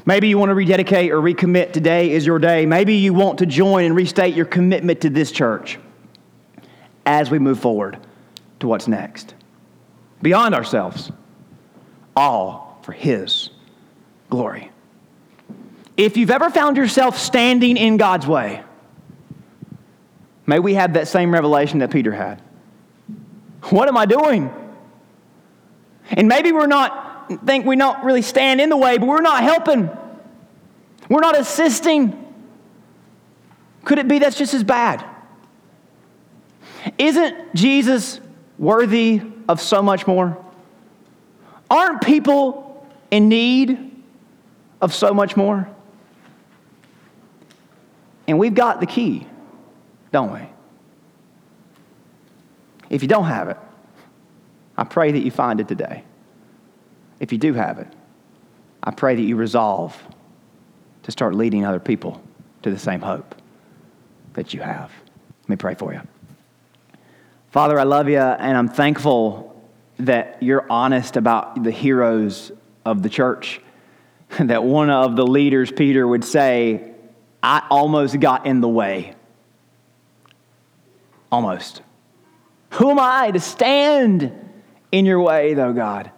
Maybe 0.06 0.28
you 0.28 0.38
want 0.38 0.48
to 0.48 0.54
rededicate 0.54 1.12
or 1.12 1.18
recommit. 1.18 1.74
Today 1.74 2.12
is 2.12 2.24
your 2.24 2.38
day. 2.38 2.64
Maybe 2.64 2.94
you 2.94 3.12
want 3.12 3.40
to 3.40 3.46
join 3.46 3.84
and 3.84 3.94
restate 3.94 4.34
your 4.34 4.46
commitment 4.46 5.02
to 5.02 5.10
this 5.10 5.30
church 5.30 5.78
as 7.04 7.30
we 7.30 7.38
move 7.38 7.60
forward 7.60 7.98
to 8.60 8.68
what's 8.68 8.88
next. 8.88 9.34
Beyond 10.22 10.54
ourselves, 10.54 11.12
all 12.16 12.80
for 12.84 12.92
His 12.92 13.50
glory. 14.30 14.70
If 15.98 16.16
you've 16.16 16.30
ever 16.30 16.48
found 16.48 16.78
yourself 16.78 17.18
standing 17.18 17.76
in 17.76 17.98
God's 17.98 18.26
way, 18.26 18.62
may 20.46 20.58
we 20.58 20.72
have 20.72 20.94
that 20.94 21.06
same 21.06 21.34
revelation 21.34 21.80
that 21.80 21.90
Peter 21.90 22.12
had. 22.12 22.40
What 23.70 23.88
am 23.88 23.96
I 23.96 24.06
doing? 24.06 24.50
And 26.10 26.28
maybe 26.28 26.52
we're 26.52 26.66
not, 26.66 27.30
think 27.46 27.64
we 27.64 27.76
don't 27.76 28.02
really 28.04 28.22
stand 28.22 28.60
in 28.60 28.68
the 28.68 28.76
way, 28.76 28.98
but 28.98 29.06
we're 29.06 29.20
not 29.20 29.42
helping. 29.42 29.88
We're 31.08 31.20
not 31.20 31.38
assisting. 31.38 32.18
Could 33.84 33.98
it 33.98 34.08
be 34.08 34.18
that's 34.18 34.36
just 34.36 34.54
as 34.54 34.64
bad? 34.64 35.04
Isn't 36.98 37.54
Jesus 37.54 38.20
worthy 38.58 39.22
of 39.48 39.60
so 39.60 39.82
much 39.82 40.06
more? 40.06 40.44
Aren't 41.70 42.02
people 42.02 42.86
in 43.10 43.28
need 43.28 44.02
of 44.80 44.92
so 44.94 45.14
much 45.14 45.36
more? 45.36 45.68
And 48.26 48.38
we've 48.38 48.54
got 48.54 48.80
the 48.80 48.86
key, 48.86 49.26
don't 50.10 50.32
we? 50.32 50.40
If 52.92 53.00
you 53.00 53.08
don't 53.08 53.24
have 53.24 53.48
it, 53.48 53.56
I 54.76 54.84
pray 54.84 55.12
that 55.12 55.20
you 55.20 55.30
find 55.30 55.60
it 55.60 55.66
today. 55.66 56.04
If 57.20 57.32
you 57.32 57.38
do 57.38 57.54
have 57.54 57.78
it, 57.78 57.88
I 58.84 58.90
pray 58.90 59.16
that 59.16 59.22
you 59.22 59.34
resolve 59.34 60.00
to 61.04 61.10
start 61.10 61.34
leading 61.34 61.64
other 61.64 61.80
people 61.80 62.22
to 62.62 62.70
the 62.70 62.78
same 62.78 63.00
hope 63.00 63.34
that 64.34 64.52
you 64.52 64.60
have. 64.60 64.92
Let 65.44 65.48
me 65.48 65.56
pray 65.56 65.74
for 65.74 65.94
you. 65.94 66.02
Father, 67.50 67.80
I 67.80 67.84
love 67.84 68.10
you, 68.10 68.18
and 68.18 68.56
I'm 68.56 68.68
thankful 68.68 69.48
that 69.98 70.42
you're 70.42 70.66
honest 70.70 71.16
about 71.16 71.64
the 71.64 71.70
heroes 71.70 72.52
of 72.84 73.02
the 73.02 73.08
church. 73.08 73.60
That 74.38 74.64
one 74.64 74.88
of 74.88 75.14
the 75.14 75.26
leaders, 75.26 75.70
Peter, 75.70 76.08
would 76.08 76.24
say, 76.24 76.92
I 77.42 77.66
almost 77.70 78.18
got 78.18 78.46
in 78.46 78.62
the 78.62 78.68
way. 78.68 79.14
Almost. 81.30 81.82
Who 82.72 82.90
am 82.90 82.98
I 82.98 83.30
to 83.30 83.40
stand 83.40 84.32
in 84.90 85.04
your 85.06 85.20
way, 85.20 85.54
though, 85.54 85.72
God? 85.72 86.10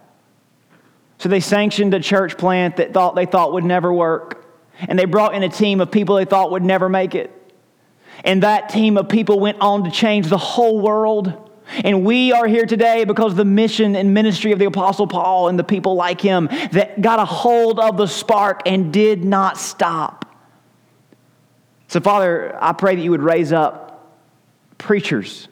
So 1.17 1.29
they 1.29 1.39
sanctioned 1.39 1.93
a 1.93 1.99
church 1.99 2.37
plant 2.37 2.77
that 2.77 2.93
thought 2.93 3.15
they 3.15 3.25
thought 3.25 3.53
would 3.53 3.63
never 3.63 3.91
work. 3.91 4.45
And 4.79 4.99
they 4.99 5.05
brought 5.05 5.35
in 5.35 5.43
a 5.43 5.49
team 5.49 5.79
of 5.81 5.91
people 5.91 6.15
they 6.15 6.25
thought 6.25 6.51
would 6.51 6.63
never 6.63 6.89
make 6.89 7.15
it. 7.15 7.31
And 8.23 8.43
that 8.43 8.69
team 8.69 8.97
of 8.97 9.09
people 9.09 9.39
went 9.39 9.59
on 9.61 9.83
to 9.83 9.91
change 9.91 10.27
the 10.27 10.37
whole 10.37 10.79
world. 10.79 11.51
And 11.83 12.05
we 12.05 12.31
are 12.31 12.47
here 12.47 12.65
today 12.65 13.03
because 13.05 13.35
the 13.35 13.45
mission 13.45 13.95
and 13.95 14.13
ministry 14.13 14.51
of 14.51 14.59
the 14.59 14.65
Apostle 14.65 15.07
Paul 15.07 15.47
and 15.47 15.57
the 15.57 15.63
people 15.63 15.95
like 15.95 16.21
him 16.21 16.47
that 16.71 17.01
got 17.01 17.19
a 17.19 17.25
hold 17.25 17.79
of 17.79 17.97
the 17.97 18.07
spark 18.07 18.61
and 18.65 18.93
did 18.93 19.25
not 19.25 19.57
stop. 19.57 20.21
So, 21.87 21.99
Father, 21.99 22.57
I 22.61 22.73
pray 22.73 22.95
that 22.95 23.01
you 23.01 23.11
would 23.11 23.23
raise 23.23 23.51
up 23.51 24.15
preachers, 24.77 25.47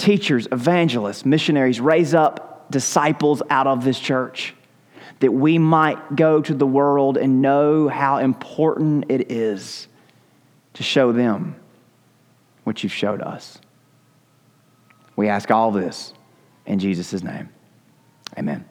teachers, 0.00 0.48
evangelists, 0.50 1.24
missionaries, 1.24 1.80
raise 1.80 2.14
up 2.14 2.70
disciples 2.70 3.42
out 3.50 3.66
of 3.66 3.84
this 3.84 3.98
church 3.98 4.54
that 5.20 5.32
we 5.32 5.58
might 5.58 6.16
go 6.16 6.40
to 6.40 6.54
the 6.54 6.66
world 6.66 7.18
and 7.18 7.42
know 7.42 7.88
how 7.88 8.16
important 8.18 9.04
it 9.10 9.30
is 9.30 9.86
to 10.72 10.82
show 10.82 11.12
them 11.12 11.54
what 12.64 12.82
you've 12.82 12.92
showed 12.92 13.20
us. 13.20 13.58
We 15.16 15.28
ask 15.28 15.50
all 15.50 15.70
this 15.70 16.14
in 16.64 16.78
Jesus' 16.78 17.22
name. 17.22 17.50
Amen. 18.38 18.69